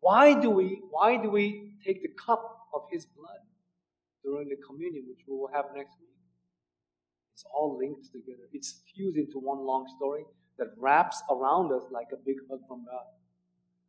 Why 0.00 0.38
do 0.40 0.50
we 0.50 0.82
why 0.90 1.16
do 1.16 1.30
we 1.30 1.72
take 1.84 2.02
the 2.02 2.08
cup 2.08 2.42
of 2.74 2.82
his 2.90 3.06
blood 3.06 3.42
during 4.24 4.48
the 4.48 4.56
communion, 4.56 5.04
which 5.08 5.24
we 5.26 5.36
will 5.36 5.50
have 5.54 5.66
next 5.74 5.94
week? 6.00 6.15
It's 7.36 7.44
all 7.54 7.76
linked 7.78 8.10
together. 8.12 8.48
It's 8.54 8.80
fused 8.94 9.18
into 9.18 9.38
one 9.38 9.66
long 9.66 9.86
story 9.98 10.24
that 10.56 10.68
wraps 10.78 11.22
around 11.30 11.70
us 11.70 11.82
like 11.90 12.06
a 12.10 12.24
big 12.24 12.36
hug 12.50 12.60
from 12.66 12.86
God. 12.86 13.04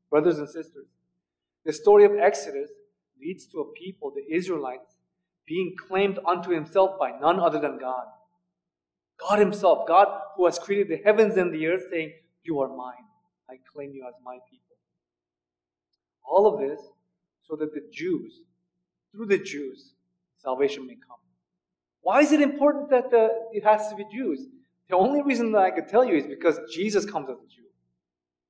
Brothers 0.10 0.38
and 0.39 0.50
sisters, 0.50 0.88
the 1.64 1.72
story 1.72 2.04
of 2.04 2.12
Exodus 2.20 2.70
leads 3.22 3.45
to 3.45 3.62
a 3.62 3.72
people, 3.72 4.12
the 4.12 4.36
Israelites, 4.36 4.98
being 5.45 5.78
claimed 5.88 6.20
unto 6.28 6.50
himself 6.50 7.00
by 7.00 7.12
none 7.22 7.39
other 7.39 7.58
than 7.58 7.78
God. 7.80 8.08
God 9.18 9.39
Himself, 9.39 9.88
God 9.88 10.10
who 10.36 10.45
has 10.45 10.60
created 10.60 10.89
the 10.89 11.02
heavens 11.06 11.38
and 11.38 11.54
the 11.54 11.68
earth, 11.68 11.86
saying, 11.89 12.12
You 12.43 12.60
are 12.60 12.68
mine. 12.68 13.06
I 13.50 13.56
claim 13.74 13.93
you 13.93 14.06
as 14.06 14.14
my 14.26 14.39
people. 14.52 14.76
All 16.22 16.54
of 16.54 16.60
this 16.60 16.86
so 17.48 17.56
that 17.56 17.74
the 17.74 17.84
Jews, 17.93 18.41
through 19.14 19.28
the 19.28 19.38
Jews, 19.38 19.93
salvation 20.36 20.86
may 20.86 20.95
come. 20.95 21.18
Why 22.08 22.22
is 22.22 22.32
it 22.32 22.39
important 22.39 22.89
that 22.91 23.12
the, 23.12 23.28
it 23.51 23.66
has 23.66 23.89
to 23.89 23.95
be 23.97 24.05
Jews? 24.10 24.39
The 24.89 24.95
only 24.95 25.22
reason 25.22 25.51
that 25.51 25.64
I 25.64 25.72
can 25.72 25.89
tell 25.89 26.05
you 26.05 26.16
is 26.16 26.26
because 26.26 26.58
Jesus 26.74 27.03
comes 27.03 27.30
as 27.30 27.36
a 27.36 27.47
Jew. 27.53 27.68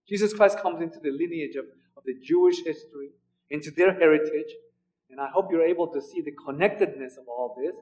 Jesus 0.07 0.31
Christ 0.31 0.59
comes 0.59 0.79
into 0.79 0.99
the 0.99 1.09
lineage 1.09 1.55
of, 1.55 1.65
of 1.97 2.03
the 2.05 2.13
Jewish 2.23 2.57
history, 2.63 3.09
into 3.49 3.71
their 3.71 3.93
heritage, 3.93 4.51
and 5.09 5.19
I 5.19 5.29
hope 5.33 5.47
you're 5.49 5.65
able 5.65 5.87
to 5.87 5.99
see 5.99 6.21
the 6.21 6.33
connectedness 6.45 7.17
of 7.17 7.27
all 7.27 7.57
this. 7.59 7.73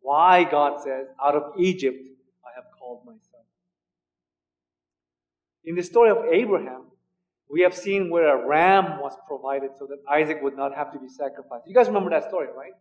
Why 0.00 0.44
God 0.44 0.82
says, 0.82 1.08
out 1.22 1.34
of 1.34 1.52
Egypt 1.58 2.02
I 2.42 2.52
have 2.56 2.64
called 2.78 3.02
my 3.04 3.12
son. 3.12 3.44
In 5.66 5.74
the 5.74 5.82
story 5.82 6.08
of 6.08 6.24
Abraham, 6.32 6.84
we 7.50 7.60
have 7.60 7.76
seen 7.76 8.08
where 8.08 8.34
a 8.34 8.46
ram 8.46 9.00
was 9.02 9.12
provided 9.28 9.72
so 9.78 9.86
that 9.86 9.98
Isaac 10.10 10.38
would 10.40 10.56
not 10.56 10.74
have 10.74 10.90
to 10.94 10.98
be 10.98 11.08
sacrificed. 11.10 11.64
You 11.66 11.74
guys 11.74 11.88
remember 11.88 12.08
that 12.08 12.26
story, 12.30 12.48
right? 12.56 12.72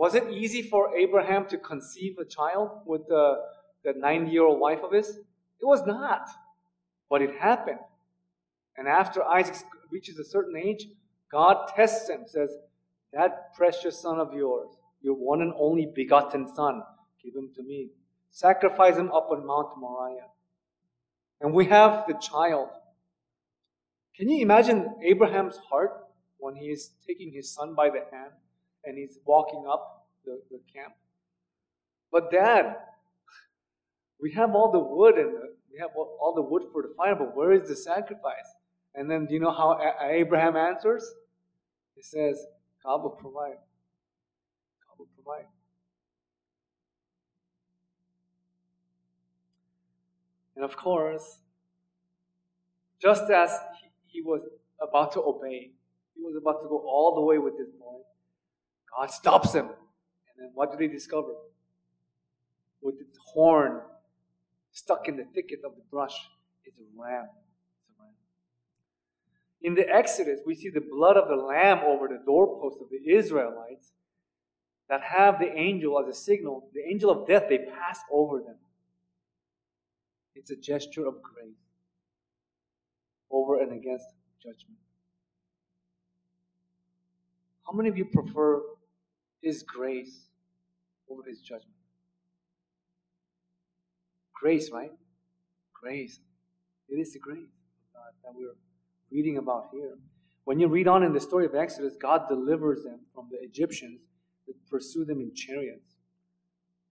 Was 0.00 0.14
it 0.14 0.30
easy 0.30 0.62
for 0.62 0.96
Abraham 0.96 1.46
to 1.48 1.58
conceive 1.58 2.16
a 2.18 2.24
child 2.24 2.70
with 2.86 3.06
the, 3.06 3.34
the 3.84 3.92
90 3.94 4.30
year 4.30 4.44
old 4.44 4.58
wife 4.58 4.78
of 4.82 4.92
his? 4.94 5.10
It 5.10 5.66
was 5.66 5.84
not. 5.86 6.26
But 7.10 7.20
it 7.20 7.38
happened. 7.38 7.80
And 8.78 8.88
after 8.88 9.22
Isaac 9.22 9.56
reaches 9.90 10.18
a 10.18 10.24
certain 10.24 10.56
age, 10.56 10.86
God 11.30 11.68
tests 11.76 12.08
him, 12.08 12.22
says, 12.24 12.48
That 13.12 13.52
precious 13.54 14.00
son 14.00 14.18
of 14.18 14.32
yours, 14.32 14.70
your 15.02 15.16
one 15.16 15.42
and 15.42 15.52
only 15.54 15.92
begotten 15.94 16.48
son, 16.48 16.82
give 17.22 17.34
him 17.34 17.50
to 17.56 17.62
me. 17.62 17.90
Sacrifice 18.30 18.96
him 18.96 19.12
up 19.12 19.28
on 19.30 19.46
Mount 19.46 19.76
Moriah. 19.76 20.28
And 21.42 21.52
we 21.52 21.66
have 21.66 22.06
the 22.08 22.14
child. 22.14 22.70
Can 24.16 24.30
you 24.30 24.40
imagine 24.40 24.94
Abraham's 25.04 25.58
heart 25.58 25.92
when 26.38 26.54
he 26.54 26.68
is 26.68 26.92
taking 27.06 27.34
his 27.34 27.52
son 27.52 27.74
by 27.74 27.90
the 27.90 28.00
hand 28.10 28.32
and 28.84 28.98
he's 28.98 29.18
walking 29.24 29.64
up 29.70 30.08
the, 30.24 30.40
the 30.50 30.60
camp. 30.72 30.94
But 32.12 32.30
dad, 32.30 32.76
we 34.20 34.32
have 34.32 34.54
all 34.54 34.72
the 34.72 34.78
wood 34.78 35.16
and 35.16 35.32
we 35.72 35.78
have 35.78 35.90
all, 35.96 36.32
the 36.34 36.42
wood 36.42 36.64
for 36.72 36.82
the 36.82 36.92
fire, 36.96 37.14
but 37.14 37.36
where 37.36 37.52
is 37.52 37.68
the 37.68 37.76
sacrifice? 37.76 38.54
And 38.94 39.10
then 39.10 39.26
do 39.26 39.34
you 39.34 39.40
know 39.40 39.52
how 39.52 39.78
Abraham 40.02 40.56
answers? 40.56 41.08
He 41.94 42.02
says, 42.02 42.44
God 42.84 43.02
will 43.02 43.10
provide. 43.10 43.58
God 44.88 44.98
will 44.98 45.08
provide. 45.14 45.46
And 50.56 50.64
of 50.64 50.76
course, 50.76 51.38
just 53.00 53.30
as 53.30 53.50
he 54.06 54.20
was 54.20 54.42
about 54.80 55.12
to 55.12 55.22
obey, 55.22 55.70
he 56.14 56.22
was 56.22 56.36
about 56.36 56.60
to 56.62 56.68
go 56.68 56.78
all 56.78 57.14
the 57.14 57.20
way 57.22 57.38
with 57.38 57.56
this 57.56 57.70
boy, 57.78 58.00
God 58.96 59.10
stops 59.10 59.52
him. 59.54 59.66
And 59.66 60.36
then 60.38 60.50
what 60.54 60.72
do 60.72 60.78
they 60.78 60.92
discover? 60.92 61.28
With 62.82 62.96
its 63.00 63.18
horn 63.32 63.80
stuck 64.72 65.08
in 65.08 65.16
the 65.16 65.24
thicket 65.34 65.60
of 65.64 65.74
the 65.76 65.82
brush. 65.90 66.16
It's 66.64 66.78
a 66.78 67.00
ram. 67.00 67.28
In 69.62 69.74
the 69.74 69.86
Exodus, 69.88 70.40
we 70.46 70.54
see 70.54 70.70
the 70.70 70.80
blood 70.80 71.18
of 71.18 71.28
the 71.28 71.36
lamb 71.36 71.80
over 71.86 72.08
the 72.08 72.22
doorpost 72.24 72.78
of 72.80 72.88
the 72.90 73.12
Israelites 73.12 73.92
that 74.88 75.02
have 75.02 75.38
the 75.38 75.52
angel 75.54 76.00
as 76.00 76.08
a 76.08 76.18
signal. 76.18 76.70
The 76.72 76.80
angel 76.90 77.10
of 77.10 77.26
death, 77.26 77.44
they 77.48 77.58
pass 77.58 78.00
over 78.10 78.38
them. 78.38 78.56
It's 80.34 80.50
a 80.50 80.56
gesture 80.56 81.06
of 81.06 81.20
grace 81.22 81.54
over 83.30 83.60
and 83.60 83.72
against 83.72 84.06
judgment. 84.42 84.78
How 87.66 87.76
many 87.76 87.90
of 87.90 87.98
you 87.98 88.06
prefer 88.06 88.62
his 89.42 89.62
grace 89.62 90.26
over 91.10 91.22
His 91.26 91.40
judgment. 91.40 91.74
Grace, 94.34 94.70
right? 94.70 94.92
Grace. 95.74 96.20
It 96.88 96.96
is 96.96 97.12
the 97.12 97.18
grace 97.18 97.38
of 97.38 97.94
God 97.94 98.12
that 98.24 98.32
we're 98.34 98.56
reading 99.10 99.38
about 99.38 99.68
here. 99.72 99.96
When 100.44 100.58
you 100.58 100.68
read 100.68 100.88
on 100.88 101.02
in 101.02 101.12
the 101.12 101.20
story 101.20 101.46
of 101.46 101.54
Exodus, 101.54 101.94
God 102.00 102.28
delivers 102.28 102.82
them 102.82 103.00
from 103.14 103.28
the 103.30 103.38
Egyptians 103.42 104.00
that 104.46 104.54
pursue 104.68 105.04
them 105.04 105.20
in 105.20 105.34
chariots. 105.34 105.94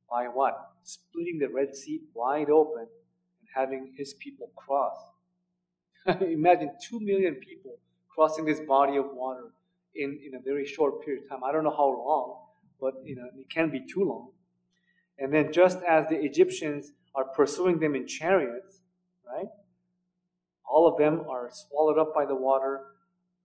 By 0.10 0.26
what? 0.26 0.72
Splitting 0.84 1.40
the 1.40 1.50
Red 1.50 1.76
Sea 1.76 2.02
wide 2.14 2.50
open 2.50 2.82
and 2.82 3.50
having 3.54 3.94
his 3.96 4.14
people 4.16 4.52
cross. 4.56 4.98
Imagine 6.22 6.72
two 6.82 7.00
million 7.00 7.36
people 7.36 7.78
crossing 8.10 8.46
this 8.46 8.60
body 8.62 8.98
of 8.98 9.06
water 9.14 9.52
in, 10.00 10.20
in 10.26 10.36
a 10.36 10.40
very 10.40 10.66
short 10.66 11.04
period 11.04 11.24
of 11.24 11.30
time. 11.30 11.44
I 11.44 11.52
don't 11.52 11.64
know 11.64 11.76
how 11.76 11.88
long, 11.88 12.40
but 12.80 12.96
you 13.04 13.16
know, 13.16 13.26
it 13.38 13.50
can't 13.50 13.72
be 13.72 13.82
too 13.82 14.04
long. 14.04 14.32
And 15.18 15.34
then 15.34 15.52
just 15.52 15.80
as 15.84 16.08
the 16.08 16.16
Egyptians 16.16 16.94
are 17.16 17.26
pursuing 17.26 17.80
them 17.80 17.96
in 17.96 18.08
chariots, 18.08 18.82
right? 19.28 19.48
All 20.66 20.88
of 20.88 20.98
them 20.98 21.26
are 21.30 21.50
swallowed 21.52 21.98
up 21.98 22.14
by 22.14 22.26
the 22.26 22.36
water. 22.36 22.82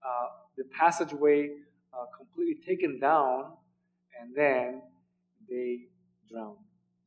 Uh, 0.05 0.27
the 0.57 0.63
passageway 0.65 1.49
uh, 1.93 2.05
completely 2.15 2.55
taken 2.65 2.99
down, 2.99 3.51
and 4.21 4.33
then 4.35 4.81
they 5.49 5.87
drown. 6.29 6.55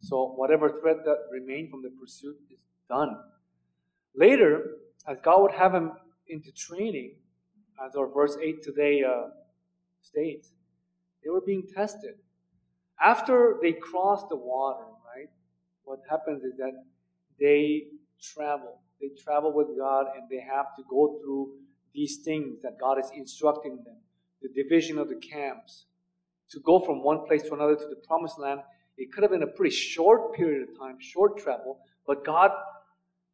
So 0.00 0.32
whatever 0.36 0.68
threat 0.80 0.98
that 1.04 1.16
remained 1.32 1.70
from 1.70 1.82
the 1.82 1.90
pursuit 1.90 2.36
is 2.50 2.58
done. 2.88 3.16
Later, 4.14 4.64
as 5.06 5.18
God 5.22 5.42
would 5.42 5.52
have 5.52 5.74
him 5.74 5.92
into 6.28 6.52
training, 6.52 7.14
as 7.84 7.94
our 7.96 8.12
verse 8.12 8.36
8 8.42 8.62
today 8.62 9.02
uh, 9.02 9.28
states. 10.02 10.52
They 11.22 11.30
were 11.30 11.40
being 11.40 11.64
tested. 11.74 12.14
After 13.00 13.56
they 13.62 13.72
cross 13.72 14.24
the 14.28 14.36
water, 14.36 14.84
right, 14.84 15.28
what 15.84 16.00
happens 16.08 16.42
is 16.42 16.56
that 16.58 16.72
they 17.40 17.84
travel. 18.20 18.80
They 19.00 19.10
travel 19.22 19.52
with 19.52 19.68
God 19.78 20.06
and 20.16 20.28
they 20.28 20.40
have 20.40 20.74
to 20.76 20.82
go 20.90 21.18
through 21.22 21.52
these 21.94 22.18
things 22.24 22.62
that 22.62 22.78
God 22.80 22.98
is 22.98 23.10
instructing 23.14 23.76
them 23.84 23.96
the 24.42 24.62
division 24.62 24.98
of 24.98 25.08
the 25.08 25.16
camps. 25.16 25.86
To 26.50 26.60
go 26.60 26.78
from 26.78 27.02
one 27.02 27.26
place 27.26 27.42
to 27.42 27.54
another 27.54 27.74
to 27.74 27.88
the 27.88 28.00
promised 28.06 28.38
land, 28.38 28.60
it 28.96 29.12
could 29.12 29.22
have 29.22 29.32
been 29.32 29.42
a 29.42 29.48
pretty 29.48 29.74
short 29.74 30.34
period 30.34 30.68
of 30.68 30.78
time, 30.78 30.96
short 31.00 31.38
travel, 31.38 31.78
but 32.06 32.24
God 32.24 32.52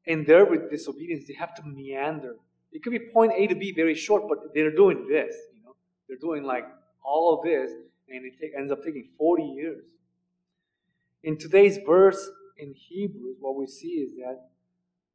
in 0.06 0.24
their 0.24 0.44
disobedience, 0.68 1.26
they 1.26 1.34
have 1.34 1.54
to 1.54 1.62
meander. 1.62 2.36
It 2.72 2.82
could 2.82 2.90
be 2.90 2.98
point 2.98 3.32
A 3.36 3.46
to 3.46 3.54
B 3.54 3.72
very 3.72 3.94
short, 3.94 4.24
but 4.28 4.52
they're 4.54 4.74
doing 4.74 5.06
this. 5.08 5.34
They're 6.08 6.18
doing 6.18 6.44
like 6.44 6.64
all 7.04 7.38
of 7.38 7.44
this, 7.44 7.70
and 8.08 8.24
it 8.24 8.52
ends 8.56 8.72
up 8.72 8.82
taking 8.84 9.08
40 9.18 9.42
years. 9.42 9.84
In 11.22 11.38
today's 11.38 11.78
verse 11.86 12.30
in 12.58 12.74
Hebrews, 12.74 13.36
what 13.40 13.56
we 13.56 13.66
see 13.66 13.88
is 13.88 14.14
that 14.16 14.48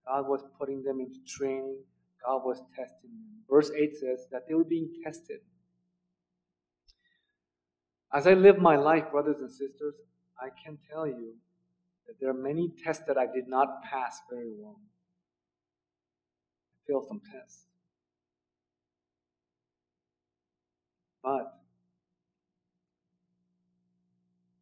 God 0.07 0.27
was 0.27 0.43
putting 0.57 0.83
them 0.83 0.99
into 0.99 1.19
training, 1.27 1.77
God 2.25 2.41
was 2.43 2.61
testing 2.75 3.11
them. 3.11 3.43
Verse 3.49 3.71
8 3.71 3.95
says 3.95 4.27
that 4.31 4.47
they 4.47 4.53
were 4.53 4.63
being 4.63 4.89
tested. 5.03 5.39
As 8.11 8.25
I 8.25 8.33
live 8.33 8.57
my 8.57 8.75
life, 8.75 9.11
brothers 9.11 9.37
and 9.39 9.51
sisters, 9.51 9.93
I 10.39 10.49
can 10.63 10.79
tell 10.91 11.05
you 11.05 11.35
that 12.07 12.19
there 12.19 12.29
are 12.29 12.33
many 12.33 12.71
tests 12.83 13.03
that 13.07 13.17
I 13.17 13.27
did 13.27 13.47
not 13.47 13.83
pass 13.83 14.19
very 14.31 14.49
well. 14.57 14.79
I 16.73 16.87
failed 16.87 17.05
some 17.07 17.21
tests. 17.31 17.68
But 21.29 21.59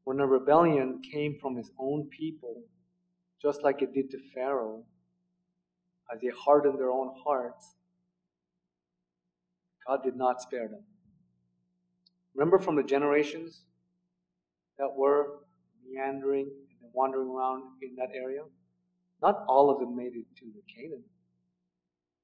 when 0.03 0.19
a 0.19 0.27
rebellion 0.27 1.01
came 1.01 1.37
from 1.39 1.55
his 1.55 1.71
own 1.79 2.09
people, 2.09 2.63
just 3.41 3.63
like 3.63 3.81
it 3.81 3.93
did 3.93 4.11
to 4.11 4.17
Pharaoh, 4.33 4.83
as 6.13 6.19
they 6.19 6.27
hardened 6.27 6.77
their 6.77 6.91
own 6.91 7.11
hearts, 7.23 7.75
God 9.87 10.03
did 10.03 10.17
not 10.17 10.41
spare 10.41 10.67
them. 10.67 10.83
Remember 12.35 12.59
from 12.59 12.75
the 12.75 12.83
generations 12.83 13.61
that 14.77 14.93
were 14.93 15.39
meandering 15.89 16.49
and 16.81 16.91
wandering 16.91 17.29
around 17.29 17.63
in 17.81 17.95
that 17.95 18.09
area? 18.13 18.41
Not 19.21 19.45
all 19.47 19.69
of 19.69 19.79
them 19.79 19.95
made 19.95 20.15
it 20.15 20.25
to 20.39 20.45
Canaan. 20.75 21.03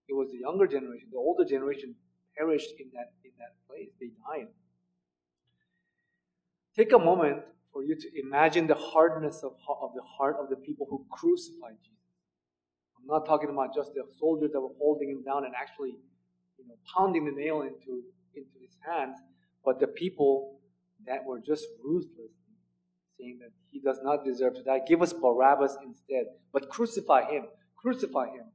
It 0.09 0.13
was 0.13 0.31
the 0.31 0.39
younger 0.39 0.67
generation. 0.67 1.07
The 1.13 1.17
older 1.17 1.45
generation 1.45 1.95
perished 2.37 2.73
in 2.79 2.87
that, 2.93 3.13
in 3.23 3.31
that 3.39 3.53
place. 3.67 3.89
They 3.99 4.11
died. 4.27 4.47
Take 6.75 6.93
a 6.93 6.99
moment 6.99 7.43
for 7.71 7.83
you 7.83 7.95
to 7.95 8.07
imagine 8.19 8.67
the 8.67 8.75
hardness 8.75 9.43
of, 9.43 9.53
of 9.81 9.91
the 9.95 10.03
heart 10.03 10.37
of 10.39 10.49
the 10.49 10.55
people 10.55 10.87
who 10.89 11.05
crucified 11.11 11.77
Jesus. 11.81 11.99
I'm 12.99 13.07
not 13.07 13.25
talking 13.25 13.49
about 13.49 13.75
just 13.75 13.93
the 13.93 14.03
soldiers 14.19 14.51
that 14.53 14.61
were 14.61 14.75
holding 14.79 15.09
him 15.09 15.23
down 15.23 15.45
and 15.45 15.53
actually 15.55 15.95
you 16.57 16.67
know, 16.67 16.75
pounding 16.95 17.25
the 17.25 17.31
nail 17.31 17.61
into, 17.61 18.01
into 18.35 18.57
his 18.61 18.77
hands, 18.85 19.17
but 19.65 19.79
the 19.79 19.87
people 19.87 20.59
that 21.05 21.23
were 21.25 21.39
just 21.39 21.65
ruthless, 21.83 22.31
saying 23.19 23.39
that 23.41 23.51
he 23.71 23.79
does 23.79 23.99
not 24.03 24.23
deserve 24.23 24.55
to 24.55 24.63
die. 24.63 24.79
Give 24.87 25.01
us 25.01 25.13
Barabbas 25.13 25.77
instead, 25.85 26.25
but 26.51 26.69
crucify 26.69 27.29
him. 27.29 27.45
Crucify 27.75 28.27
him. 28.27 28.45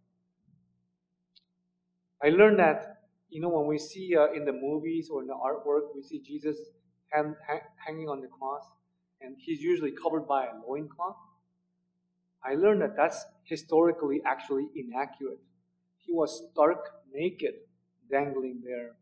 I 2.22 2.30
learned 2.30 2.58
that, 2.58 2.97
you 3.30 3.40
know, 3.40 3.48
when 3.48 3.66
we 3.66 3.78
see 3.78 4.16
uh, 4.16 4.32
in 4.32 4.44
the 4.44 4.52
movies 4.52 5.10
or 5.10 5.20
in 5.20 5.28
the 5.28 5.34
artwork, 5.34 5.94
we 5.94 6.02
see 6.02 6.20
Jesus 6.20 6.56
hang, 7.10 7.34
hanging 7.86 8.08
on 8.08 8.20
the 8.20 8.28
cross, 8.28 8.64
and 9.20 9.36
he's 9.38 9.60
usually 9.60 9.92
covered 9.92 10.26
by 10.26 10.46
a 10.46 10.52
loincloth. 10.66 11.16
I 12.44 12.54
learned 12.54 12.82
that 12.82 12.96
that's 12.96 13.24
historically 13.44 14.22
actually 14.24 14.68
inaccurate. 14.74 15.40
He 15.98 16.12
was 16.12 16.44
stark 16.52 16.78
naked, 17.12 17.54
dangling 18.10 18.62
there 18.64 18.92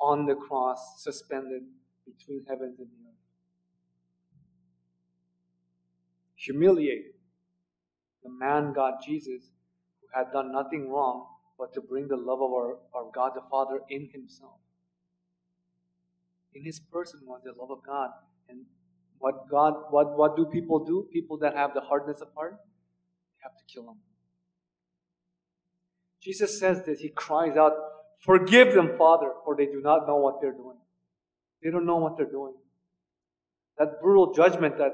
on 0.00 0.26
the 0.26 0.34
cross, 0.34 1.02
suspended 1.02 1.62
between 2.04 2.44
heaven 2.48 2.74
and 2.78 2.88
earth. 2.88 3.14
Humiliated. 6.36 7.12
The 8.24 8.30
man 8.30 8.72
God 8.74 8.94
Jesus, 9.06 9.50
who 10.00 10.08
had 10.18 10.32
done 10.32 10.52
nothing 10.52 10.90
wrong 10.90 11.29
but 11.60 11.74
to 11.74 11.82
bring 11.82 12.08
the 12.08 12.16
love 12.16 12.40
of 12.40 12.50
our, 12.50 12.78
our 12.94 13.10
God 13.14 13.32
the 13.34 13.42
Father 13.50 13.80
in 13.90 14.08
himself. 14.10 14.58
In 16.54 16.64
his 16.64 16.80
person 16.80 17.20
was 17.24 17.42
the 17.44 17.52
love 17.52 17.70
of 17.70 17.84
God. 17.86 18.08
And 18.48 18.64
what 19.18 19.48
God 19.50 19.74
what, 19.90 20.16
what 20.16 20.36
do 20.36 20.46
people 20.46 20.82
do? 20.84 21.06
People 21.12 21.36
that 21.38 21.54
have 21.54 21.74
the 21.74 21.82
hardness 21.82 22.22
of 22.22 22.28
heart? 22.34 22.56
They 22.56 23.42
have 23.42 23.56
to 23.58 23.64
kill 23.72 23.84
them. 23.84 23.98
Jesus 26.22 26.58
says 26.58 26.82
this, 26.84 27.00
he 27.00 27.10
cries 27.10 27.56
out, 27.56 27.72
Forgive 28.20 28.74
them, 28.74 28.96
Father, 28.96 29.30
for 29.44 29.54
they 29.56 29.66
do 29.66 29.80
not 29.82 30.06
know 30.06 30.16
what 30.16 30.40
they're 30.40 30.52
doing. 30.52 30.76
They 31.62 31.70
don't 31.70 31.86
know 31.86 31.96
what 31.96 32.16
they're 32.16 32.30
doing. 32.30 32.54
That 33.78 34.00
brutal 34.00 34.32
judgment, 34.34 34.76
that, 34.78 34.92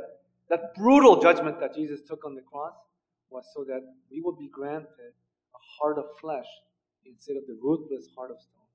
that 0.51 0.75
brutal 0.75 1.21
judgment 1.21 1.59
that 1.61 1.75
Jesus 1.75 2.01
took 2.03 2.25
on 2.25 2.35
the 2.35 2.43
cross 2.43 2.75
was 3.31 3.45
so 3.55 3.65
that 3.65 3.81
we 4.11 4.21
would 4.21 4.39
be 4.39 4.49
granted 4.49 5.15
a 5.57 5.63
heart 5.81 5.99
of 5.99 6.05
flesh 6.21 6.47
instead 7.05 7.37
of 7.37 7.47
the 7.47 7.57
ruthless 7.63 8.09
heart 8.17 8.31
of 8.31 8.39
stone. 8.41 8.69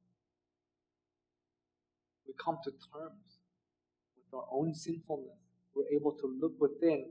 We 2.28 2.34
come 2.44 2.58
to 2.64 2.72
terms 2.72 3.40
with 4.16 4.34
our 4.34 4.46
own 4.52 4.74
sinfulness. 4.74 5.38
We're 5.76 5.92
able 5.96 6.14
to 6.14 6.28
look 6.42 6.60
within 6.60 7.06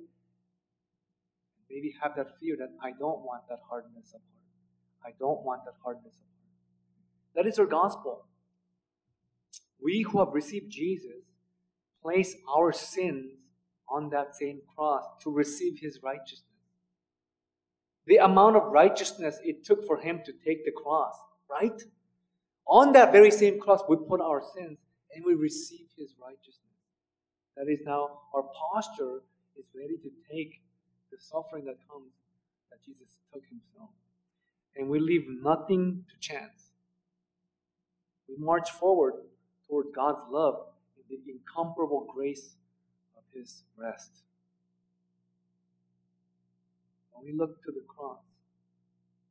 and 1.57 1.65
maybe 1.71 1.95
have 2.03 2.17
that 2.17 2.39
fear 2.41 2.57
that 2.59 2.71
I 2.83 2.91
don't 2.91 3.21
want 3.21 3.43
that 3.49 3.61
hardness 3.69 4.13
of 4.15 4.21
heart. 4.21 5.07
I 5.07 5.11
don't 5.19 5.45
want 5.45 5.65
that 5.65 5.75
hardness 5.83 6.15
of 6.15 6.27
heart. 6.27 7.35
That 7.35 7.47
is 7.47 7.59
our 7.59 7.67
gospel. 7.67 8.27
We 9.83 10.03
who 10.03 10.19
have 10.19 10.35
received 10.35 10.71
Jesus 10.71 11.25
place 12.03 12.35
our 12.55 12.73
sins 12.73 13.33
on 13.89 14.11
that 14.11 14.37
same 14.37 14.61
cross 14.75 15.05
to 15.23 15.31
receive 15.31 15.79
his 15.81 16.01
righteousness. 16.03 16.50
The 18.11 18.17
amount 18.17 18.57
of 18.57 18.73
righteousness 18.73 19.39
it 19.45 19.65
took 19.65 19.87
for 19.87 19.97
him 19.97 20.21
to 20.27 20.33
take 20.45 20.65
the 20.65 20.73
cross, 20.73 21.15
right? 21.49 21.81
On 22.67 22.91
that 22.91 23.13
very 23.13 23.31
same 23.31 23.61
cross, 23.61 23.83
we 23.89 23.99
put 24.09 24.21
our 24.21 24.43
sins 24.43 24.79
and 25.15 25.25
we 25.25 25.35
receive 25.35 25.87
his 25.97 26.17
righteousness. 26.21 26.75
That 27.57 27.69
is 27.69 27.79
now 27.87 28.23
our 28.35 28.43
posture 28.43 29.23
is 29.57 29.67
ready 29.77 29.97
to 29.99 30.11
take 30.29 30.61
the 31.13 31.19
suffering 31.21 31.65
that 31.67 31.77
comes 31.89 32.11
that 32.73 32.85
Jesus 32.85 33.21
took 33.33 33.45
himself. 33.49 33.91
And 34.75 34.89
we 34.89 34.99
leave 34.99 35.27
nothing 35.29 36.05
to 36.11 36.19
chance. 36.19 36.73
We 38.29 38.35
march 38.45 38.73
forward 38.73 39.15
toward 39.69 39.87
God's 39.95 40.23
love 40.29 40.57
and 40.97 41.05
the 41.09 41.31
incomparable 41.31 42.09
grace 42.13 42.57
of 43.17 43.23
His 43.33 43.63
rest. 43.77 44.11
We 47.23 47.33
look 47.33 47.63
to 47.65 47.73
the 47.73 47.83
cross, 47.87 48.19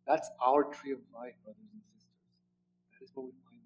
that's 0.08 0.30
our 0.44 0.64
tree 0.64 0.92
of 0.92 1.00
life, 1.14 1.34
brothers 1.44 1.70
and 1.74 1.82
sisters. 1.94 2.10
That 2.92 3.04
is 3.06 3.12
what 3.14 3.26
we 3.26 3.32
find 3.32 3.62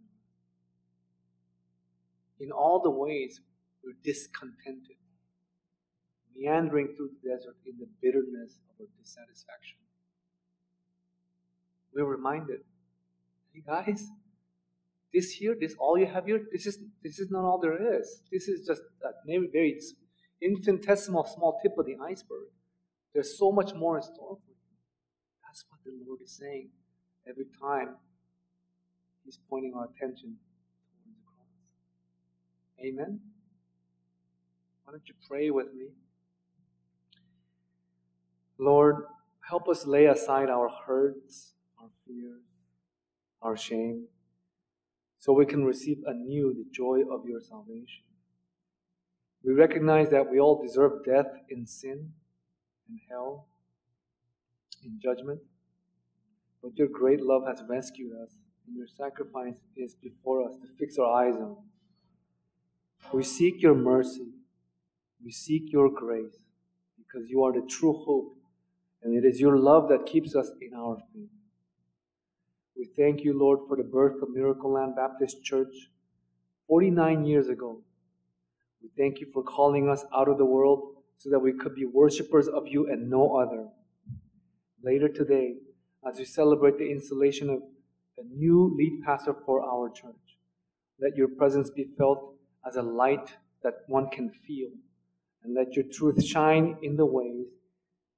in 2.40 2.48
In 2.48 2.52
all 2.52 2.82
the 2.82 2.90
ways 2.90 3.42
we're 3.84 3.96
discontented, 4.04 4.98
meandering 6.36 6.96
through 6.96 7.12
the 7.16 7.30
desert 7.30 7.56
in 7.66 7.78
the 7.80 7.88
bitterness 8.02 8.60
of 8.70 8.82
our 8.82 8.88
dissatisfaction. 9.00 9.78
We're 11.94 12.06
reminded, 12.06 12.62
hey 13.54 13.62
guys, 13.66 14.08
this 15.14 15.32
here, 15.32 15.56
this 15.60 15.76
all 15.78 15.98
you 15.98 16.08
have 16.08 16.26
here, 16.26 16.42
this 16.52 16.66
is 16.66 16.80
this 17.04 17.20
is 17.20 17.30
not 17.30 17.44
all 17.44 17.60
there 17.60 18.00
is. 18.00 18.22
This 18.32 18.48
is 18.48 18.66
just 18.66 18.82
a 19.06 19.12
very 19.52 19.80
infinitesimal 20.42 21.26
small 21.26 21.60
tip 21.62 21.78
of 21.78 21.86
the 21.86 21.96
iceberg. 22.04 22.50
There's 23.14 23.38
so 23.38 23.52
much 23.52 23.74
more 23.74 23.98
in 23.98 24.04
store 24.04 24.38
for 24.38 24.50
you. 24.50 24.56
That's 25.46 25.66
what 25.70 25.80
the 25.86 25.92
Lord 26.06 26.20
is 26.24 26.32
saying 26.32 26.70
every 27.28 27.46
time 27.62 27.96
He's 29.24 29.40
pointing 29.50 29.74
our 29.76 29.86
attention 29.86 30.36
towards 30.36 31.06
the 31.06 31.24
cross. 31.26 31.48
Amen. 32.86 33.20
Why 34.84 34.92
don't 34.92 35.08
you 35.08 35.14
pray 35.28 35.50
with 35.50 35.68
me? 35.74 35.88
Lord, 38.58 39.06
help 39.48 39.70
us 39.70 39.86
lay 39.86 40.06
aside 40.06 40.50
our 40.50 40.70
hurts, 40.86 41.54
our 41.80 41.90
fears, 42.06 42.42
our 43.42 43.56
shame 43.56 44.08
so 45.20 45.32
we 45.32 45.46
can 45.46 45.64
receive 45.64 46.00
anew 46.06 46.54
the 46.54 46.66
joy 46.72 47.02
of 47.10 47.26
your 47.26 47.40
salvation. 47.40 48.04
We 49.42 49.54
recognize 49.54 50.10
that 50.10 50.30
we 50.30 50.40
all 50.40 50.62
deserve 50.62 51.06
death 51.06 51.28
in 51.50 51.66
sin 51.66 52.12
and 52.90 53.00
hell, 53.10 53.48
in 54.84 55.00
judgment, 55.02 55.40
but 56.62 56.78
your 56.78 56.88
great 56.88 57.22
love 57.22 57.46
has 57.48 57.62
rescued 57.68 58.14
us, 58.14 58.32
and 58.68 58.76
your 58.76 58.88
sacrifice 58.88 59.64
is 59.76 59.96
before 59.96 60.48
us 60.48 60.56
to 60.58 60.68
fix 60.78 60.98
our 60.98 61.26
eyes 61.26 61.36
on. 61.36 61.58
We 63.12 63.24
seek 63.24 63.62
your 63.62 63.76
mercy, 63.76 64.28
we 65.24 65.32
seek 65.32 65.72
your 65.72 65.90
grace, 65.90 66.44
because 66.98 67.30
you 67.30 67.44
are 67.44 67.54
the 67.54 67.68
true 67.68 67.94
hope, 68.06 68.38
and 69.04 69.16
it 69.16 69.28
is 69.28 69.40
your 69.40 69.58
love 69.58 69.90
that 69.90 70.06
keeps 70.06 70.36
us 70.36 70.52
in 70.62 70.74
our 70.74 70.98
faith. 71.14 71.30
We 72.76 72.86
thank 72.98 73.24
you, 73.24 73.38
Lord, 73.38 73.60
for 73.68 73.78
the 73.78 73.84
birth 73.84 74.22
of 74.22 74.30
Miracle 74.30 74.74
Land 74.74 74.96
Baptist 74.96 75.44
Church 75.44 75.90
49 76.68 77.26
years 77.26 77.48
ago. 77.48 77.82
We 78.82 78.90
thank 78.98 79.20
you 79.20 79.28
for 79.32 79.44
calling 79.44 79.90
us 79.90 80.04
out 80.16 80.28
of 80.28 80.38
the 80.38 80.46
world 80.46 80.93
so 81.24 81.30
that 81.30 81.40
we 81.40 81.54
could 81.54 81.74
be 81.74 81.86
worshipers 81.86 82.50
of 82.50 82.68
you 82.68 82.92
and 82.92 83.10
no 83.10 83.38
other. 83.38 83.66
Later 84.84 85.08
today, 85.08 85.54
as 86.06 86.18
we 86.18 86.26
celebrate 86.26 86.78
the 86.78 86.92
installation 86.92 87.50
of 87.50 87.62
a 88.18 88.24
new 88.36 88.76
lead 88.78 89.02
pastor 89.06 89.34
for 89.46 89.64
our 89.64 89.90
church. 89.90 90.38
Let 91.00 91.16
your 91.16 91.30
presence 91.30 91.70
be 91.70 91.86
felt 91.98 92.36
as 92.68 92.76
a 92.76 92.82
light 92.82 93.38
that 93.64 93.76
one 93.88 94.10
can 94.10 94.32
feel, 94.46 94.68
and 95.44 95.56
let 95.56 95.78
your 95.78 95.86
truth 95.94 96.22
shine 96.26 96.76
in 96.84 96.98
the 96.98 97.06
ways 97.06 97.48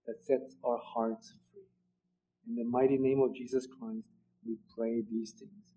that 0.08 0.24
sets 0.24 0.56
our 0.64 0.80
hearts 0.84 1.34
free. 1.54 1.62
In 2.48 2.56
the 2.56 2.64
mighty 2.64 2.98
name 2.98 3.22
of 3.22 3.36
Jesus 3.36 3.68
Christ, 3.68 4.08
we 4.44 4.58
pray 4.76 5.04
these 5.12 5.32
things. 5.32 5.76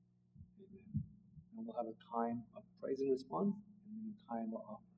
Amen. 0.59 1.05
And 1.57 1.67
we'll 1.67 1.77
have 1.77 1.87
a 1.87 2.17
time 2.17 2.43
of 2.57 2.63
praise 2.81 3.01
and 3.01 3.13
response 3.13 3.55
and 3.87 4.15
a 4.15 4.35
time 4.35 4.51
of 4.55 4.63
offering. 4.63 4.98